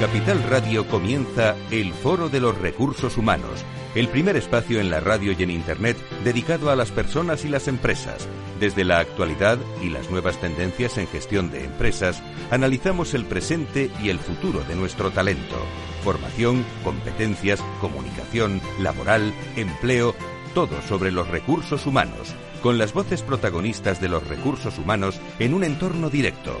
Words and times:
Capital 0.00 0.42
Radio 0.50 0.86
comienza 0.86 1.56
el 1.70 1.94
Foro 1.94 2.28
de 2.28 2.38
los 2.38 2.58
Recursos 2.58 3.16
Humanos, 3.16 3.64
el 3.94 4.08
primer 4.08 4.36
espacio 4.36 4.78
en 4.78 4.90
la 4.90 5.00
radio 5.00 5.32
y 5.32 5.42
en 5.42 5.50
Internet 5.50 5.96
dedicado 6.22 6.70
a 6.70 6.76
las 6.76 6.90
personas 6.90 7.46
y 7.46 7.48
las 7.48 7.66
empresas. 7.66 8.28
Desde 8.60 8.84
la 8.84 8.98
actualidad 8.98 9.58
y 9.82 9.88
las 9.88 10.10
nuevas 10.10 10.38
tendencias 10.38 10.98
en 10.98 11.06
gestión 11.06 11.50
de 11.50 11.64
empresas, 11.64 12.22
analizamos 12.50 13.14
el 13.14 13.24
presente 13.24 13.90
y 14.02 14.10
el 14.10 14.18
futuro 14.18 14.62
de 14.64 14.76
nuestro 14.76 15.10
talento. 15.12 15.56
Formación, 16.04 16.62
competencias, 16.84 17.64
comunicación, 17.80 18.60
laboral, 18.78 19.32
empleo, 19.56 20.14
todo 20.52 20.82
sobre 20.82 21.10
los 21.10 21.26
recursos 21.28 21.86
humanos, 21.86 22.34
con 22.62 22.76
las 22.76 22.92
voces 22.92 23.22
protagonistas 23.22 23.98
de 24.02 24.10
los 24.10 24.28
recursos 24.28 24.76
humanos 24.76 25.18
en 25.38 25.54
un 25.54 25.64
entorno 25.64 26.10
directo. 26.10 26.60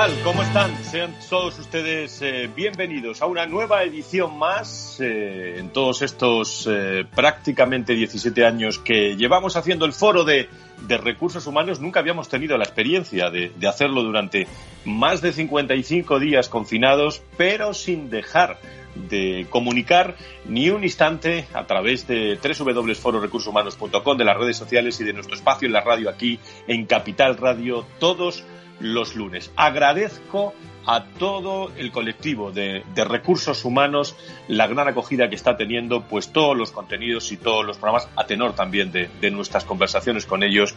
Tal? 0.00 0.22
¿Cómo 0.24 0.42
están? 0.42 0.82
Sean 0.82 1.14
todos 1.28 1.58
ustedes 1.58 2.22
eh, 2.22 2.48
bienvenidos 2.56 3.20
a 3.20 3.26
una 3.26 3.44
nueva 3.44 3.82
edición 3.82 4.38
más 4.38 4.98
eh, 4.98 5.58
en 5.58 5.68
todos 5.68 6.00
estos 6.00 6.66
eh, 6.70 7.04
prácticamente 7.14 7.92
17 7.92 8.46
años 8.46 8.78
que 8.78 9.14
llevamos 9.16 9.56
haciendo 9.56 9.84
el 9.84 9.92
foro 9.92 10.24
de, 10.24 10.48
de 10.88 10.96
recursos 10.96 11.46
humanos. 11.46 11.80
Nunca 11.80 12.00
habíamos 12.00 12.30
tenido 12.30 12.56
la 12.56 12.64
experiencia 12.64 13.28
de, 13.28 13.52
de, 13.54 13.68
hacerlo 13.68 14.02
durante 14.02 14.46
más 14.86 15.20
de 15.20 15.34
55 15.34 16.18
días 16.18 16.48
confinados, 16.48 17.22
pero 17.36 17.74
sin 17.74 18.08
dejar 18.08 18.56
de 18.94 19.46
comunicar 19.50 20.16
ni 20.46 20.70
un 20.70 20.82
instante 20.82 21.46
a 21.52 21.66
través 21.66 22.06
de 22.06 22.38
www.fororecursoshumanos.com, 22.42 24.16
de 24.16 24.24
las 24.24 24.36
redes 24.38 24.56
sociales 24.56 24.98
y 24.98 25.04
de 25.04 25.12
nuestro 25.12 25.34
espacio 25.36 25.66
en 25.66 25.74
la 25.74 25.82
radio 25.82 26.08
aquí 26.08 26.40
en 26.66 26.86
Capital 26.86 27.36
Radio 27.36 27.84
todos 27.98 28.44
los 28.80 29.14
lunes. 29.14 29.50
Agradezco 29.56 30.54
a 30.86 31.04
todo 31.04 31.70
el 31.76 31.92
colectivo 31.92 32.52
de, 32.52 32.82
recursos 32.96 33.64
humanos 33.64 34.16
la 34.48 34.66
gran 34.66 34.88
acogida 34.88 35.28
que 35.28 35.34
está 35.34 35.56
teniendo 35.56 36.02
pues 36.02 36.32
todos 36.32 36.56
los 36.56 36.72
contenidos 36.72 37.32
y 37.32 37.36
todos 37.36 37.64
los 37.64 37.76
programas 37.76 38.08
a 38.16 38.26
tenor 38.26 38.54
también 38.54 38.90
de, 38.90 39.30
nuestras 39.30 39.64
conversaciones 39.64 40.26
con 40.26 40.42
ellos 40.42 40.74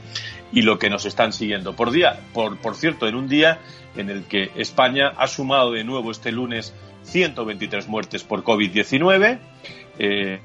y 0.52 0.62
lo 0.62 0.78
que 0.78 0.90
nos 0.90 1.06
están 1.06 1.34
siguiendo 1.34 1.76
por 1.76 1.92
día 1.92 2.20
por, 2.34 2.58
por 2.58 2.76
cierto 2.76 3.08
en 3.08 3.16
un 3.16 3.28
día 3.28 3.60
en 3.96 4.10
el 4.10 4.26
que 4.26 4.52
España 4.56 5.14
ha 5.18 5.28
sumado 5.28 5.72
de 5.72 5.84
nuevo 5.84 6.12
este 6.12 6.32
lunes 6.32 6.74
123 7.04 7.88
muertes 7.88 8.24
por 8.24 8.44
COVID-19 8.44 9.40
eh, 10.00 10.42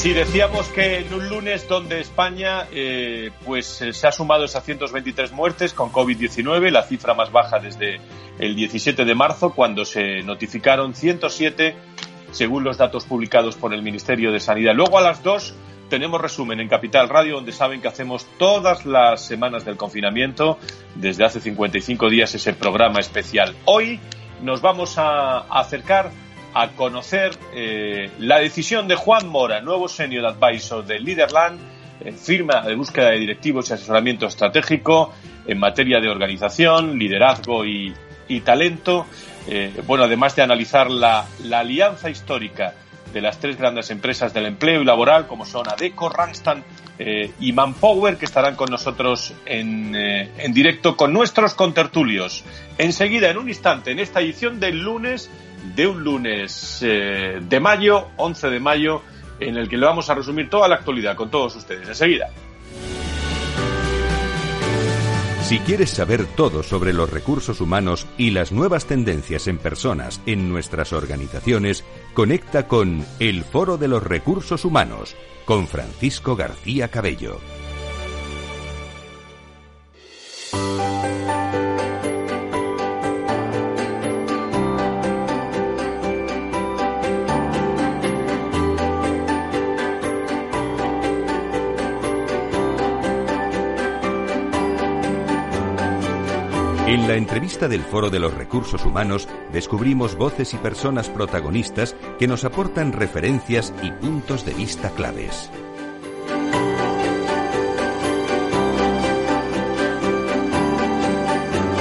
Si 0.00 0.14
decíamos 0.14 0.66
que 0.68 1.00
en 1.00 1.12
un 1.12 1.28
lunes 1.28 1.68
donde 1.68 2.00
España 2.00 2.66
eh, 2.72 3.32
pues 3.44 3.66
se 3.66 4.06
ha 4.06 4.10
sumado 4.10 4.46
esas 4.46 4.64
123 4.64 5.30
muertes 5.32 5.74
con 5.74 5.92
COVID-19, 5.92 6.70
la 6.70 6.84
cifra 6.84 7.12
más 7.12 7.30
baja 7.30 7.58
desde 7.58 8.00
el 8.38 8.56
17 8.56 9.04
de 9.04 9.14
marzo, 9.14 9.50
cuando 9.52 9.84
se 9.84 10.22
notificaron 10.22 10.94
107, 10.94 11.76
según 12.30 12.64
los 12.64 12.78
datos 12.78 13.04
publicados 13.04 13.56
por 13.56 13.74
el 13.74 13.82
Ministerio 13.82 14.32
de 14.32 14.40
Sanidad. 14.40 14.72
Luego 14.74 14.96
a 14.96 15.02
las 15.02 15.22
2 15.22 15.54
tenemos 15.90 16.18
resumen 16.18 16.60
en 16.60 16.68
Capital 16.70 17.10
Radio, 17.10 17.34
donde 17.34 17.52
saben 17.52 17.82
que 17.82 17.88
hacemos 17.88 18.26
todas 18.38 18.86
las 18.86 19.22
semanas 19.26 19.66
del 19.66 19.76
confinamiento, 19.76 20.58
desde 20.94 21.26
hace 21.26 21.42
55 21.42 22.08
días 22.08 22.34
ese 22.34 22.54
programa 22.54 23.00
especial. 23.00 23.54
Hoy 23.66 24.00
nos 24.40 24.62
vamos 24.62 24.96
a 24.96 25.40
acercar 25.40 26.10
a 26.54 26.68
conocer 26.70 27.32
eh, 27.54 28.10
la 28.18 28.38
decisión 28.38 28.88
de 28.88 28.96
Juan 28.96 29.28
Mora, 29.28 29.60
nuevo 29.60 29.88
senior 29.88 30.26
advisor 30.26 30.84
de 30.84 30.98
Liderland, 30.98 31.60
eh, 32.00 32.12
firma 32.12 32.62
de 32.62 32.74
búsqueda 32.74 33.10
de 33.10 33.18
directivos 33.18 33.70
y 33.70 33.74
asesoramiento 33.74 34.26
estratégico 34.26 35.12
en 35.46 35.58
materia 35.58 36.00
de 36.00 36.08
organización, 36.08 36.98
liderazgo 36.98 37.64
y, 37.64 37.94
y 38.28 38.40
talento. 38.40 39.06
Eh, 39.46 39.72
bueno, 39.86 40.04
además 40.04 40.34
de 40.36 40.42
analizar 40.42 40.90
la, 40.90 41.26
la, 41.44 41.60
alianza 41.60 42.10
histórica 42.10 42.74
de 43.12 43.20
las 43.20 43.38
tres 43.38 43.56
grandes 43.56 43.90
empresas 43.90 44.32
del 44.34 44.46
empleo 44.46 44.82
y 44.82 44.84
laboral, 44.84 45.26
como 45.26 45.44
son 45.44 45.68
Adeco, 45.68 46.08
Randstad 46.08 46.58
y 47.40 47.52
Manpower, 47.54 48.18
que 48.18 48.26
estarán 48.26 48.56
con 48.56 48.68
nosotros 48.70 49.32
en, 49.46 49.96
en 49.96 50.52
directo 50.52 50.98
con 50.98 51.14
nuestros 51.14 51.54
contertulios. 51.54 52.44
Enseguida, 52.76 53.30
en 53.30 53.38
un 53.38 53.48
instante, 53.48 53.90
en 53.90 54.00
esta 54.00 54.20
edición 54.20 54.60
del 54.60 54.82
lunes, 54.82 55.30
de 55.74 55.86
un 55.86 56.02
lunes 56.02 56.80
eh, 56.82 57.40
de 57.40 57.60
mayo, 57.60 58.08
11 58.16 58.50
de 58.50 58.60
mayo, 58.60 59.02
en 59.38 59.56
el 59.56 59.68
que 59.68 59.76
le 59.76 59.86
vamos 59.86 60.10
a 60.10 60.14
resumir 60.14 60.50
toda 60.50 60.68
la 60.68 60.76
actualidad 60.76 61.16
con 61.16 61.30
todos 61.30 61.56
ustedes 61.56 61.88
enseguida. 61.88 62.28
Si 65.42 65.58
quieres 65.58 65.90
saber 65.90 66.26
todo 66.26 66.62
sobre 66.62 66.92
los 66.92 67.10
recursos 67.10 67.60
humanos 67.60 68.06
y 68.16 68.30
las 68.30 68.52
nuevas 68.52 68.86
tendencias 68.86 69.48
en 69.48 69.58
personas 69.58 70.20
en 70.24 70.48
nuestras 70.48 70.92
organizaciones, 70.92 71.84
conecta 72.14 72.68
con 72.68 73.04
El 73.18 73.42
Foro 73.42 73.76
de 73.76 73.88
los 73.88 74.00
Recursos 74.00 74.64
Humanos 74.64 75.16
con 75.46 75.66
Francisco 75.66 76.36
García 76.36 76.86
Cabello. 76.86 77.40
En 96.90 97.06
la 97.06 97.14
entrevista 97.14 97.68
del 97.68 97.82
Foro 97.82 98.10
de 98.10 98.18
los 98.18 98.34
Recursos 98.34 98.84
Humanos 98.84 99.28
descubrimos 99.52 100.16
voces 100.16 100.52
y 100.54 100.56
personas 100.56 101.08
protagonistas 101.08 101.94
que 102.18 102.26
nos 102.26 102.44
aportan 102.44 102.92
referencias 102.92 103.72
y 103.80 103.92
puntos 103.92 104.44
de 104.44 104.54
vista 104.54 104.90
claves. 104.90 105.52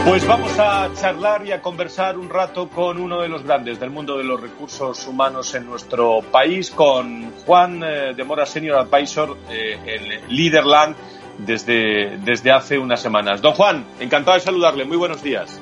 Pues 0.06 0.28
vamos 0.28 0.52
a 0.60 0.92
charlar 0.94 1.44
y 1.44 1.54
a 1.54 1.62
conversar 1.64 2.16
un 2.16 2.30
rato 2.30 2.70
con 2.70 3.00
uno 3.00 3.22
de 3.22 3.30
los 3.30 3.42
grandes 3.42 3.80
del 3.80 3.90
mundo 3.90 4.16
de 4.16 4.26
los 4.26 4.40
recursos 4.40 5.08
humanos 5.08 5.56
en 5.56 5.66
nuestro 5.66 6.22
país, 6.22 6.70
con 6.70 7.32
Juan 7.48 7.82
eh, 7.84 8.14
de 8.16 8.24
Mora, 8.24 8.46
Senior 8.46 8.78
Advisor 8.78 9.36
eh, 9.50 9.80
en 9.88 10.36
Liderland 10.36 10.96
desde, 11.40 12.18
desde 12.24 12.52
hace 12.52 12.78
unas 12.78 13.02
semanas. 13.02 13.42
Don 13.42 13.54
Juan, 13.54 13.86
encantado 14.00 14.36
de 14.36 14.42
saludarle. 14.42 14.86
Muy 14.86 14.98
buenos 14.98 15.24
días. 15.24 15.60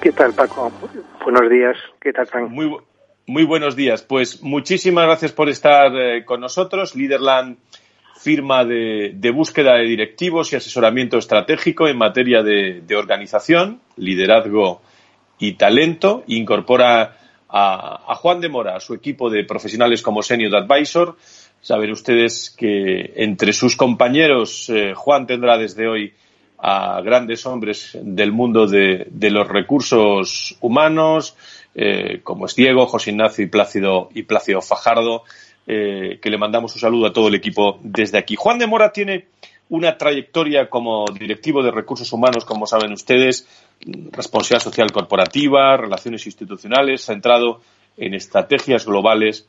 ¿Qué 0.00 0.12
tal, 0.12 0.32
Paco? 0.32 0.72
Buenos 1.22 1.50
días. 1.50 1.76
¿Qué 2.00 2.12
tal, 2.12 2.26
Frank? 2.26 2.50
Muy, 2.50 2.74
muy 3.26 3.44
buenos 3.44 3.76
días. 3.76 4.02
Pues 4.02 4.42
muchísimas 4.42 5.04
gracias 5.04 5.32
por 5.32 5.48
estar 5.48 5.94
eh, 5.94 6.24
con 6.24 6.40
nosotros. 6.40 6.94
Liderland 6.94 7.58
firma 8.16 8.64
de, 8.64 9.12
de, 9.14 9.30
búsqueda 9.30 9.76
de 9.76 9.84
directivos 9.84 10.52
y 10.52 10.56
asesoramiento 10.56 11.16
estratégico 11.16 11.88
en 11.88 11.96
materia 11.96 12.42
de, 12.42 12.82
de 12.86 12.96
organización, 12.96 13.80
liderazgo 13.96 14.82
y 15.38 15.54
talento. 15.54 16.22
Incorpora 16.26 17.16
a, 17.52 18.14
Juan 18.16 18.40
de 18.40 18.48
Mora, 18.48 18.76
a 18.76 18.80
su 18.80 18.94
equipo 18.94 19.30
de 19.30 19.44
profesionales 19.44 20.02
como 20.02 20.22
Senior 20.22 20.54
Advisor. 20.56 21.16
Saben 21.62 21.90
ustedes 21.90 22.50
que 22.50 23.12
entre 23.16 23.52
sus 23.52 23.76
compañeros 23.76 24.70
eh, 24.70 24.94
Juan 24.94 25.26
tendrá 25.26 25.58
desde 25.58 25.88
hoy 25.88 26.14
a 26.58 27.00
grandes 27.02 27.44
hombres 27.46 27.98
del 28.00 28.32
mundo 28.32 28.66
de, 28.66 29.06
los 29.30 29.48
recursos 29.48 30.56
humanos, 30.60 31.36
eh, 31.74 32.20
como 32.22 32.46
es 32.46 32.54
Diego, 32.54 32.86
José 32.86 33.10
Ignacio 33.10 33.44
y 33.44 33.48
Plácido, 33.48 34.10
y 34.14 34.22
Plácido 34.22 34.60
Fajardo, 34.60 35.22
eh, 35.66 36.18
que 36.20 36.30
le 36.30 36.38
mandamos 36.38 36.74
un 36.74 36.80
saludo 36.80 37.06
a 37.06 37.12
todo 37.12 37.28
el 37.28 37.34
equipo 37.34 37.78
desde 37.82 38.18
aquí. 38.18 38.36
Juan 38.36 38.58
de 38.58 38.66
Mora 38.66 38.92
tiene 38.92 39.26
una 39.70 39.96
trayectoria 39.96 40.68
como 40.68 41.04
directivo 41.18 41.62
de 41.62 41.70
recursos 41.70 42.12
humanos, 42.12 42.44
como 42.44 42.66
saben 42.66 42.92
ustedes, 42.92 43.46
responsabilidad 44.10 44.64
social 44.64 44.92
corporativa, 44.92 45.76
relaciones 45.76 46.26
institucionales, 46.26 47.04
centrado 47.04 47.60
en 47.96 48.14
estrategias 48.14 48.84
globales, 48.84 49.46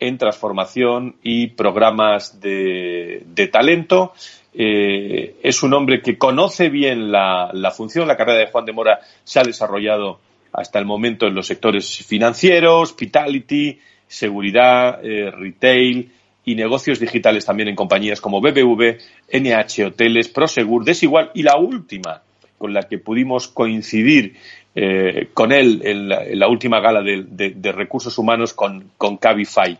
en 0.00 0.18
transformación 0.18 1.16
y 1.22 1.48
programas 1.48 2.40
de, 2.40 3.50
talento. 3.52 4.12
Eh, 4.54 5.36
es 5.42 5.62
un 5.62 5.74
hombre 5.74 6.00
que 6.02 6.18
conoce 6.18 6.68
bien 6.68 7.10
la, 7.12 7.72
función. 7.76 8.08
La 8.08 8.16
carrera 8.16 8.40
de 8.40 8.50
Juan 8.50 8.64
de 8.64 8.72
Mora 8.72 9.00
se 9.24 9.40
ha 9.40 9.42
desarrollado 9.42 10.20
hasta 10.52 10.78
el 10.78 10.86
momento 10.86 11.26
en 11.26 11.34
los 11.34 11.46
sectores 11.46 12.04
financieros, 12.06 12.90
hospitality, 12.90 13.78
seguridad, 14.06 15.04
eh, 15.04 15.30
retail, 15.30 16.10
y 16.48 16.54
negocios 16.54 16.98
digitales 16.98 17.44
también 17.44 17.68
en 17.68 17.76
compañías 17.76 18.22
como 18.22 18.40
BBV, 18.40 18.96
NH 19.30 19.84
Hoteles, 19.84 20.28
Prosegur, 20.28 20.82
Desigual 20.82 21.30
y 21.34 21.42
la 21.42 21.58
última 21.58 22.22
con 22.56 22.72
la 22.72 22.88
que 22.88 22.98
pudimos 22.98 23.48
coincidir 23.48 24.36
eh, 24.74 25.28
con 25.34 25.52
él 25.52 25.80
en 25.84 26.38
la, 26.38 26.48
última 26.48 26.80
gala 26.80 27.02
de, 27.02 27.72
recursos 27.72 28.16
humanos 28.18 28.54
con, 28.54 28.90
con 28.96 29.16
Cabify. 29.16 29.78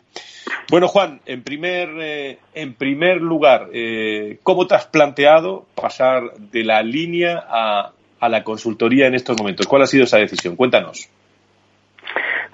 Bueno, 0.70 0.88
Juan, 0.88 1.20
en 1.26 1.42
primer, 1.42 1.88
eh, 2.00 2.38
en 2.54 2.74
primer 2.74 3.20
lugar, 3.20 3.68
eh, 3.72 4.38
¿cómo 4.42 4.66
te 4.66 4.74
has 4.74 4.86
planteado 4.86 5.66
pasar 5.74 6.32
de 6.34 6.64
la 6.64 6.82
línea 6.82 7.44
a, 7.48 7.92
a 8.20 8.28
la 8.28 8.42
consultoría 8.44 9.06
en 9.06 9.14
estos 9.14 9.38
momentos? 9.38 9.66
¿Cuál 9.66 9.82
ha 9.82 9.86
sido 9.86 10.04
esa 10.04 10.18
decisión? 10.18 10.56
Cuéntanos. 10.56 11.10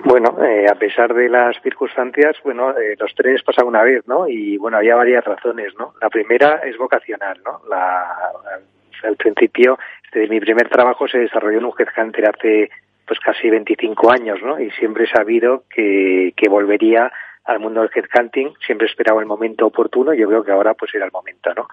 Bueno, 0.04 0.36
eh, 0.44 0.66
a 0.70 0.74
pesar 0.74 1.14
de 1.14 1.30
las 1.30 1.56
circunstancias, 1.62 2.36
bueno, 2.44 2.74
los 2.98 3.14
tres 3.14 3.42
pasan 3.42 3.66
una 3.66 3.82
vez, 3.82 4.06
¿no? 4.06 4.28
Y 4.28 4.58
bueno, 4.58 4.76
había 4.76 4.96
varias 4.96 5.24
razones, 5.24 5.72
¿no? 5.78 5.94
La 6.00 6.10
primera 6.10 6.60
es 6.64 6.76
vocacional, 6.76 7.40
¿no? 7.42 7.62
La, 7.70 8.04
al 9.02 9.16
principio, 9.16 9.78
este, 10.14 10.28
mi 10.28 10.40
primer 10.40 10.68
trabajo 10.68 11.08
se 11.08 11.18
desarrolló 11.18 11.58
en 11.58 11.64
un 11.64 11.74
headhunter 11.76 12.28
hace 12.28 12.70
pues 13.06 13.18
casi 13.20 13.50
25 13.50 14.10
años, 14.10 14.38
¿no? 14.42 14.58
Y 14.58 14.70
siempre 14.72 15.04
he 15.04 15.08
sabido 15.08 15.64
que, 15.68 16.32
que 16.36 16.48
volvería 16.48 17.12
al 17.44 17.60
mundo 17.60 17.82
del 17.82 17.90
headhunting, 17.94 18.54
siempre 18.64 18.86
esperaba 18.86 19.20
el 19.20 19.26
momento 19.26 19.66
oportuno 19.66 20.14
y 20.14 20.18
yo 20.18 20.28
creo 20.28 20.42
que 20.42 20.52
ahora 20.52 20.72
pues 20.74 20.94
era 20.94 21.04
el 21.04 21.12
momento, 21.12 21.52
¿no? 21.54 21.68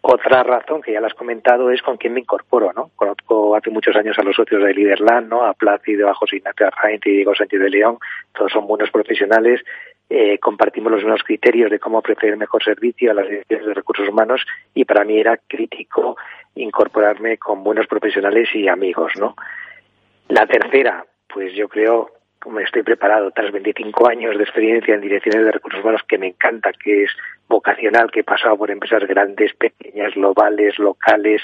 Otra 0.00 0.42
razón 0.44 0.80
que 0.80 0.92
ya 0.92 1.00
la 1.00 1.08
has 1.08 1.14
comentado 1.14 1.70
es 1.70 1.82
con 1.82 1.98
quién 1.98 2.14
me 2.14 2.20
incorporo, 2.20 2.72
¿no? 2.72 2.90
Conozco 2.96 3.56
hace 3.56 3.68
muchos 3.68 3.94
años 3.96 4.16
a 4.18 4.22
los 4.22 4.36
socios 4.36 4.62
de 4.62 4.72
Liderland, 4.72 5.28
¿no? 5.28 5.44
A 5.44 5.52
Plácido, 5.52 6.08
a 6.08 6.14
José 6.14 6.36
Ignacio 6.36 6.68
Arraint 6.68 7.04
y 7.06 7.10
Diego 7.10 7.34
Sánchez 7.34 7.60
de 7.60 7.68
León. 7.68 7.98
Todos 8.32 8.52
son 8.52 8.66
buenos 8.66 8.90
profesionales. 8.90 9.60
Eh, 10.10 10.38
compartimos 10.38 10.90
los 10.90 11.02
mismos 11.02 11.22
criterios 11.22 11.70
de 11.70 11.78
cómo 11.78 11.98
ofrecer 11.98 12.36
mejor 12.36 12.64
servicio 12.64 13.10
a 13.10 13.14
las 13.14 13.28
direcciones 13.28 13.66
de 13.66 13.74
recursos 13.74 14.08
humanos 14.08 14.40
y 14.74 14.84
para 14.84 15.04
mí 15.04 15.18
era 15.18 15.36
crítico 15.36 16.16
incorporarme 16.54 17.36
con 17.36 17.62
buenos 17.62 17.86
profesionales 17.86 18.48
y 18.54 18.68
amigos, 18.68 19.12
¿no? 19.18 19.36
La 20.28 20.46
tercera, 20.46 21.04
pues 21.28 21.54
yo 21.54 21.68
creo 21.68 22.10
como 22.40 22.60
estoy 22.60 22.82
preparado 22.82 23.30
tras 23.32 23.52
25 23.52 24.08
años 24.08 24.36
de 24.36 24.44
experiencia 24.44 24.94
en 24.94 25.00
direcciones 25.00 25.44
de 25.44 25.52
recursos 25.52 25.80
humanos 25.80 26.02
que 26.08 26.18
me 26.18 26.28
encanta, 26.28 26.72
que 26.72 27.04
es 27.04 27.10
vocacional, 27.48 28.10
que 28.10 28.20
he 28.20 28.24
pasado 28.24 28.56
por 28.56 28.70
empresas 28.70 29.02
grandes, 29.06 29.52
pequeñas, 29.54 30.14
globales, 30.14 30.78
locales, 30.78 31.42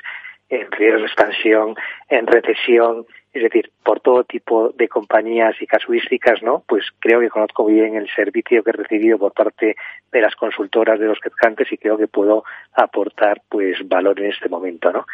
en 0.49 0.70
riesgo 0.70 1.00
de 1.00 1.06
expansión, 1.06 1.75
en 2.08 2.26
recesión, 2.26 3.06
es 3.34 3.42
decir, 3.42 3.72
por 3.82 3.98
todo 3.98 4.22
tipo 4.22 4.70
de 4.70 4.88
compañías 4.88 5.60
y 5.60 5.66
casuísticas, 5.66 6.40
¿no? 6.42 6.62
Pues 6.69 6.84
creo 7.00 7.19
que 7.19 7.28
conozco 7.28 7.66
bien 7.66 7.96
el 7.96 8.08
servicio 8.14 8.62
que 8.62 8.70
he 8.70 8.72
recibido 8.72 9.19
por 9.19 9.32
parte 9.32 9.75
de 10.12 10.20
las 10.20 10.36
consultoras 10.36 11.00
de 11.00 11.06
los 11.06 11.19
headhunters 11.19 11.72
y 11.72 11.78
creo 11.78 11.98
que 11.98 12.06
puedo 12.06 12.44
aportar 12.75 13.42
pues 13.48 13.76
valor 13.88 14.20
en 14.20 14.31
este 14.31 14.48
momento, 14.48 14.92
¿no? 14.92 15.04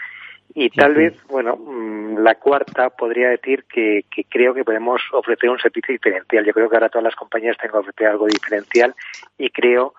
Y 0.54 0.68
tal 0.68 0.94
vez, 0.94 1.14
bueno, 1.28 1.56
mm, 1.56 2.18
la 2.18 2.34
cuarta 2.34 2.90
podría 2.90 3.30
decir 3.30 3.64
que, 3.64 4.04
que, 4.14 4.24
creo 4.24 4.52
que 4.52 4.64
podemos 4.64 5.00
ofrecer 5.12 5.48
un 5.48 5.58
servicio 5.58 5.94
diferencial. 5.94 6.44
Yo 6.44 6.52
creo 6.52 6.68
que 6.68 6.76
ahora 6.76 6.88
todas 6.88 7.04
las 7.04 7.16
compañías 7.16 7.56
tienen 7.56 7.72
que 7.72 7.78
ofrecer 7.78 8.06
algo 8.08 8.26
diferencial 8.26 8.94
y 9.38 9.48
creo 9.48 9.94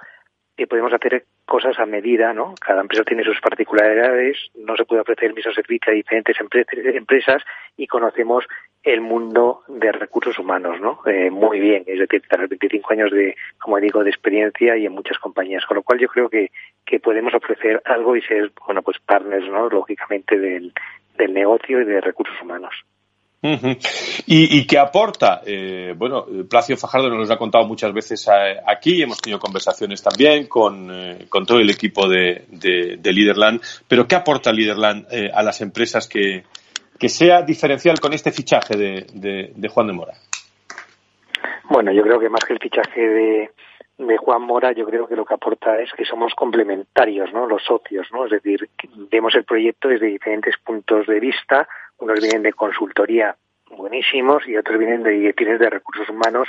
que 0.62 0.68
podemos 0.68 0.94
hacer 0.94 1.26
cosas 1.44 1.80
a 1.80 1.88
medida, 1.88 2.34
¿no? 2.34 2.54
Cada 2.62 2.82
empresa 2.82 3.04
tiene 3.04 3.24
sus 3.24 3.42
particularidades, 3.42 4.38
no 4.54 4.78
se 4.78 4.86
puede 4.86 5.02
ofrecer 5.02 5.30
el 5.30 5.34
mismo 5.34 5.52
servicio 5.54 5.92
a 5.92 5.96
diferentes 5.96 6.36
empresas 6.40 7.42
y 7.76 7.88
conocemos 7.88 8.46
el 8.84 9.02
mundo 9.02 9.64
de 9.68 9.92
recursos 9.92 10.38
humanos, 10.38 10.80
¿no? 10.80 11.00
Eh, 11.08 11.32
muy 11.32 11.60
bien, 11.60 11.84
es 11.88 11.98
decir, 11.98 12.22
tener 12.30 12.48
25 12.48 12.94
años 12.94 13.10
de, 13.10 13.36
como 13.58 13.80
digo, 13.80 14.04
de 14.04 14.12
experiencia 14.12 14.78
y 14.78 14.86
en 14.86 14.92
muchas 14.92 15.18
compañías, 15.18 15.66
con 15.66 15.78
lo 15.78 15.82
cual 15.82 15.98
yo 15.98 16.08
creo 16.10 16.30
que, 16.30 16.52
que 16.86 17.00
podemos 17.00 17.34
ofrecer 17.34 17.82
algo 17.86 18.16
y 18.16 18.22
ser, 18.22 18.52
bueno, 18.68 18.84
pues 18.84 19.00
partners, 19.00 19.48
¿no? 19.50 19.68
Lógicamente 19.68 20.38
del, 20.38 20.74
del 21.18 21.34
negocio 21.34 21.82
y 21.82 21.86
de 21.86 22.02
recursos 22.02 22.40
humanos. 22.40 22.76
¿Y, 23.44 24.60
¿Y, 24.60 24.68
qué 24.68 24.78
aporta? 24.78 25.42
Eh, 25.44 25.96
bueno, 25.98 26.26
Placio 26.48 26.78
Fajardo 26.78 27.10
nos 27.10 27.28
lo 27.28 27.34
ha 27.34 27.40
contado 27.40 27.66
muchas 27.66 27.92
veces 27.92 28.28
eh, 28.28 28.58
aquí, 28.68 29.02
hemos 29.02 29.20
tenido 29.20 29.40
conversaciones 29.40 30.04
también 30.04 30.46
con, 30.48 30.90
eh, 30.92 31.26
con 31.28 31.44
todo 31.44 31.58
el 31.58 31.72
equipo 31.72 32.08
de, 32.08 32.46
de, 32.50 32.98
de 33.00 33.60
pero 33.88 34.08
¿qué 34.08 34.14
aporta 34.16 34.52
Liderland 34.54 35.08
eh, 35.12 35.32
a 35.34 35.42
las 35.42 35.60
empresas 35.62 36.08
que, 36.08 36.44
que 37.00 37.10
sea 37.10 37.42
diferencial 37.42 38.00
con 38.00 38.14
este 38.14 38.32
fichaje 38.32 38.78
de, 38.78 39.52
de, 39.56 39.70
Juan 39.70 39.88
de 39.88 39.94
Mora? 39.94 40.14
Bueno, 41.68 41.92
yo 41.92 42.04
creo 42.04 42.20
que 42.20 42.30
más 42.30 42.46
que 42.46 42.54
el 42.54 42.60
fichaje 42.60 43.02
de 43.02 44.18
Juan 44.18 44.44
Mora, 44.44 44.72
yo 44.72 44.86
creo 44.86 45.08
que 45.08 45.16
lo 45.16 45.26
que 45.26 45.34
aporta 45.34 45.80
es 45.80 45.92
que 45.94 46.06
somos 46.06 46.34
complementarios, 46.36 47.34
¿no? 47.34 47.48
Los 47.48 47.64
socios, 47.64 48.08
¿no? 48.12 48.26
Es 48.26 48.32
decir, 48.32 48.70
vemos 49.12 49.34
el 49.36 49.46
proyecto 49.46 49.88
desde 49.88 50.08
diferentes 50.08 50.56
puntos 50.64 51.08
de 51.08 51.20
vista. 51.20 51.68
Unos 52.02 52.20
vienen 52.20 52.42
de 52.42 52.54
consultoría 52.54 53.36
buenísimos 53.70 54.48
y 54.48 54.58
otros 54.58 54.78
vienen 54.78 55.04
de 55.04 55.12
directores 55.12 55.60
de 55.60 55.70
recursos 55.70 56.10
humanos, 56.10 56.48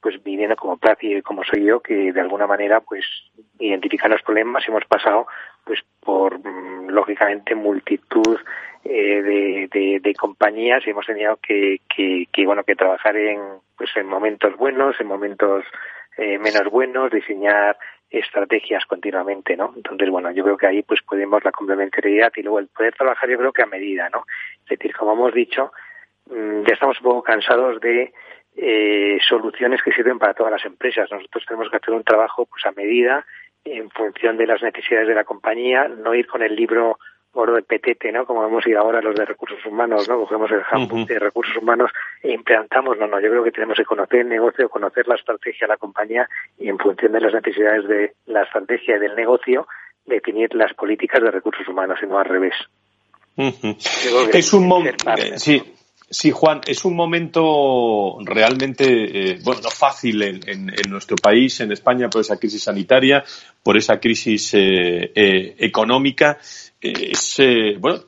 pues 0.00 0.22
viniendo 0.22 0.56
como 0.56 0.78
Placi 0.78 1.16
y 1.16 1.22
como 1.22 1.44
soy 1.44 1.64
yo, 1.64 1.80
que 1.80 2.12
de 2.12 2.20
alguna 2.20 2.46
manera, 2.46 2.80
pues 2.80 3.04
identifican 3.58 4.10
los 4.10 4.22
problemas. 4.22 4.66
Hemos 4.66 4.84
pasado, 4.86 5.26
pues, 5.64 5.80
por 6.00 6.38
mm, 6.38 6.88
lógicamente 6.88 7.54
multitud 7.54 8.38
eh, 8.84 9.68
de, 9.70 10.00
de, 10.02 10.14
compañías 10.14 10.86
y 10.86 10.90
hemos 10.90 11.06
tenido 11.06 11.36
que, 11.36 11.80
que, 11.94 12.26
que, 12.32 12.46
bueno, 12.46 12.64
que 12.64 12.74
trabajar 12.74 13.16
en, 13.16 13.40
pues, 13.76 13.90
en 13.96 14.06
momentos 14.06 14.56
buenos, 14.56 14.98
en 15.00 15.06
momentos 15.06 15.64
eh, 16.16 16.38
menos 16.38 16.70
buenos, 16.70 17.10
diseñar 17.10 17.76
estrategias 18.18 18.84
continuamente, 18.86 19.56
¿no? 19.56 19.72
Entonces, 19.76 20.08
bueno, 20.08 20.30
yo 20.30 20.44
creo 20.44 20.56
que 20.56 20.66
ahí 20.66 20.82
pues 20.82 21.00
podemos 21.02 21.44
la 21.44 21.52
complementariedad 21.52 22.32
y 22.36 22.42
luego 22.42 22.58
el 22.58 22.68
poder 22.68 22.94
trabajar 22.94 23.28
yo 23.28 23.38
creo 23.38 23.52
que 23.52 23.62
a 23.62 23.66
medida, 23.66 24.08
¿no? 24.10 24.24
Es 24.62 24.78
decir, 24.78 24.94
como 24.94 25.12
hemos 25.12 25.34
dicho, 25.34 25.72
mm, 26.26 26.62
ya 26.66 26.74
estamos 26.74 26.98
un 27.00 27.04
poco 27.04 27.22
cansados 27.22 27.80
de 27.80 28.12
eh, 28.56 29.18
soluciones 29.26 29.82
que 29.82 29.92
sirven 29.92 30.18
para 30.18 30.34
todas 30.34 30.52
las 30.52 30.64
empresas. 30.64 31.10
Nosotros 31.10 31.44
tenemos 31.46 31.68
que 31.70 31.76
hacer 31.76 31.92
un 31.92 32.04
trabajo 32.04 32.46
pues 32.46 32.64
a 32.66 32.72
medida 32.72 33.26
en 33.64 33.90
función 33.90 34.36
de 34.36 34.46
las 34.46 34.62
necesidades 34.62 35.08
de 35.08 35.14
la 35.14 35.24
compañía, 35.24 35.88
no 35.88 36.14
ir 36.14 36.26
con 36.26 36.42
el 36.42 36.54
libro 36.54 36.98
gordo 37.34 37.56
de 37.56 37.62
petete, 37.62 38.12
¿no? 38.12 38.24
Como 38.24 38.46
hemos 38.46 38.66
ido 38.66 38.80
ahora 38.80 39.02
los 39.02 39.14
de 39.14 39.24
recursos 39.24 39.58
humanos, 39.66 40.08
¿no? 40.08 40.20
Cogemos 40.20 40.50
el 40.52 40.62
handbook 40.70 41.08
de 41.08 41.18
recursos 41.18 41.56
humanos 41.56 41.90
e 42.22 42.32
implantamos, 42.32 42.96
no, 42.98 43.06
no, 43.06 43.20
yo 43.20 43.28
creo 43.30 43.44
que 43.44 43.50
tenemos 43.50 43.76
que 43.76 43.84
conocer 43.84 44.20
el 44.20 44.28
negocio, 44.28 44.68
conocer 44.68 45.06
la 45.08 45.16
estrategia 45.16 45.66
de 45.66 45.72
la 45.72 45.76
compañía 45.76 46.28
y 46.58 46.68
en 46.68 46.78
función 46.78 47.12
de 47.12 47.20
las 47.20 47.34
necesidades 47.34 47.86
de 47.88 48.14
la 48.26 48.44
estrategia 48.44 48.98
del 48.98 49.14
negocio, 49.16 49.66
definir 50.06 50.54
las 50.54 50.72
políticas 50.74 51.22
de 51.22 51.30
recursos 51.30 51.66
humanos 51.68 51.98
y 52.02 52.06
no 52.06 52.18
al 52.18 52.26
revés. 52.26 52.54
Es 53.36 54.52
un 54.52 54.68
momento, 54.68 55.10
sí, 55.36 55.73
Sí, 56.10 56.30
Juan, 56.30 56.60
es 56.66 56.84
un 56.84 56.94
momento 56.94 58.18
realmente, 58.24 58.84
eh, 59.32 59.38
bueno, 59.42 59.62
no 59.62 59.70
fácil 59.70 60.22
en, 60.22 60.70
nuestro 60.88 61.16
país, 61.16 61.60
en 61.60 61.72
España, 61.72 62.10
por 62.10 62.20
esa 62.20 62.36
crisis 62.36 62.62
sanitaria, 62.64 63.24
por 63.62 63.78
esa 63.78 63.98
crisis 63.98 64.52
eh, 64.54 65.12
eh, 65.14 65.56
económica. 65.58 66.38
Es, 66.80 67.40
bueno, 67.80 68.02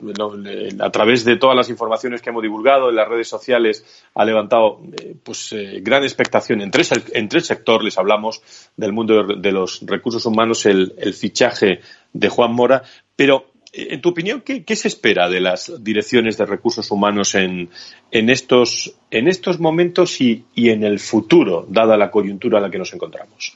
a 0.79 0.91
través 0.91 1.25
de 1.25 1.37
todas 1.37 1.55
las 1.55 1.69
informaciones 1.69 2.21
que 2.21 2.29
hemos 2.29 2.43
divulgado 2.43 2.89
en 2.89 2.95
las 2.95 3.07
redes 3.07 3.27
sociales 3.27 3.83
ha 4.13 4.23
levantado 4.23 4.79
pues 5.23 5.55
gran 5.81 6.03
expectación 6.03 6.61
entre, 6.61 6.83
entre 7.13 7.39
el 7.39 7.45
sector. 7.45 7.83
Les 7.83 7.97
hablamos 7.97 8.43
del 8.77 8.93
mundo 8.93 9.23
de 9.23 9.51
los 9.51 9.81
recursos 9.83 10.23
humanos, 10.27 10.67
el, 10.67 10.93
el 10.99 11.15
fichaje 11.15 11.79
de 12.13 12.29
Juan 12.29 12.53
Mora, 12.53 12.83
pero 13.15 13.47
en 13.77 14.01
tu 14.01 14.09
opinión, 14.09 14.41
¿qué, 14.41 14.75
se 14.75 14.87
espera 14.87 15.29
de 15.29 15.39
las 15.39 15.83
direcciones 15.83 16.37
de 16.37 16.45
recursos 16.45 16.89
humanos 16.89 17.35
en, 17.35 17.69
en, 18.11 18.29
estos, 18.29 18.99
en 19.11 19.27
estos 19.27 19.59
momentos 19.59 20.19
y, 20.19 20.45
en 20.55 20.83
el 20.83 20.99
futuro, 20.99 21.65
dada 21.69 21.95
la 21.95 22.09
coyuntura 22.09 22.57
en 22.57 22.63
la 22.63 22.71
que 22.71 22.79
nos 22.79 22.93
encontramos? 22.93 23.55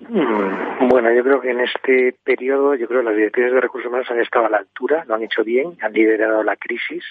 Mm, 0.00 0.88
bueno, 0.88 1.12
yo 1.14 1.22
creo 1.22 1.40
que 1.40 1.50
en 1.50 1.60
este 1.60 2.14
periodo, 2.22 2.74
yo 2.74 2.86
creo 2.86 3.00
que 3.00 3.06
las 3.06 3.16
direcciones 3.16 3.54
de 3.54 3.60
recursos 3.60 3.88
humanos 3.88 4.10
han 4.10 4.20
estado 4.20 4.46
a 4.46 4.50
la 4.50 4.58
altura, 4.58 5.04
lo 5.06 5.14
han 5.14 5.22
hecho 5.22 5.42
bien, 5.42 5.76
han 5.80 5.92
liderado 5.92 6.42
la 6.42 6.56
crisis 6.56 7.02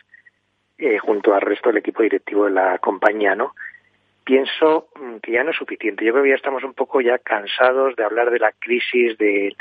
eh, 0.78 1.00
junto 1.00 1.34
al 1.34 1.42
resto 1.42 1.70
del 1.70 1.80
equipo 1.80 2.04
directivo 2.04 2.46
de 2.46 2.52
la 2.52 2.78
compañía, 2.78 3.36
¿no? 3.36 3.56
Pienso 4.24 4.88
mm, 4.96 5.18
que 5.18 5.32
ya 5.32 5.44
no 5.44 5.50
es 5.50 5.58
suficiente. 5.58 6.06
Yo 6.06 6.12
creo 6.14 6.24
que 6.24 6.30
ya 6.30 6.36
estamos 6.36 6.64
un 6.64 6.74
poco 6.74 7.02
ya 7.02 7.18
cansados 7.18 7.96
de 7.96 8.04
hablar 8.04 8.30
de 8.30 8.40
la 8.40 8.52
crisis, 8.52 9.18
de 9.18 9.56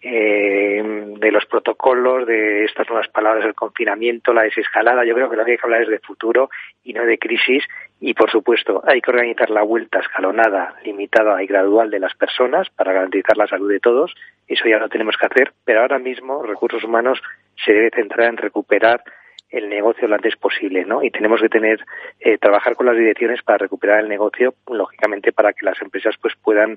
eh, 0.00 0.82
de 1.18 1.32
los 1.32 1.44
protocolos, 1.46 2.26
de 2.26 2.64
estas 2.64 2.88
nuevas 2.88 3.08
palabras, 3.08 3.44
el 3.44 3.54
confinamiento, 3.54 4.32
la 4.32 4.42
desescalada. 4.42 5.04
Yo 5.04 5.14
creo 5.14 5.28
que 5.28 5.36
lo 5.36 5.44
que 5.44 5.52
hay 5.52 5.56
que 5.56 5.66
hablar 5.66 5.82
es 5.82 5.88
de 5.88 5.98
futuro 5.98 6.50
y 6.84 6.92
no 6.92 7.04
de 7.04 7.18
crisis. 7.18 7.64
Y, 8.00 8.14
por 8.14 8.30
supuesto, 8.30 8.82
hay 8.86 9.00
que 9.00 9.10
organizar 9.10 9.50
la 9.50 9.62
vuelta 9.62 9.98
escalonada, 9.98 10.76
limitada 10.84 11.42
y 11.42 11.46
gradual 11.46 11.90
de 11.90 11.98
las 11.98 12.14
personas 12.14 12.70
para 12.70 12.92
garantizar 12.92 13.36
la 13.36 13.48
salud 13.48 13.70
de 13.70 13.80
todos. 13.80 14.14
Eso 14.46 14.68
ya 14.68 14.78
lo 14.78 14.88
tenemos 14.88 15.16
que 15.16 15.26
hacer. 15.26 15.52
Pero 15.64 15.80
ahora 15.80 15.98
mismo, 15.98 16.42
recursos 16.44 16.84
humanos 16.84 17.20
se 17.64 17.72
debe 17.72 17.90
centrar 17.90 18.28
en 18.28 18.36
recuperar 18.36 19.02
el 19.50 19.68
negocio 19.68 20.06
lo 20.06 20.14
antes 20.14 20.36
posible, 20.36 20.84
¿no? 20.84 21.02
Y 21.02 21.10
tenemos 21.10 21.40
que 21.40 21.48
tener, 21.48 21.84
eh, 22.20 22.38
trabajar 22.38 22.76
con 22.76 22.86
las 22.86 22.96
direcciones 22.96 23.42
para 23.42 23.58
recuperar 23.58 24.00
el 24.00 24.08
negocio, 24.08 24.54
lógicamente, 24.68 25.32
para 25.32 25.52
que 25.52 25.64
las 25.64 25.80
empresas 25.80 26.16
pues 26.20 26.34
puedan 26.36 26.76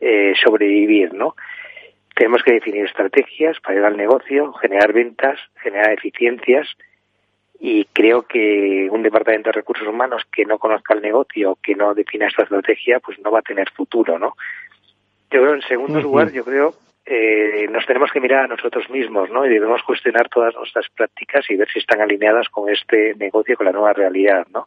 eh, 0.00 0.32
sobrevivir, 0.42 1.12
¿no? 1.12 1.36
Tenemos 2.16 2.42
que 2.42 2.54
definir 2.54 2.86
estrategias 2.86 3.60
para 3.60 3.74
llegar 3.74 3.92
al 3.92 3.98
negocio, 3.98 4.52
generar 4.54 4.92
ventas, 4.92 5.38
generar 5.62 5.92
eficiencias 5.92 6.66
y 7.60 7.84
creo 7.92 8.22
que 8.22 8.88
un 8.90 9.02
departamento 9.02 9.50
de 9.50 9.52
recursos 9.52 9.86
humanos 9.86 10.22
que 10.32 10.44
no 10.44 10.58
conozca 10.58 10.94
el 10.94 11.02
negocio, 11.02 11.58
que 11.62 11.74
no 11.74 11.94
defina 11.94 12.26
esta 12.26 12.44
estrategia, 12.44 13.00
pues 13.00 13.18
no 13.20 13.30
va 13.30 13.40
a 13.40 13.42
tener 13.42 13.70
futuro, 13.70 14.18
¿no? 14.18 14.34
Yo 15.30 15.42
creo, 15.42 15.54
en 15.54 15.62
segundo 15.62 16.00
lugar, 16.00 16.32
yo 16.32 16.44
creo 16.44 16.74
eh, 17.08 17.68
nos 17.70 17.86
tenemos 17.86 18.10
que 18.10 18.20
mirar 18.20 18.44
a 18.44 18.48
nosotros 18.48 18.90
mismos, 18.90 19.30
¿no? 19.30 19.46
Y 19.46 19.48
debemos 19.48 19.80
cuestionar 19.84 20.28
todas 20.28 20.54
nuestras 20.56 20.88
prácticas 20.88 21.48
y 21.48 21.54
ver 21.54 21.68
si 21.72 21.78
están 21.78 22.00
alineadas 22.00 22.48
con 22.48 22.68
este 22.68 23.14
negocio, 23.14 23.56
con 23.56 23.66
la 23.66 23.72
nueva 23.72 23.92
realidad, 23.92 24.44
¿no? 24.52 24.66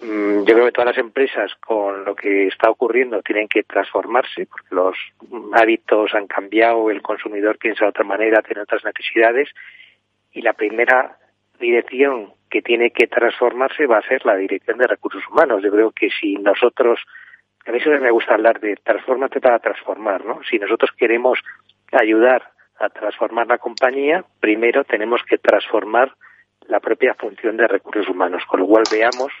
Mm, 0.00 0.44
yo 0.44 0.54
creo 0.54 0.66
que 0.66 0.72
todas 0.72 0.96
las 0.96 0.98
empresas 0.98 1.52
con 1.56 2.04
lo 2.04 2.14
que 2.14 2.46
está 2.46 2.70
ocurriendo 2.70 3.20
tienen 3.22 3.48
que 3.48 3.64
transformarse 3.64 4.46
porque 4.46 4.74
los 4.74 4.96
hábitos 5.54 6.14
han 6.14 6.28
cambiado, 6.28 6.90
el 6.90 7.02
consumidor 7.02 7.58
piensa 7.58 7.84
de 7.84 7.90
otra 7.90 8.04
manera, 8.04 8.42
tiene 8.42 8.62
otras 8.62 8.84
necesidades 8.84 9.48
y 10.32 10.42
la 10.42 10.52
primera 10.52 11.18
dirección 11.58 12.32
que 12.48 12.62
tiene 12.62 12.90
que 12.90 13.08
transformarse 13.08 13.86
va 13.86 13.98
a 13.98 14.08
ser 14.08 14.24
la 14.24 14.36
dirección 14.36 14.78
de 14.78 14.86
recursos 14.86 15.22
humanos. 15.28 15.62
Yo 15.62 15.70
creo 15.72 15.90
que 15.90 16.10
si 16.10 16.36
nosotros, 16.36 17.00
a 17.66 17.72
mí 17.72 17.80
siempre 17.80 18.00
me 18.00 18.12
gusta 18.12 18.34
hablar 18.34 18.60
de 18.60 18.76
transformarte 18.76 19.40
para 19.40 19.58
transformar, 19.58 20.24
¿no? 20.24 20.40
Si 20.48 20.58
nosotros 20.58 20.92
queremos 20.96 21.40
ayudar 21.90 22.52
a 22.78 22.88
transformar 22.88 23.48
la 23.48 23.58
compañía, 23.58 24.24
primero 24.40 24.84
tenemos 24.84 25.22
que 25.24 25.38
transformar 25.38 26.14
la 26.68 26.78
propia 26.78 27.14
función 27.14 27.56
de 27.56 27.66
recursos 27.66 28.08
humanos, 28.08 28.44
con 28.46 28.60
lo 28.60 28.66
cual 28.66 28.84
veamos 28.90 29.32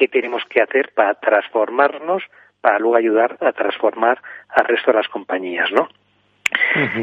qué 0.00 0.08
tenemos 0.08 0.42
que 0.46 0.62
hacer 0.62 0.92
para 0.94 1.14
transformarnos, 1.14 2.22
para 2.62 2.78
luego 2.78 2.96
ayudar 2.96 3.36
a 3.40 3.52
transformar 3.52 4.18
al 4.48 4.64
resto 4.64 4.90
de 4.90 4.96
las 4.96 5.08
compañías, 5.08 5.70
¿no? 5.72 5.88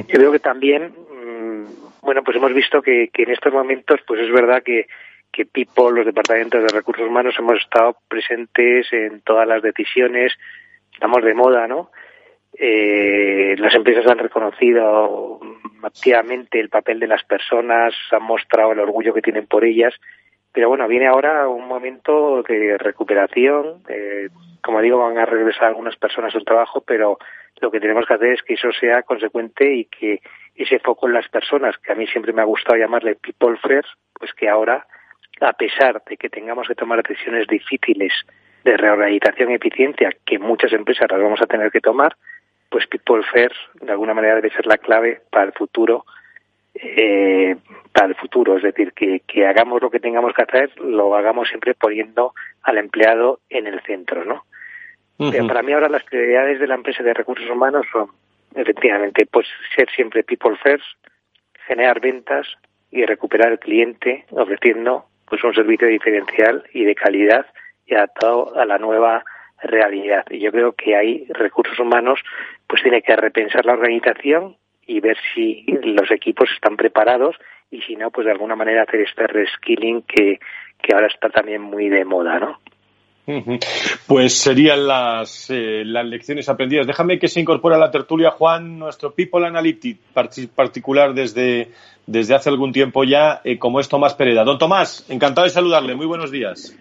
Yo 0.07 0.15
creo 0.17 0.31
que 0.31 0.39
también, 0.39 0.87
mm, 0.87 2.01
bueno, 2.01 2.23
pues 2.23 2.37
hemos 2.37 2.53
visto 2.55 2.81
que, 2.81 3.11
en 3.13 3.29
estos 3.29 3.53
momentos, 3.53 3.99
pues 4.07 4.21
es 4.21 4.31
verdad 4.31 4.63
que, 4.63 4.87
que 5.31 5.45
People, 5.45 5.91
los 5.91 6.07
departamentos 6.07 6.63
de 6.63 6.75
recursos 6.75 7.07
humanos, 7.07 7.35
hemos 7.37 7.59
estado 7.61 7.97
presentes 8.07 8.91
en 8.91 9.21
todas 9.21 9.47
las 9.47 9.61
decisiones, 9.61 10.33
estamos 10.91 11.23
de 11.23 11.35
moda, 11.35 11.67
¿no? 11.67 11.91
Eh, 12.57 13.55
las 13.59 13.75
empresas 13.75 14.07
han 14.07 14.17
reconocido 14.17 15.39
activamente 15.83 16.59
el 16.59 16.69
papel 16.69 16.99
de 16.99 17.07
las 17.07 17.23
personas, 17.25 17.93
han 18.09 18.23
mostrado 18.23 18.71
el 18.71 18.79
orgullo 18.79 19.13
que 19.13 19.21
tienen 19.21 19.45
por 19.45 19.63
ellas 19.63 19.93
pero 20.57 20.69
bueno, 20.69 20.87
viene 20.87 21.05
ahora 21.05 21.47
un 21.47 21.67
momento 21.67 22.41
de 22.41 22.79
recuperación. 22.79 23.83
Eh, 23.89 24.29
como 24.59 24.81
digo, 24.81 24.97
van 24.97 25.19
a 25.19 25.25
regresar 25.27 25.65
algunas 25.65 25.95
personas 25.97 26.33
al 26.33 26.45
trabajo, 26.45 26.81
pero 26.81 27.19
lo 27.61 27.69
que 27.69 27.79
tenemos 27.79 28.07
que 28.07 28.15
hacer 28.15 28.33
es 28.33 28.41
que 28.41 28.55
eso 28.55 28.71
sea 28.71 29.03
consecuente 29.03 29.71
y 29.71 29.85
que 29.85 30.19
ese 30.55 30.79
foco 30.79 31.05
en 31.05 31.13
las 31.13 31.29
personas, 31.29 31.77
que 31.77 31.91
a 31.91 31.95
mí 31.95 32.07
siempre 32.07 32.33
me 32.33 32.41
ha 32.41 32.45
gustado 32.45 32.75
llamarle 32.75 33.17
people 33.17 33.55
first, 33.61 33.87
pues 34.19 34.33
que 34.33 34.49
ahora, 34.49 34.87
a 35.41 35.53
pesar 35.53 36.01
de 36.09 36.17
que 36.17 36.27
tengamos 36.27 36.67
que 36.67 36.73
tomar 36.73 37.03
decisiones 37.03 37.45
difíciles 37.45 38.11
de 38.63 38.77
reorganización 38.77 39.51
y 39.51 39.53
eficiencia, 39.53 40.09
que 40.25 40.39
muchas 40.39 40.73
empresas 40.73 41.07
las 41.11 41.21
vamos 41.21 41.39
a 41.39 41.45
tener 41.45 41.69
que 41.69 41.81
tomar, 41.81 42.15
pues 42.71 42.87
people 42.87 43.21
first 43.31 43.55
de 43.79 43.91
alguna 43.91 44.15
manera 44.15 44.33
debe 44.33 44.49
ser 44.49 44.65
la 44.65 44.79
clave 44.79 45.21
para 45.29 45.45
el 45.45 45.53
futuro 45.53 46.03
eh, 46.81 47.55
para 47.91 48.07
el 48.07 48.15
futuro. 48.15 48.57
Es 48.57 48.63
decir, 48.63 48.93
que, 48.93 49.21
que 49.21 49.45
hagamos 49.45 49.81
lo 49.81 49.89
que 49.89 49.99
tengamos 49.99 50.33
que 50.33 50.43
hacer, 50.43 50.79
lo 50.79 51.15
hagamos 51.15 51.47
siempre 51.47 51.73
poniendo 51.73 52.33
al 52.63 52.77
empleado 52.77 53.39
en 53.49 53.67
el 53.67 53.81
centro, 53.81 54.25
¿no? 54.25 54.43
para 55.47 55.63
mí 55.63 55.73
ahora 55.73 55.89
las 55.89 56.03
prioridades 56.03 56.59
de 56.59 56.67
la 56.67 56.75
empresa 56.75 57.01
de 57.01 57.11
recursos 57.11 57.49
humanos 57.49 57.87
son, 57.91 58.11
efectivamente, 58.53 59.25
pues 59.25 59.47
ser 59.75 59.89
siempre 59.89 60.23
people 60.23 60.55
first, 60.61 60.85
generar 61.65 61.99
ventas 61.99 62.47
y 62.91 63.03
recuperar 63.03 63.51
el 63.51 63.59
cliente 63.59 64.25
ofreciendo 64.29 65.05
pues 65.27 65.43
un 65.43 65.53
servicio 65.53 65.87
diferencial 65.87 66.63
y 66.71 66.85
de 66.85 66.95
calidad 66.95 67.45
y 67.85 67.95
adaptado 67.95 68.55
a 68.57 68.65
la 68.65 68.77
nueva 68.77 69.23
realidad. 69.61 70.25
Y 70.29 70.39
yo 70.39 70.51
creo 70.51 70.73
que 70.73 70.95
hay 70.95 71.25
recursos 71.29 71.79
humanos 71.79 72.19
pues 72.67 72.81
tiene 72.81 73.01
que 73.01 73.15
repensar 73.15 73.65
la 73.65 73.73
organización 73.73 74.55
y 74.87 74.99
ver 75.01 75.17
si 75.35 75.65
los 75.83 76.09
equipos 76.11 76.49
están 76.55 76.77
preparados 76.77 77.35
y 77.69 77.81
si 77.81 77.95
no, 77.95 78.09
pues 78.09 78.25
de 78.25 78.31
alguna 78.31 78.55
manera 78.55 78.83
hacer 78.83 79.01
este 79.01 79.27
reskilling 79.27 80.01
que, 80.03 80.39
que 80.81 80.93
ahora 80.93 81.07
está 81.07 81.29
también 81.29 81.61
muy 81.61 81.89
de 81.89 82.05
moda, 82.05 82.39
¿no? 82.39 82.59
Pues 84.07 84.37
serían 84.37 84.87
las, 84.87 85.49
eh, 85.49 85.83
las 85.85 86.05
lecciones 86.05 86.47
aprendidas. 86.47 86.87
Déjame 86.87 87.19
que 87.19 87.27
se 87.27 87.41
incorpore 87.41 87.75
a 87.75 87.77
la 87.77 87.91
tertulia 87.91 88.31
Juan, 88.31 88.79
nuestro 88.79 89.13
People 89.13 89.45
Analytics 89.45 89.99
particular 90.55 91.13
desde, 91.13 91.67
desde 92.05 92.35
hace 92.35 92.49
algún 92.49 92.71
tiempo 92.71 93.03
ya, 93.03 93.41
eh, 93.43 93.59
como 93.59 93.81
es 93.81 93.89
Tomás 93.89 94.15
Pereda. 94.15 94.45
Don 94.45 94.57
Tomás, 94.57 95.05
encantado 95.09 95.43
de 95.43 95.51
saludarle. 95.51 95.93
Muy 95.93 96.05
buenos 96.05 96.31
días. 96.31 96.77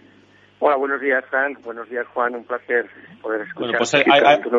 Hola, 0.59 0.75
buenos 0.75 0.99
días, 0.99 1.23
Frank. 1.29 1.61
Buenos 1.63 1.87
días, 1.89 2.07
Juan. 2.13 2.35
Un 2.35 2.43
placer 2.43 2.89
poder 3.21 3.41
escuchar. 3.41 3.59
Bueno, 3.59 3.77
pues 3.77 3.93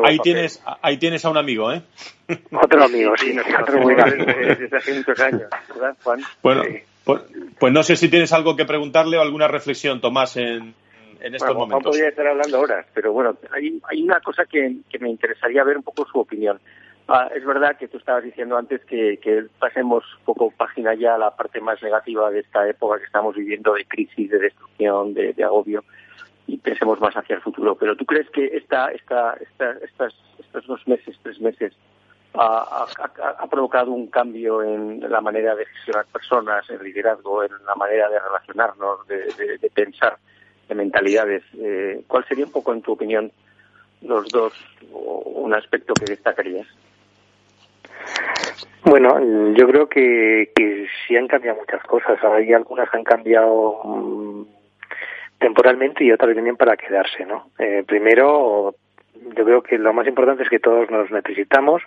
ahí, 0.04 0.18
tienes, 0.20 0.62
ahí 0.80 0.96
tienes 0.96 1.24
a 1.24 1.30
un 1.30 1.36
amigo, 1.36 1.72
¿eh? 1.72 1.82
Otro 2.52 2.84
amigo, 2.84 3.16
sí. 3.16 3.34
desde, 3.34 4.76
hace 4.76 4.94
muchos 4.94 5.20
años, 5.20 5.42
¿verdad, 5.68 5.96
Juan? 6.04 6.20
Bueno, 6.42 6.62
pues, 7.04 7.22
pues, 7.58 7.72
no 7.72 7.82
sé 7.82 7.96
si 7.96 8.08
tienes 8.08 8.32
algo 8.32 8.54
que 8.54 8.64
preguntarle 8.64 9.18
o 9.18 9.22
alguna 9.22 9.48
reflexión, 9.48 10.00
Tomás, 10.00 10.36
en, 10.36 10.74
en 11.20 11.34
estos 11.34 11.48
bueno, 11.48 11.66
momentos. 11.66 11.90
Podría 11.90 12.10
estar 12.10 12.26
hablando 12.28 12.60
horas, 12.60 12.86
pero 12.94 13.12
bueno, 13.12 13.36
hay, 13.50 13.80
hay 13.90 14.02
una 14.02 14.20
cosa 14.20 14.44
que, 14.44 14.76
que 14.88 14.98
me 15.00 15.10
interesaría 15.10 15.64
ver 15.64 15.78
un 15.78 15.82
poco 15.82 16.06
su 16.06 16.20
opinión. 16.20 16.60
Ah, 17.10 17.30
es 17.34 17.42
verdad 17.42 17.78
que 17.78 17.88
tú 17.88 17.96
estabas 17.96 18.22
diciendo 18.22 18.58
antes 18.58 18.84
que, 18.84 19.16
que 19.16 19.46
pasemos 19.58 20.04
poco 20.26 20.50
página 20.50 20.92
ya 20.92 21.14
a 21.14 21.18
la 21.18 21.34
parte 21.34 21.58
más 21.58 21.82
negativa 21.82 22.30
de 22.30 22.40
esta 22.40 22.68
época 22.68 22.98
que 22.98 23.06
estamos 23.06 23.34
viviendo 23.34 23.72
de 23.72 23.86
crisis, 23.86 24.30
de 24.30 24.38
destrucción, 24.38 25.14
de, 25.14 25.34
agobio 25.42 25.84
y 26.46 26.58
pensemos 26.58 27.00
más 27.00 27.16
hacia 27.16 27.36
el 27.36 27.40
futuro. 27.40 27.76
Pero 27.76 27.96
¿tú 27.96 28.04
crees 28.04 28.28
que 28.28 28.44
esta, 28.54 28.88
esta, 28.92 29.38
esta, 29.40 29.72
estas, 29.82 30.14
estos 30.38 30.66
dos 30.66 30.86
meses, 30.86 31.16
tres 31.22 31.40
meses, 31.40 31.72
ha, 32.34 32.86
ha, 33.38 33.46
provocado 33.46 33.90
un 33.90 34.08
cambio 34.08 34.62
en 34.62 35.00
la 35.10 35.22
manera 35.22 35.54
de 35.54 35.64
gestionar 35.64 36.04
personas, 36.12 36.68
en 36.68 36.82
liderazgo, 36.82 37.42
en 37.42 37.52
la 37.66 37.74
manera 37.74 38.10
de 38.10 38.18
relacionarnos, 38.18 39.06
de, 39.08 39.58
de, 39.58 39.70
pensar, 39.70 40.18
de 40.68 40.74
mentalidades? 40.74 41.42
Eh, 41.54 42.02
¿Cuál 42.06 42.26
sería 42.26 42.44
un 42.44 42.52
poco, 42.52 42.74
en 42.74 42.82
tu 42.82 42.92
opinión, 42.92 43.32
los 44.02 44.28
dos, 44.28 44.52
o 44.92 45.22
un 45.36 45.54
aspecto 45.54 45.94
que 45.94 46.04
destacarías? 46.04 46.66
Bueno, 48.84 49.52
yo 49.54 49.68
creo 49.68 49.88
que, 49.88 50.50
que 50.54 50.86
sí 51.06 51.16
han 51.16 51.28
cambiado 51.28 51.58
muchas 51.58 51.82
cosas. 51.82 52.22
Hay 52.24 52.52
algunas 52.52 52.88
que 52.88 52.96
han 52.96 53.04
cambiado 53.04 53.80
mm, 53.84 54.42
temporalmente 55.38 56.04
y 56.04 56.12
otras 56.12 56.32
vienen 56.32 56.56
para 56.56 56.76
quedarse, 56.76 57.26
¿no? 57.26 57.50
Eh, 57.58 57.84
primero, 57.86 58.74
yo 59.36 59.44
creo 59.44 59.62
que 59.62 59.78
lo 59.78 59.92
más 59.92 60.06
importante 60.06 60.42
es 60.42 60.48
que 60.48 60.58
todos 60.58 60.90
nos 60.90 61.10
necesitamos 61.10 61.82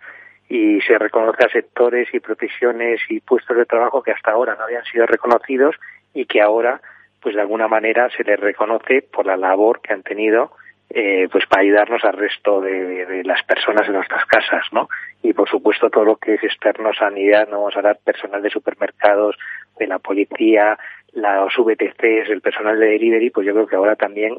y 0.49 0.81
se 0.81 0.97
reconoce 0.97 1.45
a 1.45 1.49
sectores 1.49 2.13
y 2.13 2.19
profesiones 2.19 2.99
y 3.09 3.21
puestos 3.21 3.55
de 3.55 3.65
trabajo 3.65 4.03
que 4.03 4.11
hasta 4.11 4.31
ahora 4.31 4.55
no 4.55 4.63
habían 4.63 4.83
sido 4.83 5.05
reconocidos 5.05 5.75
y 6.13 6.25
que 6.25 6.41
ahora, 6.41 6.81
pues 7.21 7.35
de 7.35 7.41
alguna 7.41 7.67
manera, 7.67 8.09
se 8.15 8.23
les 8.23 8.39
reconoce 8.39 9.01
por 9.01 9.25
la 9.25 9.37
labor 9.37 9.81
que 9.81 9.93
han 9.93 10.03
tenido 10.03 10.51
eh, 10.93 11.29
pues 11.31 11.45
para 11.45 11.61
ayudarnos 11.61 12.03
al 12.03 12.17
resto 12.17 12.59
de, 12.59 13.21
las 13.23 13.41
personas 13.43 13.87
en 13.87 13.93
nuestras 13.93 14.25
casas, 14.25 14.65
¿no? 14.73 14.89
Y 15.23 15.31
por 15.31 15.47
supuesto 15.47 15.89
todo 15.89 16.03
lo 16.03 16.17
que 16.17 16.33
es 16.33 16.43
externo 16.43 16.93
sanidad, 16.93 17.47
no 17.47 17.59
vamos 17.59 17.77
a 17.77 17.81
dar 17.81 17.97
personal 18.03 18.41
de 18.41 18.49
supermercados, 18.49 19.37
de 19.79 19.87
la 19.87 19.99
policía, 19.99 20.77
los 21.13 21.55
VTCs, 21.55 22.29
el 22.29 22.41
personal 22.41 22.77
de 22.77 22.87
delivery, 22.87 23.29
pues 23.29 23.47
yo 23.47 23.53
creo 23.53 23.67
que 23.67 23.75
ahora 23.77 23.95
también 23.95 24.35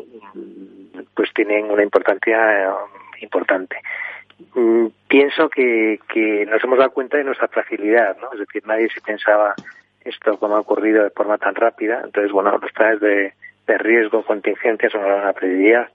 pues 1.14 1.32
tienen 1.32 1.70
una 1.70 1.82
importancia 1.82 2.64
eh, 2.64 2.70
importante. 3.22 3.76
Mm, 4.54 4.88
pienso 5.08 5.48
que, 5.48 6.00
que 6.12 6.44
nos 6.44 6.62
hemos 6.62 6.78
dado 6.78 6.90
cuenta 6.90 7.16
de 7.16 7.24
nuestra 7.24 7.48
fragilidad, 7.48 8.18
¿no? 8.18 8.30
Es 8.34 8.40
decir, 8.40 8.62
nadie 8.66 8.90
se 8.90 9.00
pensaba 9.00 9.54
esto 10.04 10.38
como 10.38 10.56
ha 10.56 10.60
ocurrido 10.60 11.02
de 11.02 11.10
forma 11.10 11.38
tan 11.38 11.54
rápida. 11.54 12.02
Entonces, 12.04 12.30
bueno, 12.30 12.58
los 12.58 12.72
planes 12.72 13.00
de, 13.00 13.32
de 13.66 13.78
riesgo, 13.78 14.22
contingencia 14.22 14.90
son 14.90 15.02
una 15.04 15.32
prioridad 15.32 15.88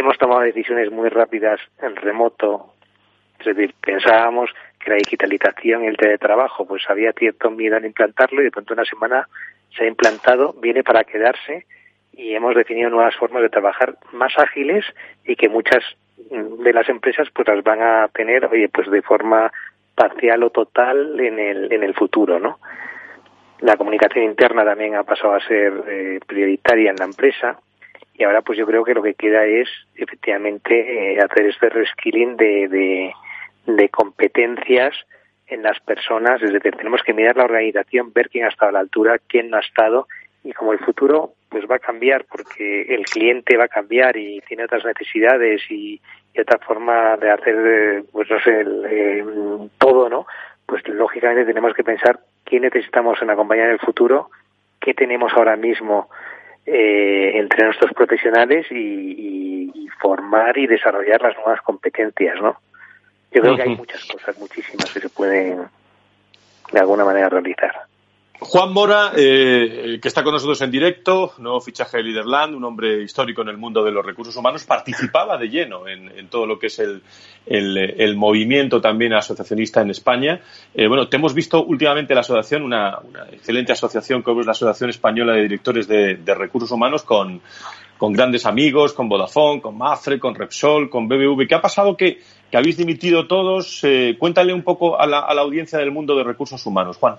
hemos 0.00 0.18
tomado 0.18 0.40
decisiones 0.40 0.90
muy 0.90 1.08
rápidas 1.08 1.60
en 1.80 1.96
remoto, 1.96 2.74
es 3.38 3.46
decir, 3.46 3.74
pensábamos 3.80 4.50
que 4.80 4.90
la 4.90 4.96
digitalización 4.96 5.84
y 5.84 5.86
el 5.86 5.96
teletrabajo, 5.96 6.66
pues 6.66 6.82
había 6.88 7.12
cierto 7.12 7.50
miedo 7.50 7.76
en 7.76 7.86
implantarlo 7.86 8.40
y 8.40 8.44
de 8.44 8.50
pronto 8.50 8.74
una 8.74 8.84
semana 8.84 9.28
se 9.76 9.84
ha 9.84 9.86
implantado, 9.86 10.54
viene 10.60 10.82
para 10.82 11.04
quedarse 11.04 11.66
y 12.12 12.34
hemos 12.34 12.54
definido 12.54 12.90
nuevas 12.90 13.16
formas 13.16 13.42
de 13.42 13.48
trabajar 13.48 13.96
más 14.12 14.32
ágiles 14.38 14.84
y 15.24 15.36
que 15.36 15.48
muchas 15.48 15.82
de 16.16 16.72
las 16.72 16.88
empresas 16.88 17.28
pues 17.34 17.48
las 17.48 17.62
van 17.64 17.82
a 17.82 18.08
tener, 18.08 18.46
oye, 18.46 18.68
pues 18.68 18.90
de 18.90 19.02
forma 19.02 19.52
parcial 19.94 20.42
o 20.42 20.50
total 20.50 21.18
en 21.20 21.38
el, 21.38 21.72
en 21.72 21.82
el 21.82 21.94
futuro, 21.94 22.38
¿no? 22.38 22.58
La 23.60 23.76
comunicación 23.76 24.24
interna 24.24 24.64
también 24.64 24.96
ha 24.96 25.04
pasado 25.04 25.34
a 25.34 25.40
ser 25.40 25.72
eh, 25.88 26.20
prioritaria 26.26 26.90
en 26.90 26.96
la 26.96 27.04
empresa 27.04 27.58
y 28.14 28.24
ahora 28.24 28.42
pues 28.42 28.58
yo 28.58 28.66
creo 28.66 28.84
que 28.84 28.94
lo 28.94 29.02
que 29.02 29.14
queda 29.14 29.44
es 29.44 29.68
efectivamente 29.96 31.14
eh, 31.14 31.18
hacer 31.20 31.46
este 31.46 31.68
reskilling 31.68 32.36
de, 32.36 33.12
de, 33.66 33.88
competencias 33.88 34.94
en 35.46 35.62
las 35.62 35.78
personas, 35.80 36.40
es 36.42 36.52
decir, 36.52 36.74
tenemos 36.76 37.02
que 37.02 37.12
mirar 37.12 37.36
la 37.36 37.44
organización, 37.44 38.12
ver 38.12 38.30
quién 38.30 38.44
ha 38.44 38.48
estado 38.48 38.70
a 38.70 38.72
la 38.72 38.80
altura, 38.80 39.18
quién 39.28 39.50
no 39.50 39.56
ha 39.56 39.60
estado 39.60 40.06
y 40.42 40.52
como 40.52 40.72
el 40.72 40.78
futuro 40.78 41.32
pues 41.48 41.64
va 41.70 41.76
a 41.76 41.80
cambiar 41.80 42.24
porque 42.24 42.82
el 42.94 43.04
cliente 43.04 43.56
va 43.56 43.64
a 43.64 43.68
cambiar 43.68 44.16
y 44.16 44.40
tiene 44.46 44.64
otras 44.64 44.84
necesidades 44.84 45.62
y, 45.70 46.00
otra 46.36 46.58
forma 46.58 47.16
de 47.16 47.30
hacer 47.30 47.54
eh, 47.64 48.04
pues 48.10 48.28
no 48.28 48.40
sé 48.40 48.64
eh, 48.88 49.24
todo 49.78 50.08
no 50.08 50.26
pues 50.66 50.86
lógicamente 50.88 51.44
tenemos 51.44 51.74
que 51.74 51.84
pensar 51.84 52.18
quién 52.42 52.62
necesitamos 52.62 53.22
en 53.22 53.28
la 53.28 53.36
compañía 53.36 53.66
en 53.66 53.70
el 53.70 53.78
futuro 53.78 54.30
qué 54.80 54.94
tenemos 54.94 55.32
ahora 55.34 55.54
mismo 55.54 56.08
eh, 56.66 57.32
entre 57.34 57.64
nuestros 57.64 57.92
profesionales 57.92 58.66
y, 58.70 59.88
formar 60.00 60.58
y 60.58 60.66
desarrollar 60.66 61.22
las 61.22 61.34
nuevas 61.36 61.62
competencias, 61.62 62.34
¿no? 62.38 62.60
Yo 63.32 63.40
creo 63.40 63.56
que 63.56 63.62
hay 63.62 63.74
muchas 63.74 64.04
cosas, 64.04 64.38
muchísimas 64.38 64.92
que 64.92 65.00
se 65.00 65.08
pueden 65.08 65.62
de 66.70 66.78
alguna 66.78 67.06
manera 67.06 67.30
realizar. 67.30 67.86
Juan 68.44 68.74
Mora, 68.74 69.12
eh, 69.16 69.98
que 70.02 70.08
está 70.08 70.22
con 70.22 70.34
nosotros 70.34 70.60
en 70.60 70.70
directo, 70.70 71.32
nuevo 71.38 71.60
fichaje 71.62 71.96
de 71.96 72.02
Liderland, 72.02 72.54
un 72.54 72.64
hombre 72.64 73.02
histórico 73.02 73.40
en 73.40 73.48
el 73.48 73.56
mundo 73.56 73.82
de 73.82 73.90
los 73.90 74.04
recursos 74.04 74.36
humanos, 74.36 74.64
participaba 74.64 75.38
de 75.38 75.48
lleno 75.48 75.88
en, 75.88 76.28
todo 76.28 76.46
lo 76.46 76.58
que 76.58 76.66
es 76.66 76.78
el, 76.78 78.16
movimiento 78.16 78.82
también 78.82 79.14
asociacionista 79.14 79.80
en 79.80 79.90
España. 79.90 80.40
Eh, 80.74 80.86
bueno, 80.86 81.08
te 81.08 81.16
hemos 81.16 81.32
visto 81.32 81.64
últimamente 81.64 82.14
la 82.14 82.20
asociación, 82.20 82.62
una, 82.62 82.98
excelente 83.32 83.72
asociación 83.72 84.20
como 84.20 84.40
es 84.40 84.46
la 84.46 84.52
Asociación 84.52 84.90
Española 84.90 85.32
de 85.32 85.42
Directores 85.42 85.88
de, 85.88 86.34
Recursos 86.34 86.70
Humanos 86.70 87.02
con, 87.02 87.40
grandes 87.98 88.44
amigos, 88.44 88.92
con 88.92 89.08
Vodafone, 89.08 89.62
con 89.62 89.78
Mafre, 89.78 90.20
con 90.20 90.34
Repsol, 90.34 90.90
con 90.90 91.08
BBV. 91.08 91.48
¿Qué 91.48 91.54
ha 91.54 91.62
pasado 91.62 91.96
que, 91.96 92.20
habéis 92.52 92.76
dimitido 92.76 93.26
todos? 93.26 93.80
Eh, 93.84 94.16
cuéntale 94.18 94.52
un 94.52 94.62
poco 94.62 95.00
a 95.00 95.06
la 95.06 95.40
audiencia 95.40 95.78
del 95.78 95.90
mundo 95.90 96.14
de 96.14 96.24
recursos 96.24 96.64
humanos, 96.66 96.98
Juan. 96.98 97.16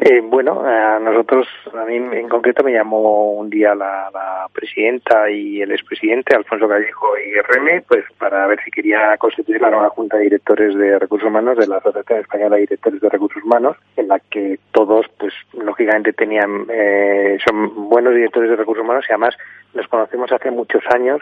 Eh, 0.00 0.20
bueno, 0.22 0.60
a 0.64 0.98
nosotros, 0.98 1.46
a 1.72 1.84
mí 1.84 1.94
en 1.96 2.28
concreto 2.28 2.64
me 2.64 2.72
llamó 2.72 3.32
un 3.34 3.48
día 3.48 3.76
la, 3.76 4.10
presidenta 4.52 5.30
y 5.30 5.62
el 5.62 5.72
expresidente, 5.72 6.34
Alfonso 6.34 6.68
Callejo 6.68 7.06
y 7.18 7.40
RM, 7.40 7.82
pues 7.86 8.04
para 8.18 8.46
ver 8.46 8.58
si 8.64 8.70
quería 8.70 9.16
constituir 9.18 9.60
la 9.60 9.70
nueva 9.70 9.90
Junta 9.90 10.16
de 10.16 10.24
Directores 10.24 10.74
de 10.76 10.98
Recursos 10.98 11.28
Humanos 11.28 11.58
de 11.58 11.66
la 11.66 11.78
Asociación 11.78 12.20
Española 12.20 12.56
de 12.56 12.62
Directores 12.62 13.00
de 13.00 13.08
Recursos 13.08 13.42
Humanos, 13.42 13.76
en 13.96 14.08
la 14.08 14.18
que 14.18 14.58
todos, 14.72 15.06
pues 15.18 15.32
lógicamente 15.52 16.12
tenían, 16.12 16.66
eh, 16.70 17.38
son 17.44 17.88
buenos 17.88 18.14
directores 18.14 18.50
de 18.50 18.56
recursos 18.56 18.84
humanos 18.84 19.04
y 19.08 19.12
además 19.12 19.36
nos 19.74 19.86
conocemos 19.88 20.30
hace 20.32 20.50
muchos 20.50 20.82
años 20.92 21.20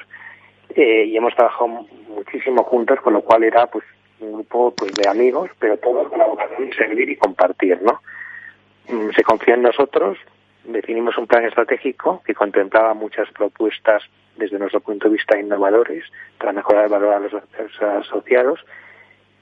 eh, 0.74 1.04
y 1.04 1.16
hemos 1.16 1.34
trabajado 1.34 1.86
muchísimo 2.08 2.62
juntos, 2.64 3.00
con 3.00 3.12
lo 3.12 3.22
cual 3.22 3.44
era 3.44 3.66
pues 3.66 3.84
un 4.20 4.32
grupo 4.32 4.72
pues 4.74 4.92
de 4.94 5.08
amigos, 5.08 5.50
pero 5.58 5.76
todos 5.78 6.08
con 6.08 6.18
la 6.18 6.26
vocación 6.26 6.68
de 6.68 6.74
servir 6.74 7.10
y 7.10 7.16
compartir, 7.16 7.80
¿no? 7.82 8.00
Mm, 8.88 9.10
se 9.14 9.22
confió 9.22 9.54
en 9.54 9.62
nosotros, 9.62 10.18
definimos 10.64 11.16
un 11.18 11.26
plan 11.26 11.44
estratégico 11.44 12.22
que 12.24 12.34
contemplaba 12.34 12.94
muchas 12.94 13.30
propuestas 13.32 14.02
desde 14.36 14.58
nuestro 14.58 14.80
punto 14.80 15.08
de 15.08 15.14
vista 15.14 15.38
innovadores 15.38 16.04
para 16.38 16.52
mejorar 16.52 16.84
el 16.84 16.90
valor 16.90 17.14
a 17.14 17.20
los 17.20 17.32
asociados, 17.82 18.64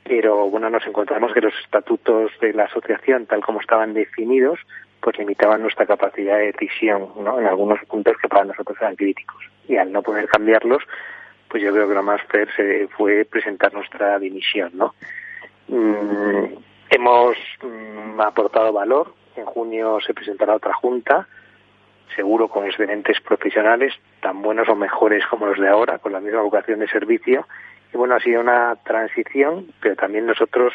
pero 0.04 0.48
bueno, 0.50 0.70
nos 0.70 0.86
encontramos 0.86 1.32
que 1.32 1.40
los 1.40 1.54
estatutos 1.62 2.32
de 2.40 2.52
la 2.52 2.64
asociación, 2.64 3.26
tal 3.26 3.42
como 3.42 3.60
estaban 3.60 3.94
definidos, 3.94 4.58
pues 5.00 5.18
limitaban 5.18 5.62
nuestra 5.62 5.86
capacidad 5.86 6.38
de 6.38 6.52
decisión, 6.52 7.10
¿no? 7.22 7.38
En 7.40 7.46
algunos 7.46 7.80
puntos 7.86 8.16
que 8.20 8.28
para 8.28 8.44
nosotros 8.44 8.76
eran 8.80 8.96
críticos. 8.96 9.42
Y 9.68 9.76
al 9.76 9.92
no 9.92 10.02
poder 10.02 10.26
cambiarlos, 10.26 10.82
pues 11.48 11.62
yo 11.62 11.72
creo 11.72 11.88
que 11.88 11.94
lo 11.94 12.02
más 12.02 12.20
fair 12.24 12.48
fue 12.96 13.24
presentar 13.24 13.72
nuestra 13.72 14.18
dimisión, 14.18 14.70
¿no? 14.74 14.94
Mm, 15.68 16.56
hemos 16.90 17.36
mm, 17.62 18.20
aportado 18.20 18.72
valor, 18.72 19.14
en 19.36 19.44
junio 19.44 19.98
se 20.04 20.14
presentará 20.14 20.54
otra 20.54 20.74
junta, 20.74 21.26
seguro 22.14 22.48
con 22.48 22.66
excelentes 22.66 23.20
profesionales, 23.20 23.94
tan 24.20 24.42
buenos 24.42 24.68
o 24.68 24.74
mejores 24.74 25.24
como 25.26 25.46
los 25.46 25.58
de 25.58 25.68
ahora, 25.68 25.98
con 25.98 26.12
la 26.12 26.20
misma 26.20 26.42
vocación 26.42 26.80
de 26.80 26.88
servicio. 26.88 27.46
Y 27.92 27.96
bueno, 27.96 28.14
ha 28.14 28.20
sido 28.20 28.40
una 28.40 28.76
transición, 28.84 29.72
pero 29.80 29.96
también 29.96 30.26
nosotros 30.26 30.72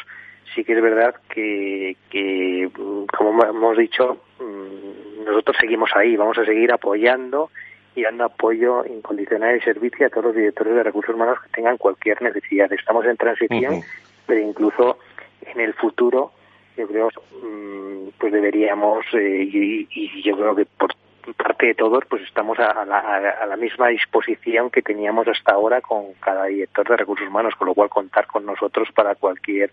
sí 0.54 0.64
que 0.64 0.74
es 0.74 0.82
verdad 0.82 1.14
que, 1.28 1.96
que 2.10 2.70
como 3.16 3.44
hemos 3.44 3.76
dicho, 3.76 4.18
mm, 4.40 5.24
nosotros 5.24 5.56
seguimos 5.60 5.90
ahí, 5.94 6.16
vamos 6.16 6.38
a 6.38 6.44
seguir 6.44 6.72
apoyando 6.72 7.50
y 7.94 8.02
dando 8.02 8.24
apoyo 8.24 8.84
incondicional 8.84 9.54
de 9.54 9.64
servicio 9.64 10.06
a 10.06 10.10
todos 10.10 10.26
los 10.26 10.36
directores 10.36 10.74
de 10.74 10.82
recursos 10.82 11.14
humanos 11.14 11.38
que 11.42 11.48
tengan 11.50 11.78
cualquier 11.78 12.20
necesidad. 12.20 12.70
Estamos 12.72 13.06
en 13.06 13.16
transición, 13.16 13.82
pero 14.26 14.40
incluso 14.40 14.98
en 15.40 15.60
el 15.60 15.72
futuro 15.74 16.32
yo 16.76 16.86
creo 16.86 17.08
mm, 17.42 18.08
pues 18.18 18.32
deberíamos 18.32 19.04
eh, 19.14 19.48
y, 19.50 20.22
yo 20.22 20.36
creo 20.36 20.54
que 20.54 20.66
por 20.66 20.94
parte 21.34 21.66
de 21.66 21.74
todos 21.74 22.04
pues 22.08 22.22
estamos 22.22 22.58
a, 22.58 22.84
la, 22.84 23.56
misma 23.56 23.88
disposición 23.88 24.70
que 24.70 24.82
teníamos 24.82 25.26
hasta 25.26 25.54
ahora 25.54 25.80
con 25.80 26.12
cada 26.20 26.44
director 26.46 26.88
de 26.88 26.96
recursos 26.96 27.26
humanos 27.26 27.54
con 27.56 27.68
lo 27.68 27.74
cual 27.74 27.88
contar 27.88 28.26
con 28.26 28.46
nosotros 28.46 28.88
para 28.94 29.14
cualquier 29.14 29.72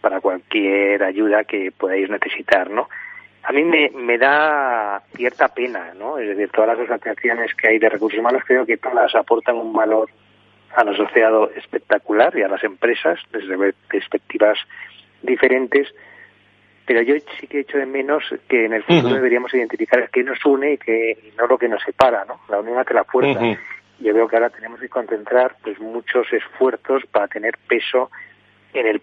para 0.00 0.20
cualquier 0.20 1.02
ayuda 1.02 1.44
que 1.44 1.72
podáis 1.72 2.08
necesitar 2.08 2.70
no 2.70 2.88
a 3.42 3.52
mí 3.52 3.64
me, 3.64 3.90
me 3.90 4.18
da 4.18 5.02
cierta 5.14 5.48
pena 5.48 5.92
no 5.94 6.18
es 6.18 6.28
decir 6.28 6.50
todas 6.50 6.78
las 6.78 6.88
asociaciones 6.88 7.54
que 7.54 7.68
hay 7.68 7.78
de 7.78 7.88
recursos 7.88 8.20
humanos 8.20 8.42
creo 8.46 8.64
que 8.66 8.76
todas 8.76 9.14
aportan 9.14 9.56
un 9.56 9.72
valor 9.72 10.08
al 10.76 10.88
asociado 10.88 11.50
espectacular 11.52 12.36
y 12.36 12.42
a 12.42 12.48
las 12.48 12.62
empresas 12.62 13.18
desde 13.32 13.72
perspectivas 13.88 14.58
diferentes 15.22 15.92
pero 16.86 17.02
yo 17.02 17.14
sí 17.40 17.46
que 17.48 17.58
he 17.58 17.60
hecho 17.62 17.78
de 17.78 17.86
menos 17.86 18.22
que 18.48 18.64
en 18.64 18.72
el 18.72 18.84
futuro 18.84 19.14
deberíamos 19.14 19.52
identificar 19.52 20.08
qué 20.10 20.22
nos 20.22 20.44
une 20.46 20.74
y, 20.74 20.78
que, 20.78 21.32
no 21.36 21.46
lo 21.46 21.58
que 21.58 21.68
nos 21.68 21.82
separa, 21.82 22.24
¿no? 22.24 22.40
La 22.48 22.60
unión 22.60 22.78
hace 22.78 22.94
la 22.94 23.04
fuerza. 23.04 23.40
Yo 23.98 24.14
veo 24.14 24.28
que 24.28 24.36
ahora 24.36 24.50
tenemos 24.50 24.78
que 24.78 24.88
concentrar 24.88 25.56
pues 25.62 25.80
muchos 25.80 26.32
esfuerzos 26.32 27.04
para 27.10 27.28
tener 27.28 27.58
peso 27.66 28.10
en 28.72 28.86
el 28.86 29.02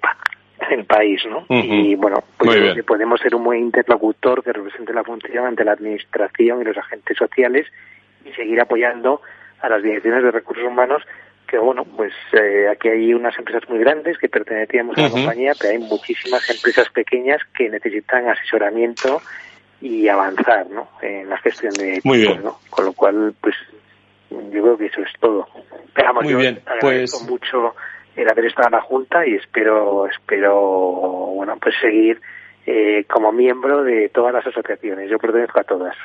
en 0.59 0.79
el 0.79 0.85
país, 0.85 1.21
¿no? 1.25 1.45
Y 1.49 1.95
bueno, 1.95 2.23
pues 2.37 2.81
podemos 2.85 3.19
ser 3.19 3.35
un 3.35 3.43
buen 3.43 3.59
interlocutor 3.59 4.43
que 4.43 4.53
represente 4.53 4.93
la 4.93 5.03
función 5.03 5.45
ante 5.45 5.65
la 5.65 5.73
administración 5.73 6.61
y 6.61 6.63
los 6.63 6.77
agentes 6.77 7.17
sociales 7.17 7.67
y 8.23 8.31
seguir 8.31 8.61
apoyando 8.61 9.21
a 9.61 9.67
las 9.67 9.83
direcciones 9.83 10.23
de 10.23 10.31
recursos 10.31 10.63
humanos 10.65 11.03
que 11.53 11.59
bueno, 11.59 11.85
pues 11.85 12.11
eh, 12.31 12.67
aquí 12.67 12.89
hay 12.89 13.13
unas 13.13 13.37
empresas 13.37 13.69
muy 13.69 13.77
grandes 13.77 14.17
que 14.17 14.27
pertenecíamos 14.27 14.97
a 14.97 15.03
la 15.03 15.09
compañía, 15.11 15.51
pero 15.59 15.73
hay 15.73 15.77
muchísimas 15.77 16.49
empresas 16.49 16.89
pequeñas 16.89 17.41
que 17.55 17.69
necesitan 17.69 18.27
asesoramiento 18.27 19.21
y 19.79 20.07
avanzar, 20.07 20.67
¿no? 20.71 20.87
En 21.03 21.29
la 21.29 21.37
gestión 21.37 21.71
de 21.73 21.97
equipos, 21.97 22.43
¿no? 22.43 22.57
Con 22.71 22.85
lo 22.85 22.93
cual, 22.93 23.35
pues 23.39 23.53
yo 24.31 24.63
creo 24.63 24.77
que 24.79 24.87
eso 24.87 25.01
es 25.01 25.13
todo. 25.19 25.47
Pero 25.93 26.13
muy 26.15 26.29
yo 26.29 26.39
bien. 26.39 26.59
agradezco 26.65 27.19
pues... 27.19 27.29
mucho 27.29 27.75
el 28.15 28.27
haber 28.27 28.45
estado 28.45 28.69
en 28.69 28.71
la 28.71 28.81
junta 28.81 29.27
y 29.27 29.35
espero, 29.35 30.07
espero, 30.07 30.59
bueno, 31.35 31.55
pues 31.61 31.75
seguir 31.79 32.19
eh, 32.65 33.05
como 33.07 33.31
miembro 33.31 33.83
de 33.83 34.09
todas 34.09 34.33
las 34.33 34.47
asociaciones. 34.47 35.07
Yo 35.07 35.19
pertenezco 35.19 35.59
a 35.59 35.65
todas. 35.65 35.95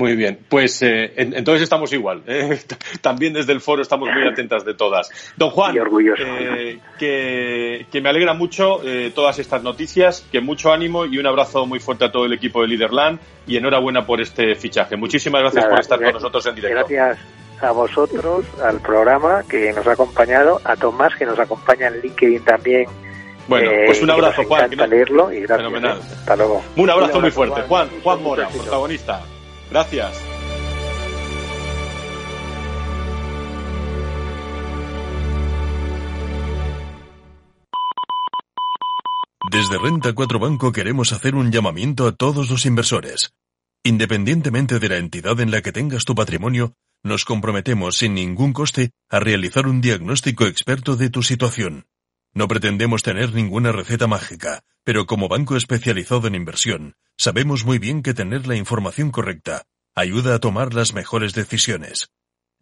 Muy 0.00 0.16
bien, 0.16 0.38
pues 0.48 0.80
eh, 0.80 1.12
entonces 1.14 1.64
estamos 1.64 1.92
igual. 1.92 2.22
¿eh? 2.26 2.58
También 3.02 3.34
desde 3.34 3.52
el 3.52 3.60
foro 3.60 3.82
estamos 3.82 4.08
muy 4.10 4.26
atentas 4.26 4.64
de 4.64 4.72
todas. 4.72 5.10
Don 5.36 5.50
Juan, 5.50 5.76
eh, 5.78 6.78
que, 6.98 8.00
me 8.00 8.08
alegra 8.08 8.32
mucho 8.32 8.80
todas 9.14 9.38
estas 9.38 9.62
noticias, 9.62 10.26
que 10.32 10.40
mucho 10.40 10.72
ánimo 10.72 11.04
y 11.04 11.18
un 11.18 11.26
abrazo 11.26 11.66
muy 11.66 11.80
fuerte 11.80 12.06
a 12.06 12.10
todo 12.10 12.24
el 12.24 12.32
equipo 12.32 12.62
de 12.62 12.68
Liderland 12.68 13.20
y 13.46 13.58
enhorabuena 13.58 14.06
por 14.06 14.22
este 14.22 14.54
fichaje. 14.54 14.96
Muchísimas 14.96 15.42
gracias 15.42 15.66
por 15.66 15.78
estar 15.78 16.02
con 16.02 16.14
nosotros 16.14 16.46
en 16.46 16.54
directo. 16.54 16.76
Gracias 16.88 17.18
a 17.60 17.70
vosotros, 17.72 18.46
al 18.64 18.80
programa 18.80 19.42
que 19.46 19.70
nos 19.74 19.86
ha 19.86 19.92
acompañado, 19.92 20.62
a 20.64 20.76
Tomás 20.76 21.14
que 21.14 21.26
nos 21.26 21.38
acompaña 21.38 21.88
en 21.88 22.00
LinkedIn 22.00 22.42
también. 22.42 22.86
Bueno, 23.48 23.70
pues 23.84 24.00
un 24.00 24.08
abrazo, 24.08 24.44
Juan. 24.44 24.70
leerlo 24.70 25.30
y 25.30 25.40
gracias. 25.40 25.58
Fenomenal. 25.58 26.00
Hasta 26.00 26.36
luego. 26.36 26.62
Un 26.76 26.88
abrazo 26.88 27.20
muy 27.20 27.30
fuerte. 27.30 27.60
Juan, 27.68 27.90
Juan 28.02 28.22
Mora, 28.22 28.48
protagonista. 28.48 29.20
Gracias. 29.70 30.20
Desde 39.50 39.78
Renta 39.78 40.12
4 40.12 40.38
Banco 40.38 40.70
queremos 40.70 41.12
hacer 41.12 41.34
un 41.34 41.50
llamamiento 41.50 42.06
a 42.06 42.12
todos 42.12 42.50
los 42.50 42.66
inversores. 42.66 43.32
Independientemente 43.82 44.78
de 44.78 44.88
la 44.88 44.98
entidad 44.98 45.40
en 45.40 45.50
la 45.50 45.62
que 45.62 45.72
tengas 45.72 46.04
tu 46.04 46.14
patrimonio, 46.14 46.74
nos 47.02 47.24
comprometemos 47.24 47.96
sin 47.96 48.14
ningún 48.14 48.52
coste 48.52 48.90
a 49.08 49.18
realizar 49.18 49.66
un 49.66 49.80
diagnóstico 49.80 50.46
experto 50.46 50.96
de 50.96 51.10
tu 51.10 51.22
situación. 51.22 51.86
No 52.32 52.46
pretendemos 52.46 53.02
tener 53.02 53.34
ninguna 53.34 53.72
receta 53.72 54.06
mágica, 54.06 54.62
pero 54.84 55.06
como 55.06 55.28
banco 55.28 55.56
especializado 55.56 56.28
en 56.28 56.34
inversión, 56.36 56.94
sabemos 57.20 57.66
muy 57.66 57.78
bien 57.78 58.02
que 58.02 58.14
tener 58.14 58.46
la 58.46 58.56
información 58.56 59.10
correcta 59.10 59.64
ayuda 59.94 60.34
a 60.34 60.38
tomar 60.38 60.72
las 60.72 60.94
mejores 60.94 61.34
decisiones. 61.34 62.08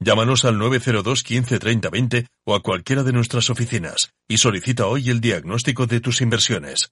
Llámanos 0.01 0.45
al 0.45 0.59
902 0.59 1.23
15 1.23 1.59
30 1.61 1.91
20 1.91 2.27
o 2.45 2.57
a 2.57 2.63
cualquiera 2.63 3.05
de 3.05 3.13
nuestras 3.13 3.51
oficinas 3.51 4.11
y 4.27 4.39
solicita 4.39 4.87
hoy 4.87 5.11
el 5.11 5.21
diagnóstico 5.21 5.87
de 5.87 6.01
tus 6.01 6.21
inversiones. 6.23 6.91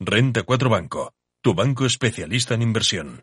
Renta 0.00 0.42
4 0.42 0.68
Banco, 0.68 1.12
tu 1.40 1.54
banco 1.54 1.86
especialista 1.86 2.54
en 2.54 2.62
inversión. 2.62 3.22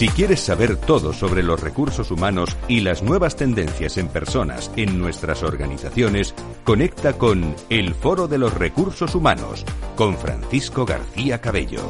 Si 0.00 0.08
quieres 0.08 0.40
saber 0.40 0.78
todo 0.78 1.12
sobre 1.12 1.42
los 1.42 1.60
recursos 1.60 2.10
humanos 2.10 2.56
y 2.68 2.80
las 2.80 3.02
nuevas 3.02 3.36
tendencias 3.36 3.98
en 3.98 4.08
personas 4.08 4.70
en 4.76 4.98
nuestras 4.98 5.42
organizaciones, 5.42 6.34
conecta 6.64 7.18
con 7.18 7.54
El 7.68 7.92
Foro 7.92 8.26
de 8.26 8.38
los 8.38 8.54
Recursos 8.54 9.14
Humanos 9.14 9.62
con 9.96 10.16
Francisco 10.16 10.86
García 10.86 11.42
Cabello. 11.42 11.82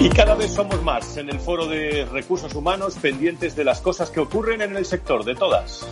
Y 0.00 0.08
cada 0.08 0.36
vez 0.36 0.52
somos 0.52 0.82
más 0.82 1.18
en 1.18 1.28
el 1.28 1.38
Foro 1.38 1.66
de 1.66 2.06
Recursos 2.06 2.54
Humanos 2.54 2.96
pendientes 2.98 3.54
de 3.54 3.64
las 3.64 3.82
cosas 3.82 4.08
que 4.08 4.20
ocurren 4.20 4.62
en 4.62 4.74
el 4.74 4.86
sector, 4.86 5.22
de 5.26 5.34
todas. 5.34 5.86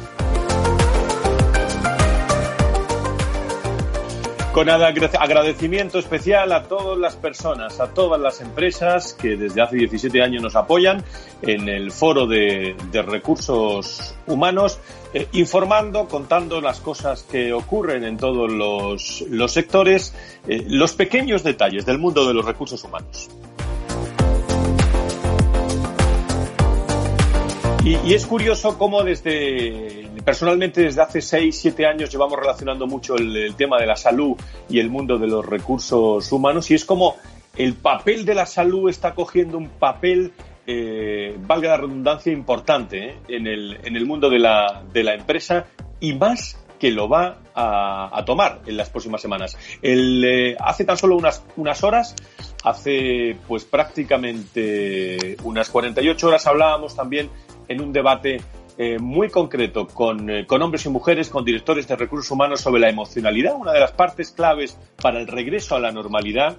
Con 4.52 4.68
agradecimiento 4.68 5.98
especial 5.98 6.52
a 6.52 6.64
todas 6.64 6.98
las 6.98 7.16
personas, 7.16 7.80
a 7.80 7.94
todas 7.94 8.20
las 8.20 8.42
empresas 8.42 9.14
que 9.14 9.34
desde 9.34 9.62
hace 9.62 9.76
17 9.76 10.20
años 10.20 10.42
nos 10.42 10.56
apoyan 10.56 11.02
en 11.40 11.70
el 11.70 11.90
foro 11.90 12.26
de, 12.26 12.76
recursos 12.92 14.14
humanos, 14.26 14.78
eh, 15.14 15.26
informando, 15.32 16.06
contando 16.06 16.60
las 16.60 16.80
cosas 16.80 17.22
que 17.22 17.54
ocurren 17.54 18.04
en 18.04 18.18
todos 18.18 18.52
los, 18.52 19.24
sectores, 19.50 20.14
eh, 20.46 20.62
los 20.68 20.92
pequeños 20.92 21.42
detalles 21.42 21.86
del 21.86 21.96
mundo 21.96 22.28
de 22.28 22.34
los 22.34 22.44
recursos 22.44 22.84
humanos. 22.84 23.30
Y, 27.84 28.14
es 28.14 28.26
curioso 28.26 28.78
cómo 28.78 29.02
desde, 29.02 30.01
personalmente 30.24 30.82
desde 30.82 31.02
hace 31.02 31.20
6, 31.20 31.58
7 31.60 31.86
años 31.86 32.10
llevamos 32.10 32.38
relacionando 32.38 32.86
mucho 32.86 33.16
el, 33.16 33.54
tema 33.56 33.78
de 33.78 33.86
la 33.86 33.96
salud 33.96 34.36
y 34.68 34.78
el 34.78 34.90
mundo 34.90 35.18
de 35.18 35.26
los 35.26 35.44
recursos 35.44 36.30
humanos 36.32 36.70
y 36.70 36.74
es 36.74 36.84
como 36.84 37.16
el 37.56 37.74
papel 37.74 38.24
de 38.24 38.34
la 38.34 38.46
salud 38.46 38.88
está 38.88 39.14
cogiendo 39.14 39.58
un 39.58 39.68
papel, 39.68 40.32
eh, 40.66 41.36
valga 41.40 41.70
la 41.70 41.76
redundancia, 41.76 42.32
importante 42.32 43.08
eh, 43.08 43.16
en, 43.28 43.46
el, 43.46 43.78
en 43.84 43.96
el 43.96 44.06
mundo 44.06 44.30
de 44.30 44.38
la, 44.38 44.82
de 44.92 45.04
la 45.04 45.14
empresa 45.14 45.66
y 46.00 46.14
más 46.14 46.58
que 46.78 46.90
lo 46.90 47.08
va 47.08 47.38
a, 47.54 48.24
tomar 48.26 48.62
en 48.66 48.76
las 48.76 48.90
próximas 48.90 49.22
semanas. 49.22 49.56
Eh, 49.82 50.56
hace 50.58 50.84
tan 50.84 50.96
solo 50.96 51.16
unas, 51.16 51.44
unas 51.56 51.84
horas, 51.84 52.16
hace 52.64 53.36
pues 53.46 53.64
prácticamente 53.64 55.36
unas 55.44 55.70
48 55.70 56.26
horas 56.26 56.44
hablábamos 56.48 56.96
también 56.96 57.30
en 57.68 57.80
un 57.80 57.92
debate 57.92 58.40
eh, 58.84 58.98
muy 58.98 59.28
concreto 59.28 59.86
con, 59.86 60.28
eh, 60.28 60.44
con, 60.44 60.60
hombres 60.60 60.84
y 60.86 60.88
mujeres, 60.88 61.30
con 61.30 61.44
directores 61.44 61.86
de 61.86 61.94
recursos 61.94 62.28
humanos 62.32 62.62
sobre 62.62 62.80
la 62.80 62.90
emocionalidad, 62.90 63.54
una 63.54 63.70
de 63.70 63.78
las 63.78 63.92
partes 63.92 64.32
claves 64.32 64.76
para 65.00 65.20
el 65.20 65.28
regreso 65.28 65.76
a 65.76 65.78
la 65.78 65.92
normalidad. 65.92 66.56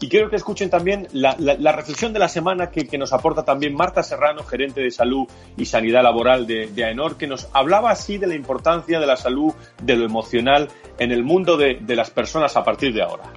Y 0.00 0.08
quiero 0.08 0.28
que 0.28 0.34
escuchen 0.34 0.70
también 0.70 1.06
la, 1.12 1.36
reflexión 1.70 2.12
de 2.12 2.18
la 2.18 2.26
semana 2.26 2.72
que, 2.72 2.98
nos 2.98 3.12
aporta 3.12 3.44
también 3.44 3.76
Marta 3.76 4.02
Serrano, 4.02 4.42
gerente 4.42 4.80
de 4.80 4.90
salud 4.90 5.28
y 5.56 5.66
sanidad 5.66 6.02
laboral 6.02 6.48
de, 6.48 6.66
de, 6.66 6.84
AENOR, 6.84 7.16
que 7.16 7.28
nos 7.28 7.48
hablaba 7.52 7.92
así 7.92 8.18
de 8.18 8.26
la 8.26 8.34
importancia 8.34 8.98
de 8.98 9.06
la 9.06 9.16
salud, 9.16 9.54
de 9.80 9.94
lo 9.94 10.04
emocional 10.04 10.68
en 10.98 11.12
el 11.12 11.22
mundo 11.22 11.56
de 11.56 11.94
las 11.94 12.10
personas 12.10 12.56
a 12.56 12.64
partir 12.64 12.92
de 12.92 13.02
ahora 13.02 13.32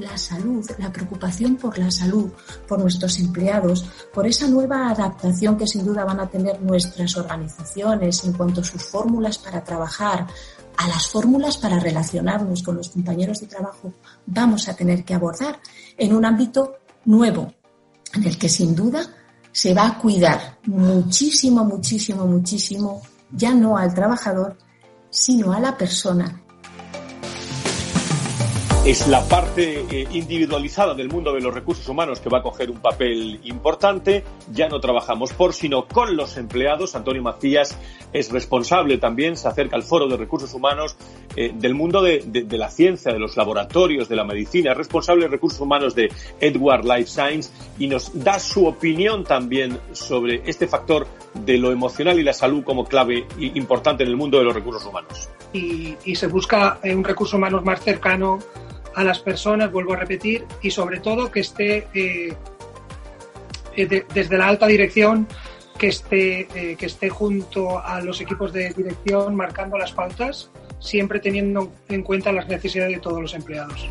la 0.00 0.16
salud, 0.16 0.64
la 0.78 0.92
preocupación 0.92 1.56
por 1.56 1.78
la 1.78 1.90
salud, 1.90 2.30
por 2.66 2.80
nuestros 2.80 3.18
empleados, 3.18 3.84
por 4.12 4.26
esa 4.26 4.48
nueva 4.48 4.90
adaptación 4.90 5.56
que 5.56 5.66
sin 5.66 5.84
duda 5.84 6.04
van 6.04 6.20
a 6.20 6.28
tener 6.28 6.60
nuestras 6.62 7.16
organizaciones 7.16 8.24
en 8.24 8.32
cuanto 8.32 8.60
a 8.60 8.64
sus 8.64 8.82
fórmulas 8.82 9.38
para 9.38 9.62
trabajar, 9.62 10.26
a 10.76 10.88
las 10.88 11.06
fórmulas 11.06 11.58
para 11.58 11.78
relacionarnos 11.78 12.62
con 12.62 12.76
los 12.76 12.88
compañeros 12.88 13.40
de 13.40 13.46
trabajo, 13.46 13.92
vamos 14.26 14.68
a 14.68 14.74
tener 14.74 15.04
que 15.04 15.14
abordar 15.14 15.60
en 15.96 16.14
un 16.14 16.24
ámbito 16.24 16.78
nuevo, 17.04 17.52
en 18.14 18.24
el 18.24 18.38
que 18.38 18.48
sin 18.48 18.74
duda 18.74 19.04
se 19.52 19.74
va 19.74 19.86
a 19.86 19.98
cuidar 19.98 20.58
muchísimo, 20.66 21.64
muchísimo, 21.64 22.26
muchísimo, 22.26 23.02
ya 23.30 23.52
no 23.52 23.76
al 23.76 23.94
trabajador, 23.94 24.56
sino 25.10 25.52
a 25.52 25.60
la 25.60 25.76
persona 25.76 26.42
es 28.84 29.06
la 29.06 29.22
parte 29.28 29.86
eh, 29.92 30.08
individualizada 30.10 30.92
del 30.94 31.08
mundo 31.08 31.32
de 31.32 31.40
los 31.40 31.54
recursos 31.54 31.88
humanos 31.88 32.18
que 32.18 32.28
va 32.28 32.38
a 32.38 32.42
coger 32.42 32.68
un 32.68 32.80
papel 32.80 33.38
importante. 33.44 34.24
Ya 34.52 34.68
no 34.68 34.80
trabajamos 34.80 35.32
por, 35.32 35.54
sino 35.54 35.86
con 35.86 36.16
los 36.16 36.36
empleados. 36.36 36.96
Antonio 36.96 37.22
Macías 37.22 37.78
es 38.12 38.32
responsable 38.32 38.98
también, 38.98 39.36
se 39.36 39.46
acerca 39.46 39.76
al 39.76 39.84
foro 39.84 40.08
de 40.08 40.16
recursos 40.16 40.52
humanos 40.52 40.96
eh, 41.36 41.52
del 41.54 41.74
mundo 41.74 42.02
de, 42.02 42.24
la 42.50 42.70
ciencia, 42.70 43.12
de 43.12 43.20
los 43.20 43.36
laboratorios, 43.36 44.08
de 44.08 44.16
la 44.16 44.24
medicina, 44.24 44.72
es 44.72 44.76
responsable 44.76 45.26
de 45.26 45.28
recursos 45.28 45.60
humanos 45.60 45.94
de 45.94 46.10
Edward 46.40 46.84
Life 46.84 47.06
Science 47.06 47.50
y 47.78 47.86
nos 47.86 48.10
da 48.12 48.40
su 48.40 48.66
opinión 48.66 49.22
también 49.22 49.78
sobre 49.92 50.42
este 50.44 50.66
factor 50.66 51.06
de 51.34 51.56
lo 51.56 51.70
emocional 51.70 52.18
y 52.18 52.24
la 52.24 52.32
salud 52.32 52.64
como 52.64 52.84
clave 52.84 53.26
importante 53.38 54.02
en 54.02 54.08
el 54.08 54.16
mundo 54.16 54.38
de 54.38 54.44
los 54.44 54.54
recursos 54.54 54.84
humanos. 54.84 55.28
Y, 55.52 55.96
y 56.04 56.16
se 56.16 56.26
busca 56.26 56.80
un 56.82 57.04
recurso 57.04 57.36
humano 57.36 57.62
más 57.62 57.80
cercano 57.80 58.40
a 58.94 59.04
las 59.04 59.18
personas, 59.20 59.72
vuelvo 59.72 59.94
a 59.94 59.96
repetir, 59.96 60.44
y 60.62 60.70
sobre 60.70 61.00
todo 61.00 61.30
que 61.30 61.40
esté 61.40 61.88
eh, 61.94 62.34
eh, 63.76 64.04
desde 64.14 64.38
la 64.38 64.48
alta 64.48 64.66
dirección, 64.66 65.26
que 65.78 65.88
esté, 65.88 66.48
eh, 66.54 66.76
que 66.76 66.86
esté 66.86 67.08
junto 67.08 67.78
a 67.78 68.00
los 68.00 68.20
equipos 68.20 68.52
de 68.52 68.70
dirección 68.70 69.34
marcando 69.34 69.76
las 69.78 69.92
pautas, 69.92 70.50
siempre 70.78 71.20
teniendo 71.20 71.72
en 71.88 72.02
cuenta 72.02 72.32
las 72.32 72.48
necesidades 72.48 72.94
de 72.94 73.00
todos 73.00 73.20
los 73.20 73.34
empleados. 73.34 73.88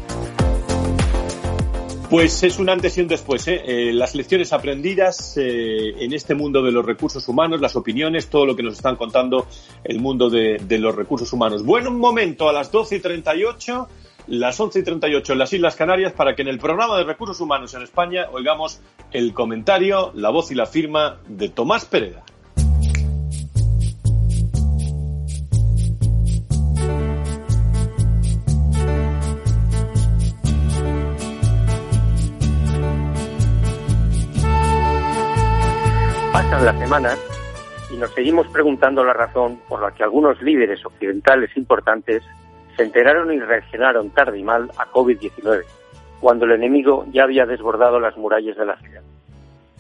Pues 2.09 2.43
es 2.43 2.59
un 2.59 2.69
antes 2.69 2.97
y 2.97 3.01
un 3.01 3.07
después. 3.07 3.45
las 3.47 4.15
lecciones 4.15 4.51
aprendidas 4.51 5.37
en 5.37 6.11
este 6.11 6.35
mundo 6.35 6.61
de 6.61 6.69
los 6.73 6.85
recursos 6.85 7.25
humanos, 7.29 7.61
las 7.61 7.77
opiniones, 7.77 8.27
todo 8.27 8.45
lo 8.45 8.53
que 8.53 8.63
nos 8.63 8.73
están 8.73 8.97
contando 8.97 9.47
el 9.85 10.01
mundo 10.01 10.29
de, 10.29 10.57
de 10.61 10.77
los 10.77 10.93
recursos 10.93 11.31
humanos. 11.31 11.63
Bueno, 11.63 11.89
un 11.89 11.99
momento, 11.99 12.49
a 12.49 12.53
las 12.53 12.69
12 12.69 12.97
y 12.97 12.99
38 12.99 13.87
las 14.32 14.58
11 14.58 14.80
y 14.80 14.84
38 14.84 15.34
en 15.34 15.39
las 15.39 15.52
Islas 15.52 15.76
Canarias 15.76 16.13
para 16.13 16.36
que 16.36 16.41
en 16.41 16.48
el 16.48 16.58
programa 16.58 16.98
de 16.98 17.04
recursos 17.04 17.41
humanos 17.41 17.74
en 17.74 17.82
España 17.82 18.28
oigamos 18.32 18.82
el 19.12 19.34
comentario, 19.34 20.13
la 20.15 20.30
voz 20.30 20.52
y 20.52 20.56
la 20.56 20.65
firma 20.65 21.17
de 21.28 21.50
Tomás 21.50 21.84
Pereda. 21.84 22.24
Pasan 36.32 36.65
las 36.65 36.80
semanas 36.80 37.20
y 37.94 37.98
nos 37.98 38.13
seguimos 38.13 38.48
preguntando 38.48 39.04
la 39.04 39.12
razón 39.12 39.60
por 39.67 39.82
la 39.82 39.91
que 39.91 40.04
algunos 40.04 40.41
líderes 40.41 40.86
occidentales 40.86 41.50
importantes 41.58 42.24
se 42.75 42.84
enteraron 42.84 43.31
y 43.34 43.39
reaccionaron 43.39 44.10
tarde 44.12 44.39
y 44.39 44.43
mal 44.43 44.71
a 44.77 44.86
COVID-19, 44.91 45.63
cuando 46.19 46.45
el 46.45 46.51
enemigo 46.51 47.05
ya 47.12 47.23
había 47.23 47.45
desbordado 47.45 47.99
las 47.99 48.17
murallas 48.17 48.57
de 48.57 48.65
la 48.65 48.77
ciudad. 48.77 49.01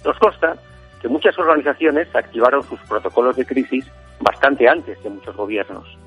Nos 0.03 0.17
consta 0.17 0.55
que 1.01 1.07
muchas 1.07 1.37
organizaciones 1.37 2.07
activaron 2.15 2.63
sus 2.63 2.79
protocolos 2.81 3.35
de 3.35 3.45
crisis 3.45 3.85
bastante 4.19 4.67
antes 4.67 4.97
que 4.99 5.09
muchos 5.09 5.35
gobiernos. 5.35 5.97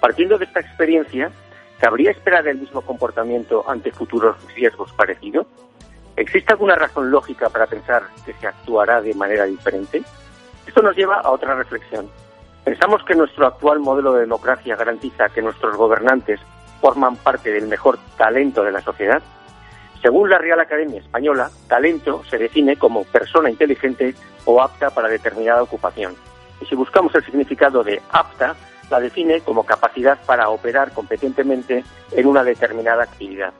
Partiendo 0.00 0.36
de 0.36 0.44
esta 0.44 0.60
experiencia, 0.60 1.30
¿cabría 1.78 2.10
esperar 2.10 2.46
el 2.46 2.58
mismo 2.58 2.82
comportamiento 2.82 3.64
ante 3.68 3.90
futuros 3.90 4.36
riesgos 4.54 4.92
parecidos? 4.92 5.46
¿Existe 6.16 6.52
alguna 6.52 6.76
razón 6.76 7.10
lógica 7.10 7.48
para 7.48 7.66
pensar 7.66 8.02
que 8.24 8.34
se 8.34 8.46
actuará 8.46 9.00
de 9.00 9.14
manera 9.14 9.44
diferente? 9.44 10.02
Esto 10.66 10.82
nos 10.82 10.96
lleva 10.96 11.20
a 11.20 11.30
otra 11.30 11.54
reflexión. 11.54 12.08
¿Pensamos 12.64 13.04
que 13.04 13.14
nuestro 13.14 13.46
actual 13.46 13.80
modelo 13.80 14.14
de 14.14 14.22
democracia 14.22 14.74
garantiza 14.74 15.28
que 15.28 15.42
nuestros 15.42 15.76
gobernantes 15.76 16.40
forman 16.80 17.16
parte 17.16 17.52
del 17.52 17.68
mejor 17.68 17.98
talento 18.16 18.64
de 18.64 18.72
la 18.72 18.80
sociedad? 18.80 19.22
Según 20.00 20.30
la 20.30 20.38
Real 20.38 20.60
Academia 20.60 21.00
Española, 21.00 21.50
talento 21.68 22.22
se 22.24 22.38
define 22.38 22.76
como 22.76 23.04
persona 23.04 23.50
inteligente 23.50 24.14
o 24.46 24.62
apta 24.62 24.90
para 24.90 25.08
determinada 25.08 25.62
ocupación. 25.62 26.14
Y 26.60 26.66
si 26.66 26.74
buscamos 26.74 27.14
el 27.14 27.24
significado 27.24 27.84
de 27.84 28.00
apta, 28.10 28.54
la 28.90 29.00
define 29.00 29.40
como 29.40 29.64
capacidad 29.64 30.18
para 30.24 30.48
operar 30.48 30.92
competentemente 30.92 31.84
en 32.12 32.26
una 32.26 32.44
determinada 32.44 33.04
actividad. 33.04 33.52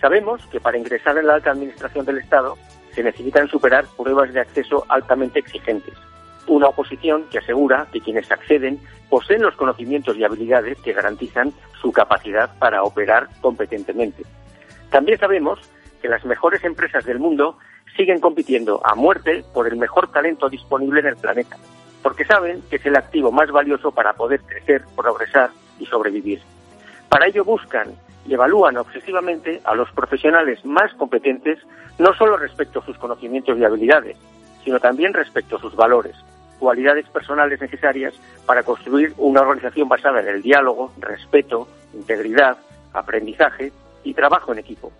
Sabemos 0.00 0.46
que 0.46 0.60
para 0.60 0.78
ingresar 0.78 1.18
en 1.18 1.26
la 1.26 1.34
alta 1.34 1.50
administración 1.50 2.06
del 2.06 2.18
Estado 2.18 2.56
se 2.94 3.02
necesitan 3.02 3.48
superar 3.48 3.86
pruebas 3.96 4.32
de 4.32 4.40
acceso 4.40 4.84
altamente 4.88 5.38
exigentes. 5.38 5.94
Una 6.48 6.68
oposición 6.68 7.24
que 7.30 7.38
asegura 7.38 7.88
que 7.92 8.00
quienes 8.00 8.30
acceden 8.30 8.80
poseen 9.08 9.42
los 9.42 9.56
conocimientos 9.56 10.16
y 10.16 10.24
habilidades 10.24 10.78
que 10.80 10.92
garantizan 10.92 11.52
su 11.80 11.92
capacidad 11.92 12.50
para 12.58 12.82
operar 12.82 13.28
competentemente. 13.40 14.22
También 14.90 15.18
sabemos 15.18 15.58
que 16.00 16.08
las 16.08 16.24
mejores 16.24 16.62
empresas 16.64 17.04
del 17.04 17.18
mundo 17.18 17.58
siguen 17.96 18.20
compitiendo 18.20 18.80
a 18.84 18.94
muerte 18.94 19.44
por 19.54 19.66
el 19.66 19.76
mejor 19.76 20.10
talento 20.12 20.48
disponible 20.48 21.00
en 21.00 21.06
el 21.06 21.16
planeta, 21.16 21.56
porque 22.02 22.24
saben 22.24 22.62
que 22.68 22.76
es 22.76 22.86
el 22.86 22.96
activo 22.96 23.32
más 23.32 23.50
valioso 23.50 23.90
para 23.90 24.12
poder 24.12 24.40
crecer, 24.42 24.84
progresar 24.94 25.50
y 25.78 25.86
sobrevivir. 25.86 26.40
Para 27.08 27.26
ello 27.26 27.44
buscan 27.44 27.88
y 28.26 28.34
evalúan 28.34 28.76
obsesivamente 28.76 29.60
a 29.64 29.74
los 29.74 29.90
profesionales 29.92 30.64
más 30.64 30.92
competentes, 30.94 31.58
no 31.98 32.12
solo 32.14 32.36
respecto 32.36 32.80
a 32.80 32.84
sus 32.84 32.98
conocimientos 32.98 33.58
y 33.58 33.64
habilidades, 33.64 34.16
sino 34.64 34.80
también 34.80 35.14
respecto 35.14 35.56
a 35.56 35.60
sus 35.60 35.74
valores, 35.76 36.16
cualidades 36.58 37.08
personales 37.08 37.60
necesarias 37.60 38.14
para 38.46 38.62
construir 38.62 39.12
una 39.18 39.42
organización 39.42 39.88
basada 39.88 40.20
en 40.20 40.28
el 40.28 40.42
diálogo, 40.42 40.92
respeto, 40.98 41.68
integridad, 41.94 42.56
aprendizaje 42.92 43.72
y 44.04 44.14
trabajo 44.14 44.52
en 44.52 44.58
equipo. 44.58 44.92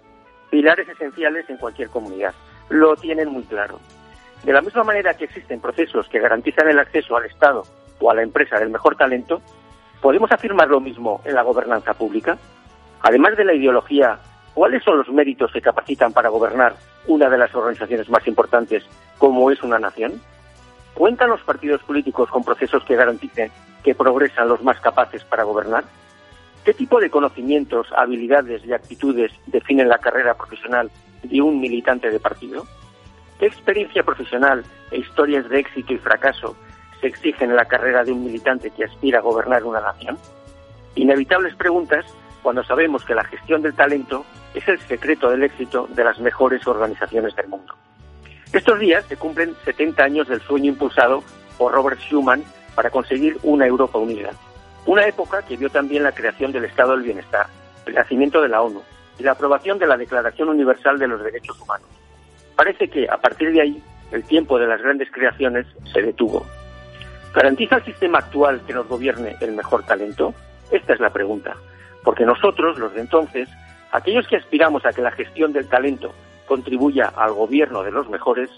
Pilares 0.50 0.88
esenciales 0.88 1.48
en 1.48 1.56
cualquier 1.56 1.88
comunidad. 1.88 2.34
Lo 2.68 2.96
tienen 2.96 3.28
muy 3.28 3.44
claro. 3.44 3.80
De 4.44 4.52
la 4.52 4.60
misma 4.60 4.84
manera 4.84 5.14
que 5.14 5.24
existen 5.24 5.60
procesos 5.60 6.08
que 6.08 6.20
garantizan 6.20 6.68
el 6.68 6.78
acceso 6.78 7.16
al 7.16 7.24
Estado 7.26 7.64
o 8.00 8.10
a 8.10 8.14
la 8.14 8.22
empresa 8.22 8.58
del 8.58 8.70
mejor 8.70 8.96
talento, 8.96 9.40
¿podemos 10.00 10.30
afirmar 10.30 10.68
lo 10.68 10.80
mismo 10.80 11.20
en 11.24 11.34
la 11.34 11.42
gobernanza 11.42 11.94
pública? 11.94 12.38
Además 13.02 13.36
de 13.36 13.44
la 13.44 13.54
ideología, 13.54 14.18
¿cuáles 14.54 14.82
son 14.84 14.98
los 14.98 15.08
méritos 15.08 15.52
que 15.52 15.60
capacitan 15.60 16.12
para 16.12 16.28
gobernar 16.28 16.74
una 17.06 17.28
de 17.28 17.38
las 17.38 17.54
organizaciones 17.54 18.08
más 18.08 18.26
importantes 18.26 18.84
como 19.18 19.50
es 19.50 19.62
una 19.62 19.78
nación? 19.78 20.20
¿Cuentan 20.96 21.28
los 21.28 21.42
partidos 21.42 21.82
políticos 21.82 22.30
con 22.30 22.42
procesos 22.42 22.82
que 22.84 22.96
garanticen 22.96 23.52
que 23.84 23.94
progresan 23.94 24.48
los 24.48 24.62
más 24.62 24.80
capaces 24.80 25.22
para 25.24 25.44
gobernar? 25.44 25.84
¿Qué 26.64 26.72
tipo 26.72 26.98
de 27.00 27.10
conocimientos, 27.10 27.86
habilidades 27.94 28.64
y 28.64 28.72
actitudes 28.72 29.30
definen 29.46 29.90
la 29.90 29.98
carrera 29.98 30.32
profesional 30.32 30.90
de 31.22 31.42
un 31.42 31.60
militante 31.60 32.10
de 32.10 32.18
partido? 32.18 32.64
¿Qué 33.38 33.44
experiencia 33.44 34.04
profesional 34.04 34.64
e 34.90 34.96
historias 34.96 35.46
de 35.50 35.58
éxito 35.58 35.92
y 35.92 35.98
fracaso 35.98 36.56
se 37.02 37.08
exigen 37.08 37.50
en 37.50 37.56
la 37.56 37.66
carrera 37.66 38.02
de 38.02 38.12
un 38.12 38.24
militante 38.24 38.70
que 38.70 38.84
aspira 38.84 39.18
a 39.18 39.22
gobernar 39.22 39.64
una 39.64 39.82
nación? 39.82 40.16
Inevitables 40.94 41.54
preguntas 41.56 42.06
cuando 42.42 42.64
sabemos 42.64 43.04
que 43.04 43.14
la 43.14 43.24
gestión 43.24 43.60
del 43.60 43.74
talento 43.74 44.24
es 44.54 44.66
el 44.66 44.78
secreto 44.80 45.28
del 45.28 45.42
éxito 45.42 45.88
de 45.94 46.04
las 46.04 46.18
mejores 46.20 46.66
organizaciones 46.66 47.36
del 47.36 47.48
mundo. 47.48 47.74
Estos 48.52 48.78
días 48.78 49.04
se 49.06 49.16
cumplen 49.16 49.54
70 49.64 50.02
años 50.02 50.28
del 50.28 50.40
sueño 50.40 50.70
impulsado 50.70 51.22
por 51.58 51.72
Robert 51.72 52.00
Schuman 52.00 52.44
para 52.74 52.90
conseguir 52.90 53.38
una 53.42 53.66
Europa 53.66 53.98
unida. 53.98 54.30
Una 54.86 55.06
época 55.06 55.42
que 55.42 55.56
vio 55.56 55.68
también 55.70 56.02
la 56.02 56.12
creación 56.12 56.52
del 56.52 56.64
Estado 56.64 56.92
del 56.92 57.02
Bienestar, 57.02 57.46
el 57.86 57.94
nacimiento 57.94 58.40
de 58.40 58.48
la 58.48 58.62
ONU 58.62 58.82
y 59.18 59.22
la 59.22 59.32
aprobación 59.32 59.78
de 59.78 59.86
la 59.86 59.96
Declaración 59.96 60.48
Universal 60.48 60.98
de 60.98 61.08
los 61.08 61.22
Derechos 61.22 61.60
Humanos. 61.60 61.88
Parece 62.54 62.88
que, 62.88 63.08
a 63.08 63.16
partir 63.16 63.52
de 63.52 63.60
ahí, 63.60 63.82
el 64.12 64.24
tiempo 64.24 64.58
de 64.58 64.66
las 64.66 64.80
grandes 64.80 65.10
creaciones 65.10 65.66
se 65.92 66.02
detuvo. 66.02 66.46
¿Garantiza 67.34 67.76
el 67.76 67.84
sistema 67.84 68.18
actual 68.18 68.62
que 68.66 68.72
nos 68.72 68.86
gobierne 68.86 69.36
el 69.40 69.52
mejor 69.52 69.84
talento? 69.84 70.32
Esta 70.70 70.94
es 70.94 71.00
la 71.00 71.10
pregunta 71.10 71.56
porque 72.06 72.24
nosotros, 72.24 72.78
los 72.78 72.94
de 72.94 73.00
entonces, 73.00 73.48
aquellos 73.90 74.28
que 74.28 74.36
aspiramos 74.36 74.86
a 74.86 74.92
que 74.92 75.02
la 75.02 75.10
gestión 75.10 75.52
del 75.52 75.68
talento 75.68 76.14
contribuya 76.46 77.12
al 77.16 77.32
gobierno 77.32 77.82
de 77.82 77.92
los 77.92 78.08
mejores, 78.08 78.50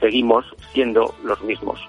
seguimos 0.00 0.44
siendo 0.72 1.14
los 1.22 1.42
mismos. 1.42 1.80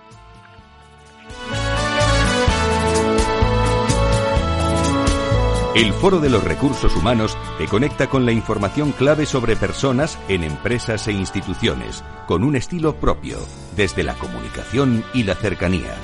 El 5.75 5.91
Foro 5.91 6.19
de 6.19 6.29
los 6.29 6.43
Recursos 6.43 6.95
Humanos 6.95 7.35
te 7.57 7.67
conecta 7.67 8.05
con 8.07 8.27
la 8.27 8.31
información 8.31 8.91
clave 8.91 9.25
sobre 9.25 9.55
personas 9.55 10.19
en 10.27 10.43
empresas 10.43 11.07
e 11.07 11.13
instituciones, 11.13 12.03
con 12.27 12.43
un 12.43 12.55
estilo 12.55 12.93
propio, 12.97 13.39
desde 13.75 14.03
la 14.03 14.13
comunicación 14.13 15.03
y 15.15 15.23
la 15.23 15.33
cercanía. 15.33 15.95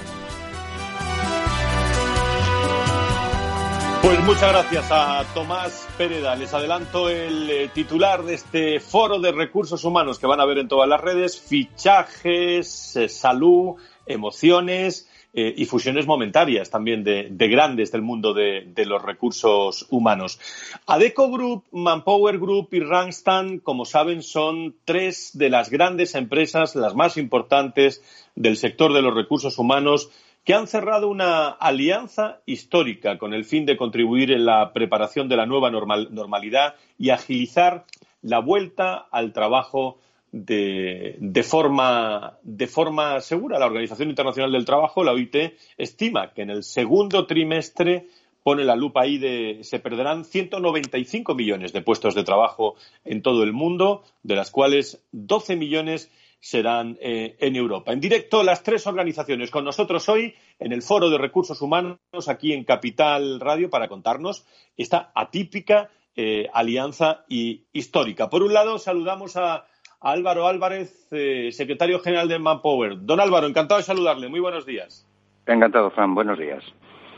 Pues 4.01 4.23
muchas 4.23 4.51
gracias 4.51 4.87
a 4.91 5.25
Tomás 5.33 5.87
Pereda. 5.97 6.35
Les 6.35 6.53
adelanto 6.53 7.09
el 7.09 7.49
eh, 7.49 7.69
titular 7.73 8.23
de 8.23 8.35
este 8.35 8.79
foro 8.79 9.19
de 9.19 9.31
recursos 9.33 9.83
humanos 9.83 10.19
que 10.19 10.27
van 10.27 10.39
a 10.39 10.45
ver 10.45 10.59
en 10.59 10.69
todas 10.69 10.87
las 10.87 11.01
redes, 11.01 11.39
fichajes, 11.39 12.95
eh, 12.95 13.09
salud, 13.09 13.75
emociones 14.05 15.09
eh, 15.31 15.53
y 15.55 15.65
fusiones 15.65 16.07
momentarias 16.07 16.71
también 16.71 17.03
de, 17.03 17.29
grandes 17.29 17.91
del 17.91 18.01
mundo 18.01 18.33
de, 18.33 18.73
los 18.85 19.03
recursos 19.03 19.85
humanos. 19.91 20.39
Adeco 20.87 21.29
Group, 21.29 21.65
Manpower 21.71 22.39
Group 22.39 22.69
y 22.71 22.79
Randstad, 22.79 23.45
como 23.61 23.85
saben, 23.85 24.23
son 24.23 24.75
tres 24.85 25.37
de 25.37 25.49
las 25.49 25.69
grandes 25.69 26.15
empresas, 26.15 26.75
las 26.75 26.95
más 26.95 27.17
importantes 27.17 28.01
del 28.35 28.57
sector 28.57 28.91
de 28.91 29.03
los 29.03 29.13
recursos 29.13 29.59
humanos 29.59 30.09
que 30.43 30.53
han 30.53 30.67
cerrado 30.67 31.09
una 31.09 31.49
alianza 31.49 32.41
histórica 32.45 33.17
con 33.17 33.33
el 33.33 33.45
fin 33.45 33.65
de 33.65 33.77
contribuir 33.77 34.31
en 34.31 34.45
la 34.45 34.73
preparación 34.73 35.29
de 35.29 35.37
la 35.37 35.45
nueva 35.45 35.69
normalidad 35.69 36.75
y 36.97 37.11
agilizar 37.11 37.85
la 38.21 38.39
vuelta 38.39 39.07
al 39.11 39.33
trabajo 39.33 39.99
de, 40.31 41.43
forma, 41.47 42.37
de 42.43 42.67
forma 42.67 43.19
segura. 43.21 43.59
La 43.59 43.65
Organización 43.65 44.09
Internacional 44.09 44.51
del 44.51 44.65
Trabajo, 44.65 45.03
la 45.03 45.13
OIT, 45.13 45.53
estima 45.77 46.33
que 46.33 46.43
en 46.43 46.49
el 46.49 46.63
segundo 46.63 47.25
trimestre 47.25 48.07
pone 48.43 48.63
la 48.63 48.75
lupa 48.75 49.01
ahí 49.01 49.17
de 49.17 49.59
se 49.63 49.79
perderán 49.79 50.25
195 50.25 51.35
millones 51.35 51.73
de 51.73 51.81
puestos 51.81 52.15
de 52.15 52.23
trabajo 52.23 52.75
en 53.03 53.21
todo 53.21 53.43
el 53.43 53.53
mundo, 53.53 54.03
de 54.23 54.35
las 54.35 54.49
cuales 54.49 55.03
12 55.11 55.55
millones 55.55 56.09
serán 56.39 56.97
eh, 57.01 57.35
en 57.39 57.55
Europa. 57.55 57.91
En 57.91 57.99
directo, 57.99 58.43
las 58.43 58.63
tres 58.63 58.87
organizaciones 58.87 59.51
con 59.51 59.65
nosotros 59.65 60.07
hoy 60.09 60.33
en 60.57 60.71
el 60.71 60.81
Foro 60.81 61.09
de 61.09 61.17
Recursos 61.17 61.61
Humanos 61.61 61.99
aquí 62.27 62.53
en 62.53 62.63
Capital 62.63 63.39
Radio 63.39 63.69
para 63.69 63.87
contarnos 63.87 64.45
esta 64.77 65.11
atípica 65.13 65.89
eh, 66.15 66.49
alianza 66.53 67.25
y 67.27 67.65
histórica. 67.73 68.29
Por 68.29 68.43
un 68.43 68.53
lado, 68.53 68.79
saludamos 68.79 69.35
a, 69.37 69.65
Álvaro 70.01 70.47
Álvarez, 70.47 71.09
eh, 71.11 71.49
secretario 71.51 71.99
general 71.99 72.29
de 72.29 72.39
Manpower. 72.39 72.95
Don 73.01 73.19
Álvaro, 73.19 73.47
encantado 73.47 73.79
de 73.79 73.83
saludarle. 73.83 74.29
Muy 74.29 74.39
buenos 74.39 74.65
días. 74.65 75.05
Encantado, 75.45 75.91
Fran. 75.91 76.15
Buenos 76.15 76.39
días. 76.39 76.63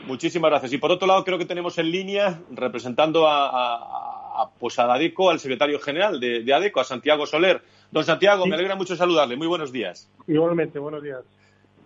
Muchísimas 0.04 0.50
gracias. 0.50 0.72
Y 0.72 0.78
por 0.78 0.90
otro 0.90 1.06
lado, 1.06 1.22
creo 1.22 1.38
que 1.38 1.44
tenemos 1.44 1.78
en 1.78 1.92
línea, 1.92 2.40
representando 2.50 3.28
a 3.28 4.22
pues 4.58 4.78
a 4.78 4.92
ADECO, 4.92 5.30
al 5.30 5.40
secretario 5.40 5.78
general 5.78 6.20
de, 6.20 6.52
ADECO, 6.52 6.80
a 6.80 6.84
Santiago 6.84 7.26
Soler. 7.26 7.62
Don 7.92 8.04
Santiago, 8.04 8.46
me 8.46 8.54
alegra 8.54 8.74
mucho 8.74 8.96
saludarle. 8.96 9.36
Muy 9.36 9.46
buenos 9.46 9.70
días. 9.70 10.10
Igualmente, 10.26 10.78
buenos 10.78 11.02
días. 11.02 11.20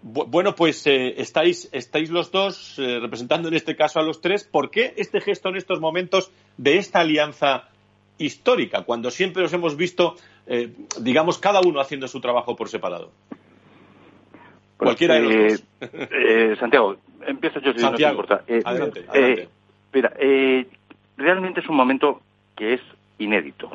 bueno, 0.02 0.54
pues 0.54 0.86
eh, 0.86 1.20
estáis, 1.20 1.68
estáis 1.72 2.10
los 2.10 2.30
dos 2.30 2.78
eh, 2.78 3.00
representando 3.00 3.48
en 3.48 3.54
este 3.54 3.74
caso 3.74 3.98
a 3.98 4.04
los 4.04 4.20
tres. 4.20 4.44
¿Por 4.44 4.70
qué 4.70 4.94
este 4.96 5.20
gesto 5.20 5.48
en 5.48 5.56
estos 5.56 5.80
momentos 5.80 6.30
de 6.56 6.78
esta 6.78 7.00
alianza 7.00 7.64
histórica, 8.18 8.84
cuando 8.84 9.10
siempre 9.10 9.42
os 9.42 9.52
hemos 9.52 9.76
visto, 9.76 10.14
eh, 10.46 10.72
digamos, 11.00 11.38
cada 11.38 11.60
uno 11.60 11.80
haciendo 11.80 12.06
su 12.06 12.20
trabajo 12.20 12.54
por 12.54 12.68
separado? 12.68 13.10
Cualquiera 14.76 15.14
de 15.14 15.22
los 15.22 15.60
dos. 15.80 16.58
Santiago, 16.60 16.96
empiezo 17.26 17.58
yo 17.58 17.72
si 17.72 17.80
Santiago, 17.80 18.22
no 18.22 18.60
adelante. 18.64 19.48
Mira, 19.92 20.12
realmente 21.16 21.60
es 21.60 21.68
un 21.68 21.76
momento 21.76 22.20
que 22.54 22.74
es 22.74 22.80
inédito 23.18 23.72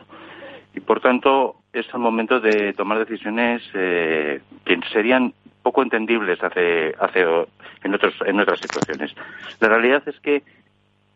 y 0.74 0.80
por 0.80 1.02
tanto 1.02 1.58
es 1.74 1.86
el 1.94 2.00
momento 2.00 2.40
de 2.40 2.74
tomar 2.74 3.00
decisiones 3.00 3.62
eh, 3.74 4.42
que 4.66 4.80
serían 4.92 5.34
poco 5.64 5.84
entendibles 5.84 6.42
hace, 6.44 6.96
en, 7.84 7.94
otros, 7.94 8.16
en 8.26 8.40
otras 8.40 8.60
situaciones. 8.60 9.14
La 9.60 9.70
realidad 9.70 10.04
es 10.08 10.20
que 10.20 10.44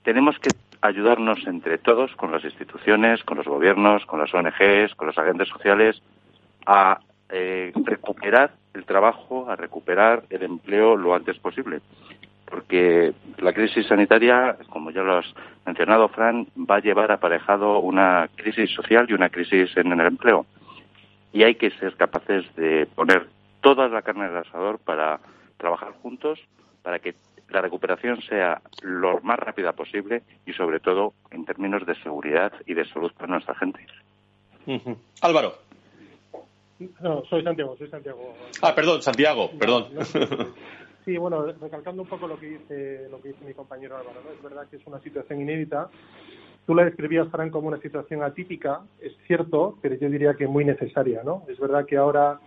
tenemos 0.04 0.38
que 0.40 0.54
ayudarnos 0.82 1.46
entre 1.48 1.78
todos, 1.78 2.16
con 2.16 2.32
las 2.32 2.44
instituciones, 2.44 3.24
con 3.24 3.38
los 3.38 3.48
gobiernos, 3.48 4.06
con 4.06 4.20
las 4.20 4.34
ONGs, 4.34 4.94
con 4.96 5.08
los 5.08 5.18
agentes 5.18 5.50
sociales, 5.50 6.02
a 6.68 7.00
eh, 7.30 7.74
recuperar 7.84 8.52
el 8.76 8.86
trabajo, 8.86 9.50
a 9.50 9.56
recuperar 9.56 10.24
el 10.30 10.44
empleo 10.44 10.96
lo 10.96 11.16
antes 11.16 11.40
posible 11.40 11.82
porque 12.46 13.14
la 13.38 13.54
crisis 13.54 13.88
sanitaria, 13.88 14.58
como 14.70 14.92
ya 14.92 15.02
lo 15.02 15.18
has 15.18 15.26
mencionado, 15.66 16.08
Fran, 16.10 16.48
va 16.58 16.76
a 16.76 16.82
llevar 16.82 17.12
aparejado 17.12 17.80
una 17.80 18.30
crisis 18.36 18.72
social 18.72 19.08
y 19.10 19.14
una 19.14 19.30
crisis 19.30 19.76
en 19.78 19.92
el 19.92 20.08
empleo. 20.08 20.46
Y 21.34 21.44
hay 21.44 21.56
que 21.56 21.72
ser 21.72 21.96
capaces 21.96 22.46
de 22.56 22.88
poner 22.96 23.28
toda 23.62 23.88
la 23.90 24.02
carne 24.04 24.28
el 24.28 24.38
asador 24.38 24.80
para 24.80 25.20
trabajar 25.58 25.94
juntos, 26.02 26.40
para 26.84 27.00
que 27.00 27.16
la 27.50 27.62
recuperación 27.62 28.22
sea 28.22 28.62
lo 28.82 29.20
más 29.22 29.40
rápida 29.40 29.74
posible 29.74 30.24
y, 30.46 30.54
sobre 30.54 30.80
todo, 30.80 31.14
en 31.32 31.46
términos 31.46 31.86
de 31.86 31.96
seguridad 32.02 32.54
y 32.66 32.74
de 32.74 32.86
salud 32.86 33.12
para 33.14 33.28
nuestra 33.28 33.56
gente. 33.56 33.86
Álvaro. 35.22 35.56
No, 37.02 37.24
soy 37.30 37.44
Santiago, 37.44 37.76
soy 37.78 37.88
Santiago. 37.88 38.36
Ah, 38.62 38.74
perdón, 38.76 39.02
Santiago, 39.02 39.50
perdón. 39.58 39.88
Sí, 41.06 41.18
bueno, 41.18 41.46
recalcando 41.62 42.02
un 42.02 42.08
poco 42.08 42.28
lo 42.28 42.40
que 42.40 42.48
dice, 42.48 43.08
lo 43.12 43.22
que 43.22 43.30
dice 43.30 43.46
mi 43.46 43.54
compañero 43.54 43.96
Álvaro, 43.96 44.20
es 44.36 44.42
verdad 44.42 44.68
que 44.68 44.78
es 44.78 44.88
una 44.88 45.00
situación 45.02 45.40
inédita. 45.40 45.88
Tú 46.66 46.74
la 46.74 46.84
describías, 46.84 47.30
Fran, 47.30 47.52
como 47.52 47.68
una 47.68 47.78
situación 47.78 48.24
atípica, 48.24 48.82
es 49.00 49.14
cierto, 49.28 49.78
pero 49.84 49.94
yo 49.96 50.10
diría 50.10 50.34
que 50.34 50.48
muy 50.48 50.66
necesaria, 50.66 51.22
¿no? 51.24 51.44
Es 51.48 51.60
verdad 51.60 51.86
que 51.86 51.96
ahora 51.96 52.40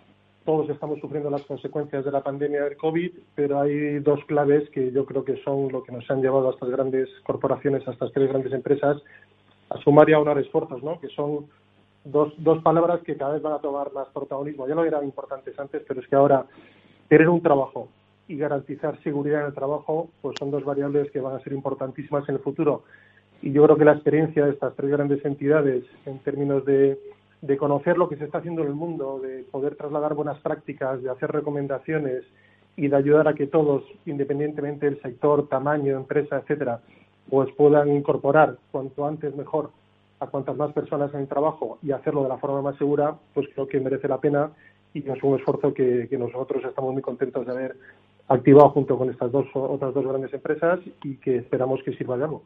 todos 0.44 0.68
estamos 0.70 0.98
sufriendo 0.98 1.30
las 1.30 1.44
consecuencias 1.44 2.04
de 2.04 2.10
la 2.10 2.20
pandemia 2.20 2.64
del 2.64 2.76
COVID, 2.76 3.12
pero 3.36 3.60
hay 3.60 4.00
dos 4.00 4.24
claves 4.24 4.68
que 4.70 4.90
yo 4.90 5.06
creo 5.06 5.24
que 5.24 5.40
son 5.44 5.70
lo 5.70 5.84
que 5.84 5.92
nos 5.92 6.10
han 6.10 6.20
llevado 6.20 6.48
a 6.48 6.52
estas 6.52 6.70
grandes 6.70 7.08
corporaciones, 7.22 7.86
a 7.86 7.92
estas 7.92 8.10
tres 8.12 8.28
grandes 8.28 8.52
empresas, 8.52 9.00
a 9.70 9.78
sumar 9.78 10.10
y 10.10 10.14
a 10.14 10.18
unar 10.18 10.36
esfuerzos, 10.38 10.82
¿no? 10.82 10.98
Que 10.98 11.08
son 11.10 11.46
dos, 12.02 12.32
dos 12.38 12.60
palabras 12.64 13.02
que 13.04 13.16
cada 13.16 13.34
vez 13.34 13.42
van 13.42 13.52
a 13.52 13.60
tomar 13.60 13.92
más 13.92 14.08
protagonismo. 14.08 14.66
Ya 14.66 14.74
lo 14.74 14.84
eran 14.84 15.04
importantes 15.04 15.56
antes, 15.60 15.84
pero 15.86 16.00
es 16.00 16.08
que 16.08 16.16
ahora 16.16 16.44
tener 17.08 17.28
un 17.28 17.40
trabajo 17.40 17.88
y 18.28 18.36
garantizar 18.36 19.02
seguridad 19.02 19.40
en 19.40 19.46
el 19.46 19.54
trabajo, 19.54 20.10
pues 20.20 20.36
son 20.38 20.50
dos 20.50 20.64
variables 20.64 21.10
que 21.10 21.20
van 21.20 21.34
a 21.34 21.40
ser 21.40 21.54
importantísimas 21.54 22.28
en 22.28 22.36
el 22.36 22.40
futuro. 22.40 22.84
Y 23.40 23.52
yo 23.52 23.64
creo 23.64 23.76
que 23.76 23.84
la 23.84 23.92
experiencia 23.92 24.44
de 24.44 24.52
estas 24.52 24.74
tres 24.76 24.90
grandes 24.90 25.24
entidades 25.24 25.84
en 26.04 26.18
términos 26.18 26.64
de, 26.64 26.98
de 27.40 27.56
conocer 27.56 27.96
lo 27.96 28.08
que 28.08 28.16
se 28.16 28.24
está 28.24 28.38
haciendo 28.38 28.62
en 28.62 28.68
el 28.68 28.74
mundo, 28.74 29.20
de 29.20 29.44
poder 29.50 29.76
trasladar 29.76 30.14
buenas 30.14 30.38
prácticas, 30.40 31.02
de 31.02 31.10
hacer 31.10 31.30
recomendaciones 31.32 32.24
y 32.76 32.88
de 32.88 32.96
ayudar 32.96 33.28
a 33.28 33.34
que 33.34 33.46
todos, 33.46 33.82
independientemente 34.06 34.86
del 34.86 35.00
sector, 35.00 35.48
tamaño, 35.48 35.96
empresa, 35.96 36.38
etcétera, 36.38 36.80
pues 37.30 37.50
puedan 37.56 37.94
incorporar 37.94 38.56
cuanto 38.70 39.06
antes 39.06 39.34
mejor 39.34 39.70
a 40.20 40.26
cuantas 40.26 40.56
más 40.56 40.72
personas 40.72 41.12
en 41.14 41.20
el 41.20 41.28
trabajo 41.28 41.78
y 41.82 41.92
hacerlo 41.92 42.24
de 42.24 42.28
la 42.28 42.38
forma 42.38 42.60
más 42.60 42.76
segura, 42.76 43.16
pues 43.34 43.48
creo 43.54 43.68
que 43.68 43.80
merece 43.80 44.08
la 44.08 44.18
pena 44.18 44.50
y 44.94 45.08
es 45.08 45.22
un 45.22 45.38
esfuerzo 45.38 45.72
que, 45.72 46.08
que 46.08 46.18
nosotros 46.18 46.64
estamos 46.64 46.92
muy 46.92 47.02
contentos 47.02 47.46
de 47.46 47.52
haber 47.52 47.76
activado 48.28 48.70
junto 48.70 48.96
con 48.96 49.10
estas 49.10 49.32
dos 49.32 49.46
otras 49.54 49.94
dos 49.94 50.06
grandes 50.06 50.32
empresas 50.32 50.80
y 51.02 51.16
que 51.16 51.36
esperamos 51.36 51.82
que 51.82 51.96
sirva 51.96 52.16
de 52.16 52.24
algo. 52.24 52.42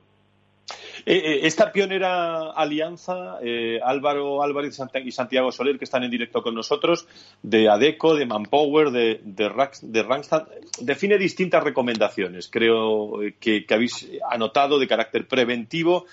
Eh, 1.05 1.17
eh, 1.17 1.41
esta 1.43 1.73
pionera 1.73 2.53
alianza, 2.53 3.39
eh, 3.43 3.81
Álvaro 3.83 4.43
Álvarez 4.43 4.79
y 5.05 5.11
Santiago 5.11 5.51
Soler, 5.51 5.79
que 5.79 5.85
están 5.85 6.05
en 6.05 6.11
directo 6.11 6.43
con 6.43 6.55
nosotros, 6.55 7.07
de 7.43 7.69
ADECO, 7.69 8.15
de 8.15 8.27
Manpower, 8.27 8.91
de, 8.91 9.21
de, 9.25 9.49
Randstad, 9.49 10.47
define 10.81 11.19
distintas 11.19 11.65
recomendaciones, 11.65 12.49
creo 12.49 13.19
que, 13.41 13.67
habéis 13.71 14.09
anotado 14.31 14.79
de 14.79 14.87
carácter 14.87 15.27
preventivo. 15.27 16.07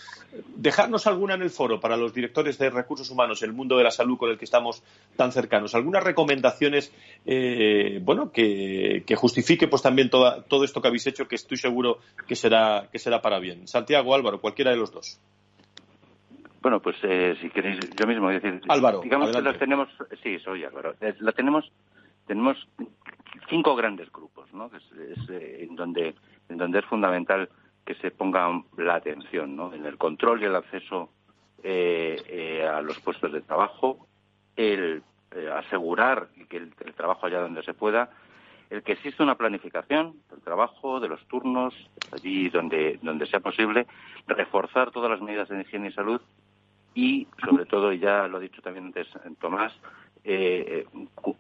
Dejarnos 0.56 1.08
alguna 1.08 1.34
en 1.34 1.42
el 1.42 1.50
foro 1.50 1.80
para 1.80 1.98
los 1.98 2.14
directores 2.14 2.58
de 2.60 2.70
recursos 2.70 3.10
humanos, 3.10 3.42
el 3.42 3.52
mundo 3.52 3.78
de 3.78 3.84
la 3.84 3.92
salud 3.92 4.18
con 4.18 4.30
el 4.30 4.38
que 4.38 4.46
estamos 4.46 4.84
tan 5.16 5.32
cercanos. 5.32 5.74
Algunas 5.74 6.04
recomendaciones, 6.04 6.92
bueno, 8.02 8.32
que, 8.32 9.04
justifique 9.18 9.68
pues 9.68 9.82
también 9.82 10.10
todo 10.10 10.64
esto 10.64 10.82
que 10.82 10.88
habéis 10.88 11.08
hecho, 11.08 11.28
que 11.28 11.36
estoy 11.36 11.58
seguro 11.58 11.98
que 12.28 12.36
será, 12.36 12.88
que 12.92 13.00
será 13.00 13.22
para 13.22 13.40
bien. 13.40 13.68
Santiago, 13.68 14.14
Álvaro, 14.14 14.40
cualquiera 14.50 14.72
de 14.72 14.78
los 14.78 14.92
dos. 14.92 15.20
Bueno, 16.62 16.82
pues 16.82 16.98
eh, 17.04 17.38
si 17.42 17.50
queréis, 17.50 17.80
yo 17.98 18.06
mismo 18.06 18.30
decir, 18.30 18.62
Álvaro, 18.68 19.00
digamos 19.02 19.32
que 19.32 19.42
las 19.42 19.58
tenemos, 19.58 19.88
sí, 20.22 20.40
soy 20.40 20.66
Álvaro, 20.66 20.94
la 21.20 21.32
tenemos, 21.32 21.72
tenemos 22.28 22.58
cinco 23.50 23.76
grandes 23.76 24.12
grupos, 24.12 24.52
¿no? 24.54 24.70
Es, 24.76 25.30
eh, 25.30 25.68
en 25.70 25.76
donde, 25.76 26.16
en 26.50 26.58
donde 26.58 26.80
es 26.80 26.86
fundamental 26.86 27.50
que 27.86 27.96
se 27.96 28.12
ponga 28.12 28.62
la 28.78 28.96
atención, 28.96 29.56
¿no? 29.56 29.74
En 29.74 29.86
el 29.86 29.98
control 29.98 30.42
y 30.42 30.46
el 30.46 30.56
acceso 30.56 31.10
eh, 31.64 32.68
a 32.70 32.82
los 32.82 33.00
puestos 33.00 33.32
de 33.32 33.42
trabajo, 33.42 34.08
el 34.58 35.02
asegurar 35.56 36.28
que 36.50 36.58
el, 36.58 36.74
el 36.86 36.94
trabajo 36.94 37.26
allá 37.26 37.40
donde 37.40 37.64
se 37.64 37.74
pueda, 37.74 38.10
el 38.70 38.84
que 38.84 38.94
existe 38.94 39.24
una 39.24 39.36
planificación 39.36 40.16
del 40.30 40.42
trabajo, 40.42 41.00
de 41.00 41.08
los 41.08 41.26
turnos, 41.28 41.74
allí 42.12 42.50
donde, 42.50 43.00
donde 43.02 43.26
sea 43.26 43.40
posible, 43.40 43.88
reforzar 44.28 44.92
todas 44.92 45.10
las 45.10 45.22
medidas 45.22 45.50
de 45.50 45.62
higiene 45.62 45.90
y 45.90 45.94
salud 45.94 46.22
y, 46.94 47.28
sobre 47.44 47.66
todo, 47.66 47.94
y 47.94 48.00
ya 48.00 48.28
lo 48.28 48.38
ha 48.38 48.42
dicho 48.42 48.62
también 48.62 48.88
antes 48.88 49.08
Tomás, 49.40 49.74
eh, 50.24 50.86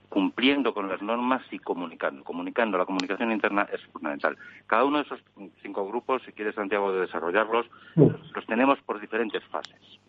cumpliendo 0.07 0.73
con 0.73 0.87
las 0.87 1.01
normas 1.01 1.41
y 1.51 1.59
comunicando. 1.59 2.23
Comunicando, 2.23 2.77
la 2.77 2.85
comunicación 2.85 3.31
interna 3.31 3.67
es 3.71 3.81
fundamental. 3.87 4.37
Cada 4.67 4.85
uno 4.85 4.97
de 4.97 5.03
esos 5.03 5.19
cinco 5.61 5.87
grupos, 5.87 6.21
si 6.25 6.31
quiere 6.31 6.53
Santiago 6.53 6.91
de 6.93 7.01
desarrollarlos, 7.01 7.65
los 7.95 8.45
tenemos 8.47 8.79
por 8.81 8.99
diferentes 8.99 9.43
fases. 9.45 9.99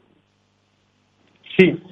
Sí, 1.57 1.83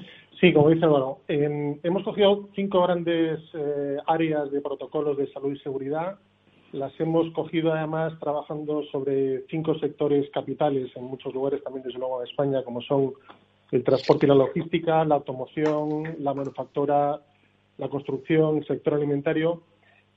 Sí, 0.40 0.52
como 0.52 0.70
dice 0.70 0.84
Álvaro, 0.84 1.18
hemos 1.26 2.04
cogido 2.04 2.48
cinco 2.54 2.82
grandes 2.82 3.40
eh, 3.54 3.96
áreas 4.06 4.48
de 4.52 4.60
protocolos 4.60 5.16
de 5.16 5.26
salud 5.32 5.52
y 5.52 5.58
seguridad. 5.58 6.16
Las 6.70 6.92
hemos 7.00 7.32
cogido 7.32 7.72
además 7.72 8.12
trabajando 8.20 8.84
sobre 8.92 9.42
cinco 9.48 9.76
sectores 9.80 10.30
capitales 10.30 10.92
en 10.94 11.04
muchos 11.04 11.34
lugares, 11.34 11.64
también 11.64 11.82
desde 11.84 11.98
luego 11.98 12.20
en 12.22 12.28
España, 12.28 12.62
como 12.62 12.80
son 12.82 13.14
el 13.72 13.82
transporte 13.82 14.26
y 14.26 14.28
la 14.28 14.36
logística, 14.36 15.04
la 15.04 15.16
automoción, 15.16 16.14
la 16.20 16.34
manufactura, 16.34 17.20
la 17.76 17.88
construcción, 17.88 18.58
el 18.58 18.66
sector 18.66 18.94
alimentario. 18.94 19.62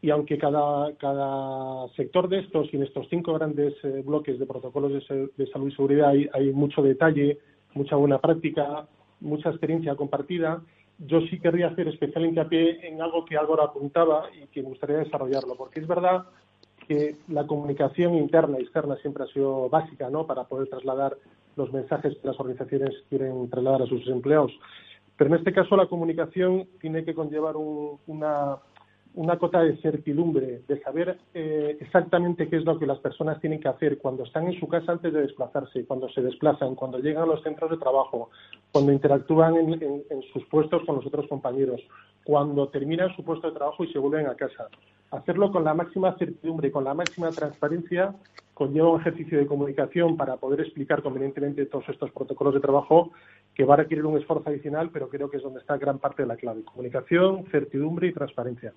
Y 0.03 0.11
aunque 0.11 0.37
cada, 0.37 0.93
cada 0.97 1.87
sector 1.95 2.29
de 2.29 2.39
estos 2.39 2.71
y 2.71 2.75
en 2.75 2.83
estos 2.83 3.07
cinco 3.09 3.33
grandes 3.33 3.73
eh, 3.83 4.03
bloques 4.05 4.37
de 4.37 4.45
protocolos 4.45 4.91
de, 4.93 5.47
salud 5.47 5.67
y 5.67 5.71
seguridad 5.71 6.11
hay 6.11 6.53
mucho 6.53 6.83
detalle, 6.83 7.39
mucha 7.73 7.95
buena 7.95 8.19
práctica, 8.19 8.87
mucha 9.21 9.49
experiencia 9.49 9.95
compartida. 9.95 10.61
Yo 10.99 11.21
sí 11.21 11.39
querría 11.39 11.67
hacer 11.67 11.87
especial 11.87 12.25
hincapié 12.25 12.87
en 12.87 13.01
algo 13.01 13.25
que 13.25 13.37
Álvaro 13.37 13.63
apuntaba 13.63 14.25
y 14.33 14.45
que 14.47 14.61
me 14.61 14.69
gustaría 14.69 14.97
desarrollarlo, 14.97 15.55
porque 15.55 15.79
es 15.79 15.87
verdad 15.87 16.25
que 16.87 17.15
la 17.27 17.47
comunicación 17.47 18.15
interna 18.15 18.57
y 18.59 18.63
externa 18.63 18.97
siempre 18.97 19.23
ha 19.23 19.27
sido 19.27 19.69
básica, 19.69 20.09
¿no? 20.09 20.27
Para 20.27 20.43
poder 20.43 20.67
trasladar 20.67 21.15
los 21.55 21.71
mensajes 21.71 22.17
que 22.17 22.27
las 22.27 22.39
organizaciones 22.39 22.91
quieren 23.09 23.49
trasladar 23.49 23.83
a 23.83 23.87
sus 23.87 24.07
empleados. 24.07 24.51
Pero 25.17 25.29
en 25.29 25.39
este 25.39 25.53
caso 25.53 25.75
la 25.75 25.87
comunicación 25.87 26.67
tiene 26.79 27.03
que 27.03 27.13
conllevar 27.13 27.55
una 27.55 28.57
una 29.13 29.37
cota 29.37 29.61
de 29.61 29.77
certidumbre, 29.77 30.61
de 30.67 30.81
saber 30.81 31.17
eh, 31.33 31.77
exactamente 31.79 32.47
qué 32.47 32.57
es 32.57 32.65
lo 32.65 32.79
que 32.79 32.85
las 32.85 32.99
personas 32.99 33.39
tienen 33.41 33.59
que 33.59 33.67
hacer 33.67 33.97
cuando 33.97 34.23
están 34.23 34.47
en 34.47 34.59
su 34.59 34.67
casa 34.67 34.93
antes 34.93 35.11
de 35.11 35.21
desplazarse, 35.21 35.85
cuando 35.85 36.07
se 36.09 36.21
desplazan, 36.21 36.75
cuando 36.75 36.99
llegan 36.99 37.23
a 37.23 37.25
los 37.25 37.43
centros 37.43 37.71
de 37.71 37.77
trabajo, 37.77 38.29
cuando 38.71 38.93
interactúan 38.93 39.55
en, 39.57 40.21
sus 40.31 40.45
puestos 40.45 40.83
con 40.85 40.95
los 40.95 41.05
otros 41.05 41.27
compañeros, 41.27 41.81
cuando 42.23 42.69
terminan 42.69 43.13
su 43.15 43.23
puesto 43.23 43.47
de 43.47 43.57
trabajo 43.57 43.83
y 43.83 43.91
se 43.91 43.99
vuelven 43.99 44.27
a 44.27 44.35
casa. 44.35 44.69
Hacerlo 45.11 45.51
con 45.51 45.63
la 45.63 45.73
máxima 45.73 46.15
certidumbre 46.17 46.69
y 46.69 46.71
con 46.71 46.83
la 46.83 46.93
máxima 46.93 47.29
transparencia 47.31 48.15
conlleva 48.53 48.91
un 48.91 49.01
ejercicio 49.01 49.37
de 49.37 49.47
comunicación 49.47 50.17
para 50.17 50.37
poder 50.37 50.61
explicar 50.61 51.01
convenientemente 51.01 51.65
todos 51.65 51.87
estos 51.89 52.11
protocolos 52.11 52.53
de 52.53 52.59
trabajo 52.59 53.11
que 53.53 53.65
va 53.65 53.73
a 53.73 53.77
requerir 53.77 54.05
un 54.05 54.17
esfuerzo 54.17 54.49
adicional, 54.49 54.89
pero 54.91 55.09
creo 55.09 55.29
que 55.29 55.37
es 55.37 55.43
donde 55.43 55.59
está 55.59 55.77
gran 55.77 55.99
parte 55.99 56.23
de 56.23 56.27
la 56.27 56.37
clave. 56.37 56.63
Comunicación, 56.63 57.45
certidumbre 57.51 58.07
y 58.07 58.13
transparencia. 58.13 58.73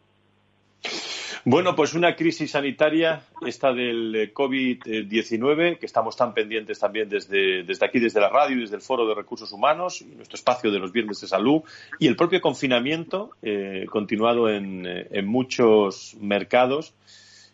Bueno, 1.46 1.76
pues 1.76 1.92
una 1.92 2.16
crisis 2.16 2.52
sanitaria, 2.52 3.22
esta 3.46 3.70
del 3.74 4.16
eh, 4.16 4.32
COVID-19, 4.32 5.78
que 5.78 5.84
estamos 5.84 6.16
tan 6.16 6.32
pendientes 6.32 6.78
también 6.78 7.10
desde, 7.10 7.64
desde 7.64 7.84
aquí, 7.84 7.98
desde 7.98 8.18
la 8.18 8.30
radio 8.30 8.56
y 8.56 8.60
desde 8.60 8.76
el 8.76 8.80
Foro 8.80 9.06
de 9.06 9.14
Recursos 9.14 9.52
Humanos 9.52 10.00
y 10.00 10.06
nuestro 10.06 10.36
espacio 10.36 10.70
de 10.70 10.78
los 10.78 10.90
Viernes 10.90 11.20
de 11.20 11.26
Salud, 11.26 11.60
y 11.98 12.06
el 12.06 12.16
propio 12.16 12.40
confinamiento 12.40 13.32
eh, 13.42 13.84
continuado 13.90 14.48
en, 14.48 14.86
eh, 14.86 15.06
en 15.10 15.26
muchos 15.26 16.16
mercados 16.18 16.94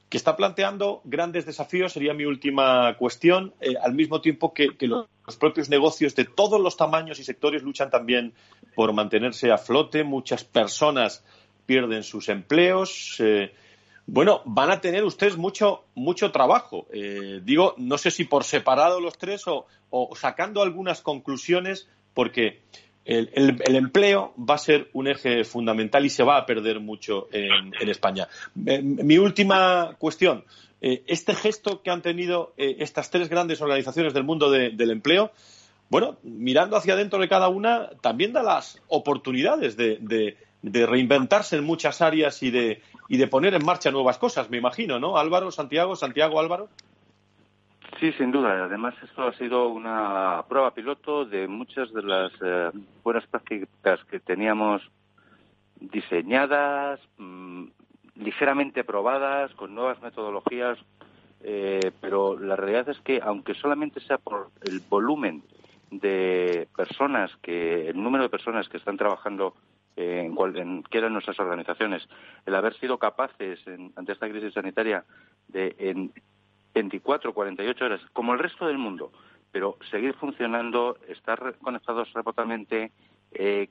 que 0.09 0.17
está 0.17 0.37
planteando 0.37 1.01
grandes 1.03 1.45
desafíos, 1.45 1.93
sería 1.93 2.15
mi 2.15 2.27
última 2.27 2.97
cuestión, 2.97 3.55
al 3.81 3.95
mismo 3.95 4.21
tiempo 4.21 4.53
que, 4.53 4.69
los, 4.81 5.07
propios 5.39 5.69
negocios 5.69 6.15
de 6.15 6.25
todos 6.25 6.61
los 6.61 6.77
tamaños 6.77 7.19
y 7.21 7.25
sectores 7.25 7.63
luchan 7.63 7.91
también 7.91 8.35
por 8.75 8.93
mantenerse 8.93 9.53
a 9.53 9.59
flote, 9.59 10.03
muchas 10.03 10.43
personas 10.43 11.25
pierden 11.67 12.03
sus 12.03 12.29
empleos. 12.29 13.21
Bueno, 14.13 14.43
van 14.45 14.73
a 14.73 14.81
tener 14.81 15.05
ustedes 15.05 15.37
mucho, 15.37 15.85
mucho 15.95 16.33
trabajo. 16.33 16.89
Eh, 16.93 17.41
digo, 17.45 17.75
no 17.77 17.97
sé 17.97 18.11
si 18.11 18.25
por 18.25 18.43
separado 18.43 19.01
los 19.01 19.17
tres 19.17 19.45
o, 19.47 19.67
sacando 20.17 20.63
algunas 20.63 21.01
conclusiones, 21.01 21.89
porque 22.13 22.61
el, 23.05 23.31
empleo 23.69 24.35
va 24.37 24.57
a 24.57 24.59
ser 24.59 24.91
un 24.95 25.07
eje 25.07 25.45
fundamental 25.45 26.05
y 26.05 26.11
se 26.11 26.25
va 26.25 26.39
a 26.39 26.45
perder 26.45 26.81
mucho 26.81 27.29
en, 27.31 27.89
España. 27.89 28.27
Eh, 28.67 28.83
mi 28.83 29.17
última 29.19 29.95
cuestión. 29.97 30.45
Eh, 30.81 31.05
este 31.07 31.37
gesto 31.37 31.81
que 31.81 31.91
han 31.91 32.03
tenido 32.03 32.53
estas 32.57 33.11
tres 33.11 33.29
grandes 33.29 33.61
organizaciones 33.61 34.13
del 34.13 34.25
mundo 34.25 34.51
del 34.51 34.91
empleo, 34.91 35.31
bueno, 35.89 36.17
mirando 36.25 36.77
hacia 36.77 36.95
adentro 36.95 37.21
de 37.21 37.29
cada 37.29 37.47
una, 37.47 37.91
también 38.01 38.33
da 38.33 38.43
las 38.43 38.83
oportunidades 38.89 39.77
de 39.77 40.37
de 40.63 40.87
reinventarse 40.87 41.57
en 41.57 41.65
muchas 41.65 42.01
áreas 42.01 42.43
y 42.43 42.51
de, 42.51 42.83
y 43.11 43.17
de 43.17 43.27
poner 43.27 43.53
en 43.55 43.67
marcha 43.67 43.91
nuevas 43.91 44.19
cosas, 44.19 44.49
me 44.51 44.59
imagino, 44.59 45.01
¿no? 45.01 45.19
Álvaro, 45.19 45.51
Santiago, 45.51 45.97
Santiago, 45.97 46.39
Álvaro. 46.39 46.69
Sí, 47.99 48.13
sin 48.13 48.31
duda. 48.31 48.67
Además, 48.67 48.95
esto 49.03 49.25
ha 49.25 49.33
sido 49.33 49.67
una 49.67 50.45
prueba 50.49 50.73
piloto 50.73 51.25
de 51.25 51.49
muchas 51.49 51.93
de 51.93 52.03
las 52.05 52.31
eh, 52.41 52.71
buenas 53.03 53.27
prácticas 53.27 53.99
que 54.05 54.21
teníamos 54.21 54.89
diseñadas, 55.81 57.01
mm, 57.19 57.65
ligeramente 58.15 58.85
probadas, 58.85 59.53
con 59.55 59.75
nuevas 59.75 60.01
metodologías, 60.01 60.79
eh, 61.43 61.91
pero 62.01 62.39
la 62.39 62.55
realidad 62.55 62.91
es 62.91 63.01
que, 63.01 63.21
aunque 63.25 63.55
solamente 63.55 63.99
sea 63.99 64.19
por 64.19 64.51
el 64.63 64.79
volumen 64.89 65.43
de 65.91 66.69
personas 66.77 67.33
que, 67.43 67.89
el 67.89 68.01
número 68.01 68.23
de 68.23 68.31
personas 68.31 68.69
que 68.69 68.77
están 68.77 68.97
trabajando 68.97 69.57
en, 70.01 70.37
en 70.57 70.83
qué 70.85 70.99
eran 70.99 71.13
nuestras 71.13 71.39
organizaciones. 71.39 72.07
El 72.47 72.55
haber 72.55 72.75
sido 72.79 72.99
capaces 72.99 73.59
ante 73.97 74.13
esta 74.13 74.29
crisis 74.29 74.55
sanitaria 74.55 75.05
de 75.49 75.75
en 75.79 76.13
24, 76.75 77.35
48 77.35 77.85
horas, 77.85 78.01
como 78.13 78.33
el 78.33 78.39
resto 78.39 78.67
del 78.67 78.79
mundo, 78.79 79.13
pero 79.53 79.77
seguir 79.91 80.15
funcionando, 80.15 80.97
estar 81.09 81.55
conectados 81.61 82.13
remotamente, 82.13 82.93
eh, 83.33 83.69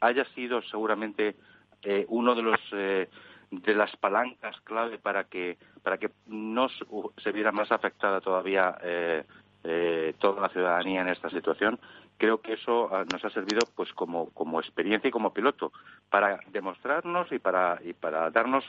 haya 0.00 0.24
sido 0.34 0.62
seguramente 0.62 1.36
eh, 1.82 2.04
uno 2.08 2.34
de 2.34 2.42
los 2.42 2.60
eh, 2.72 3.08
de 3.50 3.74
las 3.74 3.94
palancas 3.96 4.60
clave 4.62 4.98
para 4.98 5.24
que 5.24 5.56
para 5.82 5.98
que 5.98 6.10
no 6.26 6.68
se 6.68 7.32
viera 7.32 7.52
más 7.52 7.72
afectada 7.72 8.20
todavía 8.20 8.76
eh, 8.82 9.24
eh, 9.64 10.14
toda 10.18 10.42
la 10.42 10.48
ciudadanía 10.50 11.00
en 11.00 11.08
esta 11.08 11.30
situación 11.30 11.78
creo 12.18 12.40
que 12.42 12.54
eso 12.54 12.94
ah, 12.94 13.04
nos 13.10 13.24
ha 13.24 13.30
servido 13.30 13.60
pues 13.74 13.92
como, 13.92 14.30
como 14.30 14.60
experiencia 14.60 15.08
y 15.08 15.12
como 15.12 15.32
piloto 15.32 15.72
para 16.10 16.40
demostrarnos 16.52 17.32
y 17.32 17.38
para 17.38 17.78
y 17.82 17.94
para 17.94 18.30
darnos 18.30 18.64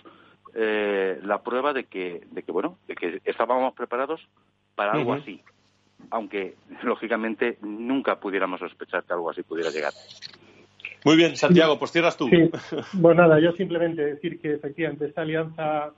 eh, 0.54 1.20
la 1.24 1.42
prueba 1.42 1.74
de 1.74 1.86
que 1.86 2.22
de 2.32 2.44
que 2.44 2.52
bueno 2.52 2.78
de 2.88 2.96
que 2.96 3.22
estábamos 3.26 3.74
preparados 3.74 4.22
para 4.76 4.94
algo 4.94 5.14
así 5.14 5.42
aunque 6.12 6.56
lógicamente 6.84 7.58
nunca 7.62 8.20
pudiéramos 8.20 8.60
sospechar 8.60 9.04
que 9.04 9.14
algo 9.14 9.30
así 9.30 9.44
pudiera 9.44 9.70
llegar. 9.70 9.92
Muy 11.04 11.18
bien 11.18 11.36
Santiago 11.36 11.78
pues 11.78 11.92
cierras 11.92 12.16
tú. 12.16 12.30
Sí. 12.30 12.50
bueno 12.94 13.24
nada 13.24 13.40
yo 13.40 13.52
simplemente 13.54 14.04
decir 14.04 14.40
que 14.40 14.54
efectivamente 14.54 15.06
esta 15.06 15.22
alianza 15.22 15.92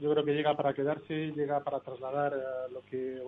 yo 0.00 0.10
creo 0.10 0.24
que 0.24 0.32
llega 0.32 0.54
para 0.56 0.72
quedarse 0.72 1.32
llega 1.36 1.60
para 1.60 1.80
trasladar 1.80 2.32
eh, 2.32 2.72
lo 2.72 2.80
que 2.90 3.20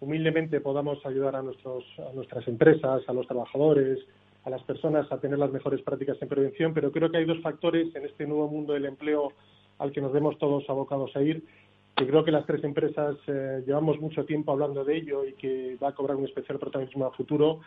humildemente 0.00 0.60
podamos 0.60 1.04
ayudar 1.04 1.36
a, 1.36 1.42
nuestros, 1.42 1.84
a 1.98 2.12
nuestras 2.14 2.46
empresas, 2.48 3.02
a 3.06 3.12
los 3.12 3.26
trabajadores, 3.26 3.98
a 4.44 4.50
las 4.50 4.62
personas 4.62 5.10
a 5.12 5.18
tener 5.18 5.38
las 5.38 5.52
mejores 5.52 5.82
prácticas 5.82 6.20
en 6.20 6.28
prevención, 6.28 6.72
pero 6.72 6.90
creo 6.90 7.10
que 7.10 7.18
hay 7.18 7.26
dos 7.26 7.40
factores 7.42 7.94
en 7.94 8.06
este 8.06 8.26
nuevo 8.26 8.48
mundo 8.48 8.72
del 8.72 8.86
empleo 8.86 9.32
al 9.78 9.92
que 9.92 10.00
nos 10.00 10.12
vemos 10.12 10.38
todos 10.38 10.68
abocados 10.68 11.14
a 11.16 11.22
ir, 11.22 11.44
que 11.96 12.06
creo 12.06 12.24
que 12.24 12.30
las 12.30 12.46
tres 12.46 12.64
empresas 12.64 13.16
eh, 13.26 13.62
llevamos 13.66 14.00
mucho 14.00 14.24
tiempo 14.24 14.52
hablando 14.52 14.84
de 14.84 14.96
ello 14.96 15.24
y 15.26 15.34
que 15.34 15.76
va 15.82 15.88
a 15.88 15.94
cobrar 15.94 16.16
un 16.16 16.24
especial 16.24 16.58
protagonismo 16.58 17.06
a 17.06 17.12
futuro, 17.12 17.60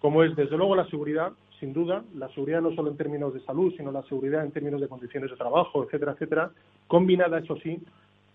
como 0.00 0.22
es 0.24 0.34
desde 0.34 0.56
luego 0.56 0.74
la 0.74 0.88
seguridad, 0.88 1.32
sin 1.60 1.72
duda, 1.72 2.04
la 2.14 2.28
seguridad 2.30 2.60
no 2.60 2.74
solo 2.74 2.90
en 2.90 2.96
términos 2.96 3.34
de 3.34 3.40
salud, 3.40 3.72
sino 3.76 3.90
la 3.92 4.02
seguridad 4.04 4.44
en 4.44 4.52
términos 4.52 4.80
de 4.80 4.88
condiciones 4.88 5.30
de 5.30 5.36
trabajo, 5.36 5.84
etcétera, 5.84 6.12
etcétera, 6.12 6.50
combinada, 6.86 7.38
eso 7.38 7.56
sí, 7.62 7.80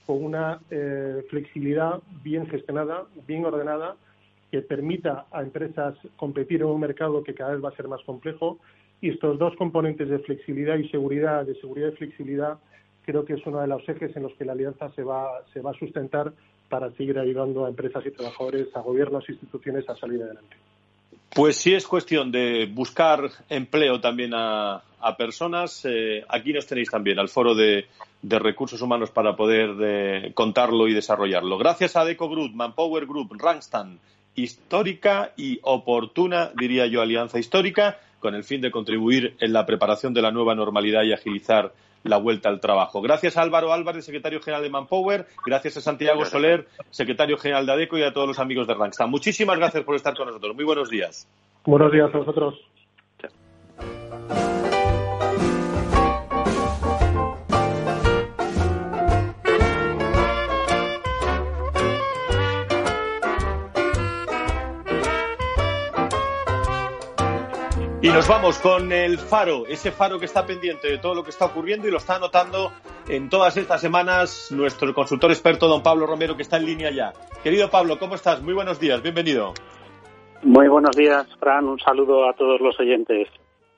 con 0.05 0.23
una 0.23 0.59
eh, 0.69 1.25
flexibilidad 1.29 2.01
bien 2.23 2.47
gestionada, 2.47 3.05
bien 3.27 3.45
ordenada, 3.45 3.95
que 4.51 4.61
permita 4.61 5.25
a 5.31 5.41
empresas 5.41 5.95
competir 6.15 6.61
en 6.61 6.67
un 6.67 6.79
mercado 6.79 7.23
que 7.23 7.33
cada 7.33 7.53
vez 7.53 7.63
va 7.63 7.69
a 7.69 7.75
ser 7.75 7.87
más 7.87 8.01
complejo. 8.03 8.59
Y 9.01 9.09
estos 9.09 9.39
dos 9.39 9.55
componentes 9.57 10.09
de 10.09 10.19
flexibilidad 10.19 10.77
y 10.77 10.87
seguridad, 10.89 11.45
de 11.45 11.55
seguridad 11.55 11.89
y 11.89 11.95
flexibilidad, 11.95 12.57
creo 13.05 13.25
que 13.25 13.33
es 13.33 13.45
uno 13.45 13.59
de 13.59 13.67
los 13.67 13.87
ejes 13.87 14.15
en 14.15 14.23
los 14.23 14.33
que 14.33 14.45
la 14.45 14.53
alianza 14.53 14.91
se 14.91 15.03
va, 15.03 15.41
se 15.53 15.61
va 15.61 15.71
a 15.71 15.79
sustentar 15.79 16.33
para 16.69 16.91
seguir 16.91 17.19
ayudando 17.19 17.65
a 17.65 17.69
empresas 17.69 18.05
y 18.05 18.11
trabajadores, 18.11 18.67
a 18.75 18.81
gobiernos 18.81 19.27
e 19.27 19.33
instituciones 19.33 19.87
a 19.89 19.95
salir 19.95 20.23
adelante. 20.23 20.55
Pues 21.33 21.57
sí 21.57 21.73
es 21.73 21.87
cuestión 21.87 22.31
de 22.31 22.67
buscar 22.71 23.27
empleo 23.49 23.99
también 23.99 24.33
a, 24.35 24.83
personas. 25.17 25.81
Eh, 25.83 26.23
aquí 26.29 26.53
nos 26.53 26.67
tenéis 26.67 26.89
también 26.89 27.17
al 27.19 27.27
foro 27.27 27.55
de, 27.55 27.87
recursos 28.21 28.81
humanos 28.81 29.09
para 29.09 29.35
poder 29.35 29.75
eh, 29.81 30.31
contarlo 30.35 30.87
y 30.87 30.93
desarrollarlo. 30.93 31.57
Gracias 31.57 31.95
a 31.95 32.05
Deco 32.05 32.29
Group, 32.29 32.53
Manpower 32.53 33.07
Group, 33.07 33.35
Rangstan, 33.37 33.99
histórica 34.35 35.33
y 35.35 35.59
oportuna, 35.63 36.51
diría 36.55 36.85
yo, 36.85 37.01
alianza 37.01 37.39
histórica, 37.39 37.99
con 38.19 38.35
el 38.35 38.43
fin 38.43 38.61
de 38.61 38.71
contribuir 38.71 39.35
en 39.39 39.53
la 39.53 39.65
preparación 39.65 40.13
de 40.13 40.21
la 40.21 40.31
nueva 40.31 40.55
normalidad 40.55 41.03
y 41.03 41.13
agilizar 41.13 41.73
la 42.03 42.17
vuelta 42.17 42.49
al 42.49 42.59
trabajo. 42.59 43.01
Gracias 43.01 43.37
a 43.37 43.41
Álvaro 43.41 43.73
Álvarez, 43.73 44.05
secretario 44.05 44.41
general 44.41 44.63
de 44.63 44.69
Manpower, 44.69 45.27
gracias 45.45 45.77
a 45.77 45.81
Santiago 45.81 46.25
Soler, 46.25 46.67
secretario 46.89 47.37
general 47.37 47.65
de 47.65 47.73
ADECO 47.73 47.97
y 47.97 48.03
a 48.03 48.13
todos 48.13 48.27
los 48.27 48.39
amigos 48.39 48.67
de 48.67 48.73
Rangstad. 48.73 49.07
Muchísimas 49.07 49.57
gracias 49.57 49.83
por 49.83 49.95
estar 49.95 50.15
con 50.15 50.27
nosotros. 50.27 50.55
Muy 50.55 50.65
buenos 50.65 50.89
días. 50.89 51.27
Buenos 51.65 51.91
días 51.91 52.13
a 52.13 52.17
vosotros. 52.17 52.55
Nos 68.13 68.27
vamos 68.27 68.59
con 68.59 68.91
el 68.91 69.17
faro, 69.17 69.65
ese 69.65 69.91
faro 69.91 70.19
que 70.19 70.25
está 70.25 70.45
pendiente 70.45 70.87
de 70.87 70.99
todo 70.99 71.15
lo 71.15 71.23
que 71.23 71.31
está 71.31 71.45
ocurriendo 71.45 71.87
y 71.87 71.91
lo 71.91 71.97
está 71.97 72.17
anotando 72.17 72.71
en 73.09 73.27
todas 73.27 73.57
estas 73.57 73.81
semanas 73.81 74.51
nuestro 74.51 74.93
consultor 74.93 75.31
experto, 75.31 75.67
don 75.67 75.81
Pablo 75.81 76.05
Romero, 76.05 76.37
que 76.37 76.43
está 76.43 76.57
en 76.57 76.67
línea 76.67 76.91
ya. 76.91 77.11
Querido 77.41 77.71
Pablo, 77.71 77.97
¿cómo 77.97 78.13
estás? 78.13 78.39
Muy 78.43 78.53
buenos 78.53 78.79
días, 78.79 79.01
bienvenido. 79.01 79.55
Muy 80.43 80.67
buenos 80.67 80.95
días, 80.95 81.25
Fran. 81.39 81.65
Un 81.65 81.79
saludo 81.79 82.29
a 82.29 82.33
todos 82.33 82.61
los 82.61 82.79
oyentes. 82.79 83.29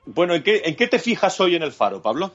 Bueno, 0.04 0.34
¿en 0.34 0.42
qué, 0.42 0.60
en 0.66 0.76
qué 0.76 0.86
te 0.86 0.98
fijas 0.98 1.40
hoy 1.40 1.56
en 1.56 1.62
el 1.62 1.72
faro, 1.72 2.02
Pablo? 2.02 2.32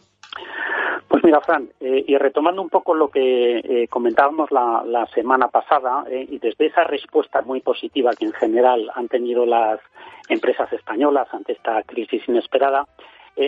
Pues 1.12 1.26
mira, 1.26 1.41
Fran, 1.41 1.70
eh, 1.82 2.05
y 2.07 2.18
retomando 2.18 2.62
un 2.62 2.70
poco 2.70 2.95
lo 2.95 3.09
que 3.09 3.57
eh, 3.57 3.88
comentábamos 3.89 4.49
la, 4.49 5.05
semana 5.14 5.49
pasada, 5.49 6.05
eh, 6.09 6.26
y 6.30 6.39
desde 6.39 6.68
esa 6.68 6.86
respuesta 6.86 7.41
muy 7.41 7.59
positiva 7.59 8.14
que 8.18 8.24
en 8.24 8.32
general 8.32 8.89
han 8.95 9.09
tenido 9.09 9.45
las 9.45 9.82
empresas 10.30 10.72
españolas 10.72 11.28
ante 11.34 11.51
esta 11.51 11.84
crisis 11.84 12.24
inesperada, 12.30 12.88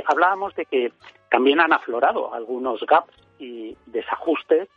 hablábamos 0.08 0.54
de 0.56 0.66
que 0.66 0.92
también 1.32 1.62
han 1.62 1.72
aflorado 1.72 2.34
algunos 2.34 2.86
gaps 2.86 3.14
y 3.40 3.78
desajustes 3.86 4.68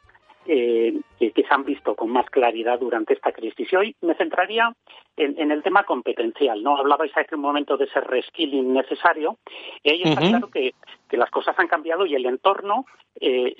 que, 0.47 1.01
se 1.19 1.55
han 1.55 1.65
visto 1.65 1.95
con 1.95 2.11
más 2.11 2.29
claridad 2.31 2.79
durante 2.79 3.15
esta 3.15 3.33
crisis. 3.33 3.73
Y 3.73 3.77
hoy 3.77 3.97
me 4.01 4.15
centraría 4.15 4.73
en, 5.17 5.51
el 5.51 5.63
tema 5.63 5.85
competencial. 5.85 6.63
¿no? 6.63 6.77
Hablabais 6.77 7.17
hace 7.17 7.35
un 7.35 7.41
momento 7.41 7.77
de 7.77 7.85
ese 7.85 8.01
reskilling 8.01 8.73
necesario 8.73 9.39
y 9.83 9.91
ahí 9.91 10.03
está 10.03 10.21
claro 10.21 10.49
que, 10.51 10.75
las 11.11 11.31
cosas 11.31 11.59
han 11.59 11.69
cambiado 11.69 12.05
y 12.05 12.15
el 12.15 12.27
entorno 12.27 12.85
eh, 13.21 13.57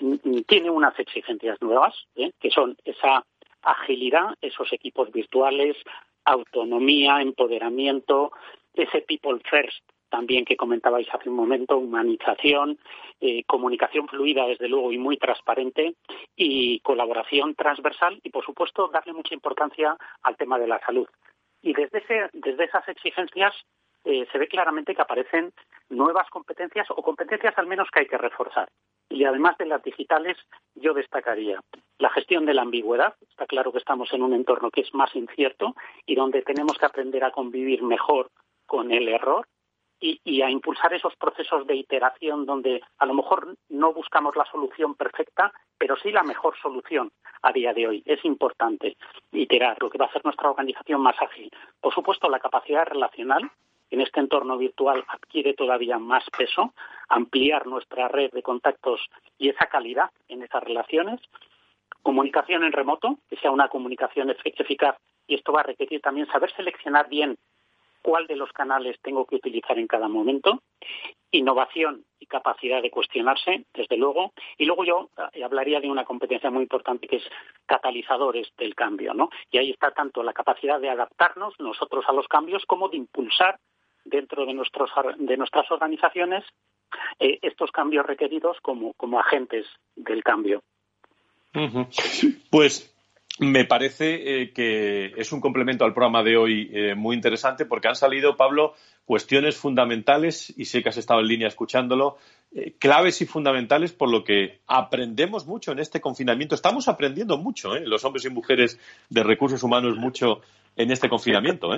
tiene 0.47 0.69
unas 0.69 0.99
exigencias 0.99 1.61
nuevas, 1.63 1.95
¿eh? 2.17 2.33
que 2.39 2.51
son 2.51 2.77
esa 2.85 3.25
agilidad, 3.63 4.35
esos 4.43 4.73
equipos 4.73 5.11
virtuales, 5.11 5.77
autonomía, 6.25 7.23
empoderamiento, 7.23 8.33
ese 8.75 9.01
people 9.03 9.41
first 9.49 9.83
también 10.09 10.45
que 10.45 10.57
comentabais 10.57 11.09
hace 11.13 11.29
un 11.29 11.37
momento, 11.37 11.79
humanización, 11.79 12.79
eh, 13.21 13.45
comunicación 13.45 14.09
fluida, 14.09 14.47
desde 14.47 14.69
luego, 14.69 14.93
y 14.93 14.99
muy 14.99 15.17
transparente, 15.17 15.95
y 16.35 16.81
colaboración 16.81 17.55
transversal, 17.55 18.21
y 18.23 18.31
por 18.31 18.45
supuesto, 18.45 18.89
darle 18.89 19.13
mucha 19.13 19.35
importancia 19.35 19.97
al 20.23 20.37
tema 20.37 20.59
de 20.59 20.69
la 20.69 20.81
salud. 20.81 21.09
Y 21.63 21.73
desde, 21.73 21.99
ese, 21.99 22.31
desde 22.33 22.65
esas 22.65 22.89
exigencias 22.89 23.55
eh, 24.05 24.27
se 24.31 24.39
ve 24.39 24.47
claramente 24.47 24.95
que 24.95 25.03
aparecen 25.03 25.53
nuevas 25.89 26.31
competencias 26.31 26.87
o 26.91 27.03
competencias 27.03 27.59
al 27.59 27.67
menos 27.67 27.89
que 27.91 28.01
hay 28.01 28.07
que 28.07 28.19
reforzar. 28.19 28.69
Y 29.09 29.25
además 29.25 29.59
de 29.59 29.67
las 29.67 29.83
digitales, 29.83 30.37
yo 30.75 30.95
destacaría 30.95 31.61
la 31.99 32.11
gestión 32.11 32.47
de 32.47 32.55
la 32.55 32.63
ambigüedad. 32.63 33.15
Está 33.29 33.47
claro 33.47 33.73
que 33.73 33.79
estamos 33.79 34.13
en 34.13 34.23
un 34.23 34.33
entorno 34.33 34.71
que 34.71 34.83
es 34.83 34.95
más 34.95 35.15
incierto 35.17 35.75
y 36.07 36.15
donde 36.15 36.43
tenemos 36.43 36.79
que 36.79 36.87
aprender 36.87 37.25
a 37.25 37.33
convivir 37.33 37.83
mejor 37.83 38.31
con 38.67 38.93
el 38.93 39.09
error 39.09 39.47
y, 40.01 40.43
a 40.43 40.51
impulsar 40.51 40.93
esos 40.93 41.17
procesos 41.17 41.67
de 41.67 41.75
iteración 41.75 42.45
donde 42.45 42.83
a 42.99 43.07
lo 43.07 43.15
mejor 43.15 43.57
no 43.69 43.93
buscamos 43.93 44.37
la 44.37 44.45
solución 44.45 44.95
perfecta, 44.95 45.53
pero 45.79 45.97
sí 45.97 46.13
la 46.13 46.23
mejor 46.23 46.57
solución 46.61 47.11
a 47.43 47.53
día 47.53 47.73
de 47.73 47.89
hoy. 47.89 48.03
Es 48.05 48.25
importante 48.25 48.97
iterar 49.33 49.77
lo 49.81 49.91
que 49.91 49.99
va 49.99 50.07
a 50.07 50.09
hacer 50.09 50.25
nuestra 50.25 50.51
organización 50.51 51.01
más 51.01 51.17
ágil. 51.21 51.51
Por 51.81 51.95
supuesto, 51.95 52.29
la 52.29 52.41
capacidad 52.41 52.87
relacional 52.87 53.51
en 53.91 54.01
este 54.01 54.21
entorno 54.21 54.59
virtual 54.59 55.05
adquiere 55.09 55.55
todavía 55.55 55.99
más 55.99 56.25
peso, 56.37 56.75
ampliar 57.09 57.67
nuestra 57.67 58.09
red 58.09 58.31
de 58.33 58.43
contactos 58.43 59.01
y 59.39 59.49
esa 59.49 59.67
calidad 59.67 60.11
en 60.29 60.43
esas 60.43 60.63
relaciones. 60.63 61.21
Comunicación 62.03 62.65
en 62.65 62.73
remoto, 62.73 63.19
que 63.29 63.37
sea 63.37 63.51
una 63.51 63.69
comunicación 63.69 64.31
eficaz 64.31 64.97
y 65.27 65.35
esto 65.35 65.53
va 65.53 65.61
a 65.61 65.65
requerir 65.65 66.01
también 66.01 66.27
saber 66.29 66.53
seleccionar 66.55 67.09
bien 67.09 67.37
cuál 68.07 68.29
de 68.29 68.37
los 68.37 68.53
canales 68.53 68.97
tengo 69.03 69.27
que 69.27 69.35
utilizar 69.35 69.77
en 69.81 69.89
cada 69.89 70.07
momento, 70.07 70.63
innovación 71.33 72.05
y 72.21 72.27
capacidad 72.27 72.81
de 72.81 72.93
cuestionarse, 72.93 73.65
desde 73.75 73.97
luego, 73.97 74.33
y 74.57 74.65
luego 74.65 74.85
yo 74.85 75.11
eh, 75.33 75.43
hablaría 75.43 75.81
de 75.81 75.91
una 75.91 76.05
competencia 76.05 76.49
muy 76.49 76.63
importante 76.63 77.09
que 77.09 77.17
es 77.17 77.25
catalizadores 77.67 78.47
del 78.59 78.77
cambio, 78.77 79.13
¿no? 79.13 79.29
Y 79.51 79.59
ahí 79.59 79.73
está 79.73 79.91
tanto 79.91 80.23
la 80.23 80.33
capacidad 80.33 80.81
de 80.81 80.89
adaptarnos 80.89 81.55
nosotros 81.59 82.05
a 82.07 82.13
los 82.13 82.29
cambios 82.29 82.65
como 82.65 82.89
de 82.89 82.99
impulsar 82.99 83.59
dentro 84.05 84.47
de, 84.47 84.55
nuestros, 84.55 84.89
de 85.19 85.37
nuestras 85.37 85.69
organizaciones 85.73 86.45
eh, 87.19 87.41
estos 87.43 87.73
cambios 87.73 88.07
requeridos 88.07 88.57
como, 88.63 88.93
como 88.93 89.19
agentes 89.19 89.67
del 89.97 90.23
cambio. 90.23 90.63
Pues 92.51 92.96
me 93.39 93.65
parece 93.65 94.43
eh, 94.43 94.53
que 94.53 95.13
es 95.17 95.33
un 95.33 95.41
complemento 95.41 95.85
al 95.85 95.93
programa 95.93 96.23
de 96.23 96.37
hoy 96.37 96.71
eh, 96.73 96.95
muy 96.95 97.15
interesante 97.15 97.67
porque 97.67 97.89
han 97.89 97.95
salido, 97.95 98.37
Pablo, 98.37 98.75
cuestiones 99.05 99.57
fundamentales, 99.57 100.53
y 100.57 100.65
sé 100.65 100.83
que 100.83 100.89
has 100.89 100.97
estado 100.97 101.21
en 101.21 101.29
línea 101.29 101.49
escuchándolo, 101.49 102.17
eh, 102.55 102.75
claves 102.79 103.21
y 103.21 103.27
fundamentales 103.27 103.93
por 103.93 104.11
lo 104.11 104.25
que 104.25 104.61
aprendemos 104.67 105.47
mucho 105.47 105.73
en 105.73 105.81
este 105.81 106.01
confinamiento. 106.01 106.55
Estamos 106.55 106.89
aprendiendo 106.89 107.37
mucho, 107.37 107.75
los 107.79 108.05
hombres 108.05 108.25
y 108.25 108.31
mujeres 108.31 108.81
de 109.11 109.23
recursos 109.23 109.63
humanos, 109.63 109.97
mucho 109.97 110.41
en 110.75 110.91
este 110.91 111.09
confinamiento. 111.09 111.71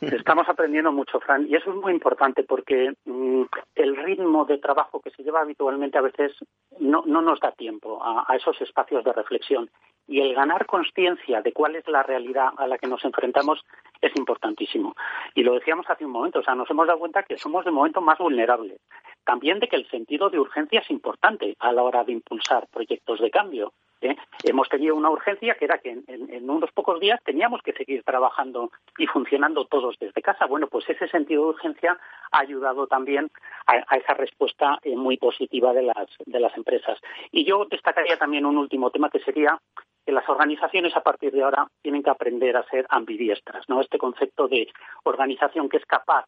Estamos 0.00 0.48
aprendiendo 0.48 0.90
mucho, 0.90 1.20
Fran, 1.20 1.46
y 1.48 1.54
eso 1.56 1.70
es 1.70 1.76
muy 1.76 1.92
importante 1.92 2.42
porque 2.42 2.92
mm, 3.04 3.42
el 3.74 3.96
ritmo 3.96 4.44
de 4.46 4.58
trabajo 4.58 5.00
que 5.00 5.10
se 5.10 5.22
lleva 5.22 5.40
habitualmente 5.40 5.98
a 5.98 6.02
veces 6.02 6.32
no, 6.78 7.04
nos 7.04 7.40
da 7.40 7.52
tiempo 7.52 8.02
a 8.02 8.34
esos 8.34 8.58
espacios 8.62 9.04
de 9.04 9.12
reflexión 9.12 9.70
y 10.08 10.20
el 10.20 10.34
ganar 10.34 10.66
conciencia 10.66 11.42
de 11.42 11.52
cuál 11.52 11.76
es 11.76 11.86
la 11.88 12.02
realidad 12.02 12.50
a 12.56 12.66
la 12.66 12.78
que 12.78 12.86
nos 12.86 13.04
enfrentamos 13.04 13.64
es 14.00 14.12
importantísimo. 14.16 14.94
Y 15.34 15.42
lo 15.42 15.54
decíamos 15.54 15.86
hace 15.88 16.04
un 16.04 16.12
momento, 16.12 16.40
o 16.40 16.42
sea, 16.42 16.54
nos 16.54 16.70
hemos 16.70 16.86
dado 16.86 16.98
cuenta 16.98 17.22
que 17.22 17.38
somos 17.38 17.64
de 17.64 17.70
momento 17.70 18.00
más 18.00 18.18
vulnerables. 18.18 18.80
También 19.24 19.58
de 19.58 19.68
que 19.68 19.76
el 19.76 19.88
sentido 19.88 20.30
de 20.30 20.38
urgencia 20.38 20.80
es 20.80 20.90
importante 20.90 21.56
a 21.58 21.72
la 21.72 21.82
hora 21.82 22.04
de 22.04 22.12
impulsar 22.12 22.68
proyectos 22.68 23.20
de 23.20 23.30
cambio. 23.30 23.72
¿Eh? 24.06 24.16
Hemos 24.44 24.68
tenido 24.68 24.94
una 24.94 25.10
urgencia 25.10 25.54
que 25.54 25.64
era 25.64 25.78
que 25.78 25.90
en, 26.06 26.50
unos 26.50 26.70
pocos 26.72 27.00
días 27.00 27.20
teníamos 27.24 27.62
que 27.62 27.72
seguir 27.72 28.02
trabajando 28.02 28.70
y 28.98 29.06
funcionando 29.06 29.66
todos 29.66 29.96
desde 29.98 30.22
casa. 30.22 30.46
Bueno, 30.46 30.68
pues 30.68 30.88
ese 30.88 31.08
sentido 31.08 31.42
de 31.42 31.48
urgencia 31.50 31.98
ha 32.30 32.38
ayudado 32.38 32.86
también 32.86 33.30
a, 33.66 33.96
esa 33.96 34.14
respuesta 34.14 34.78
eh, 34.82 34.96
muy 34.96 35.16
positiva 35.16 35.72
de 35.72 35.82
las, 35.82 36.08
de 36.24 36.40
las 36.40 36.56
empresas. 36.56 36.98
Y 37.30 37.44
yo 37.44 37.66
destacaría 37.66 38.16
también 38.16 38.46
un 38.46 38.56
último 38.56 38.90
tema 38.90 39.10
que 39.10 39.20
sería 39.20 39.60
que 40.04 40.12
las 40.12 40.28
organizaciones 40.28 40.96
a 40.96 41.02
partir 41.02 41.32
de 41.32 41.42
ahora 41.42 41.66
tienen 41.82 42.02
que 42.02 42.10
aprender 42.10 42.56
a 42.56 42.68
ser 42.68 42.86
ambidiestras, 42.88 43.68
¿no? 43.68 43.80
Este 43.80 43.98
concepto 43.98 44.46
de 44.46 44.68
organización 45.02 45.68
que 45.68 45.78
es 45.78 45.84
capaz 45.84 46.26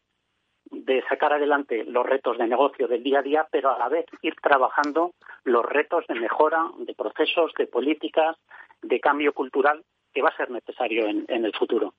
de 0.70 1.02
sacar 1.08 1.32
adelante 1.32 1.84
los 1.84 2.04
retos 2.04 2.38
de 2.38 2.46
negocio 2.46 2.88
del 2.88 3.02
día 3.02 3.20
a 3.20 3.22
día, 3.22 3.46
pero 3.50 3.70
a 3.70 3.78
la 3.78 3.88
vez 3.88 4.06
ir 4.22 4.34
trabajando 4.42 5.12
los 5.48 5.64
retos 5.64 6.04
de 6.06 6.14
mejora 6.14 6.70
de 6.78 6.94
procesos, 6.94 7.52
de 7.58 7.66
políticas, 7.66 8.36
de 8.82 9.00
cambio 9.00 9.32
cultural 9.32 9.82
que 10.12 10.22
va 10.22 10.28
a 10.30 10.36
ser 10.36 10.50
necesario 10.50 11.06
en, 11.06 11.26
el 11.28 11.52
futuro. 11.52 11.92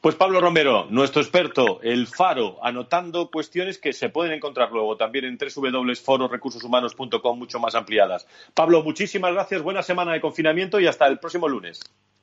Pues 0.00 0.16
Pablo 0.16 0.40
Romero, 0.40 0.86
nuestro 0.90 1.20
experto, 1.20 1.80
el 1.82 2.06
Faro, 2.06 2.56
anotando 2.62 3.30
cuestiones 3.30 3.78
que 3.78 3.92
se 3.92 4.08
pueden 4.08 4.32
encontrar 4.32 4.72
luego 4.72 4.96
también 4.96 5.26
en 5.26 5.36
www.fororecursoshumanos.com 5.38 7.38
mucho 7.38 7.60
más 7.60 7.74
ampliadas. 7.74 8.26
Pablo, 8.54 8.82
muchísimas 8.82 9.34
gracias, 9.34 9.62
buena 9.62 9.82
semana 9.82 10.12
de 10.12 10.20
confinamiento 10.20 10.80
y 10.80 10.86
hasta 10.86 11.06
el 11.06 11.18
próximo 11.18 11.48
lunes. 11.48 11.82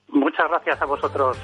Muchas 0.10 0.50
gracias 0.50 0.82
a 0.82 0.86
vosotros. 0.86 1.38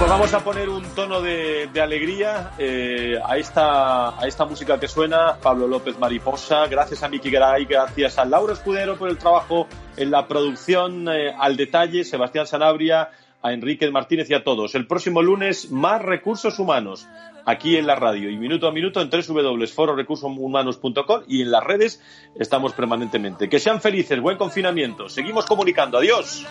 Pues 0.00 0.10
vamos 0.10 0.32
a 0.32 0.42
poner 0.42 0.70
un 0.70 0.82
tono 0.94 1.20
de, 1.20 1.68
alegría 1.78 2.52
eh, 2.58 3.18
a, 3.22 3.36
esta, 3.36 4.18
a 4.18 4.26
esta 4.26 4.46
música 4.46 4.80
que 4.80 4.88
suena, 4.88 5.36
Pablo 5.36 5.66
López 5.66 5.98
Mariposa, 5.98 6.66
gracias 6.68 7.02
a 7.02 7.10
Miki 7.10 7.30
Garay, 7.30 7.66
gracias 7.66 8.16
a 8.16 8.24
Laura 8.24 8.54
Escudero 8.54 8.96
por 8.96 9.10
el 9.10 9.18
trabajo 9.18 9.66
en 9.98 10.10
la 10.10 10.26
producción 10.26 11.06
eh, 11.06 11.34
al 11.38 11.58
detalle, 11.58 12.04
Sebastián 12.04 12.46
Sanabria, 12.46 13.10
a 13.42 13.52
Enrique 13.52 13.90
Martínez 13.90 14.30
y 14.30 14.34
a 14.34 14.42
todos. 14.42 14.74
El 14.74 14.86
próximo 14.86 15.20
lunes, 15.20 15.70
más 15.70 16.00
recursos 16.00 16.58
humanos 16.58 17.06
aquí 17.44 17.76
en 17.76 17.86
la 17.86 17.94
radio 17.94 18.30
y 18.30 18.38
minuto 18.38 18.68
a 18.68 18.72
minuto 18.72 19.02
en 19.02 19.10
www.fororecursoshumanos.com 19.10 21.24
y 21.28 21.42
en 21.42 21.50
las 21.50 21.62
redes 21.62 22.02
estamos 22.38 22.72
permanentemente. 22.72 23.50
Que 23.50 23.58
sean 23.58 23.82
felices, 23.82 24.18
buen 24.18 24.38
confinamiento. 24.38 25.10
Seguimos 25.10 25.44
comunicando. 25.44 25.98
Adiós. 25.98 26.46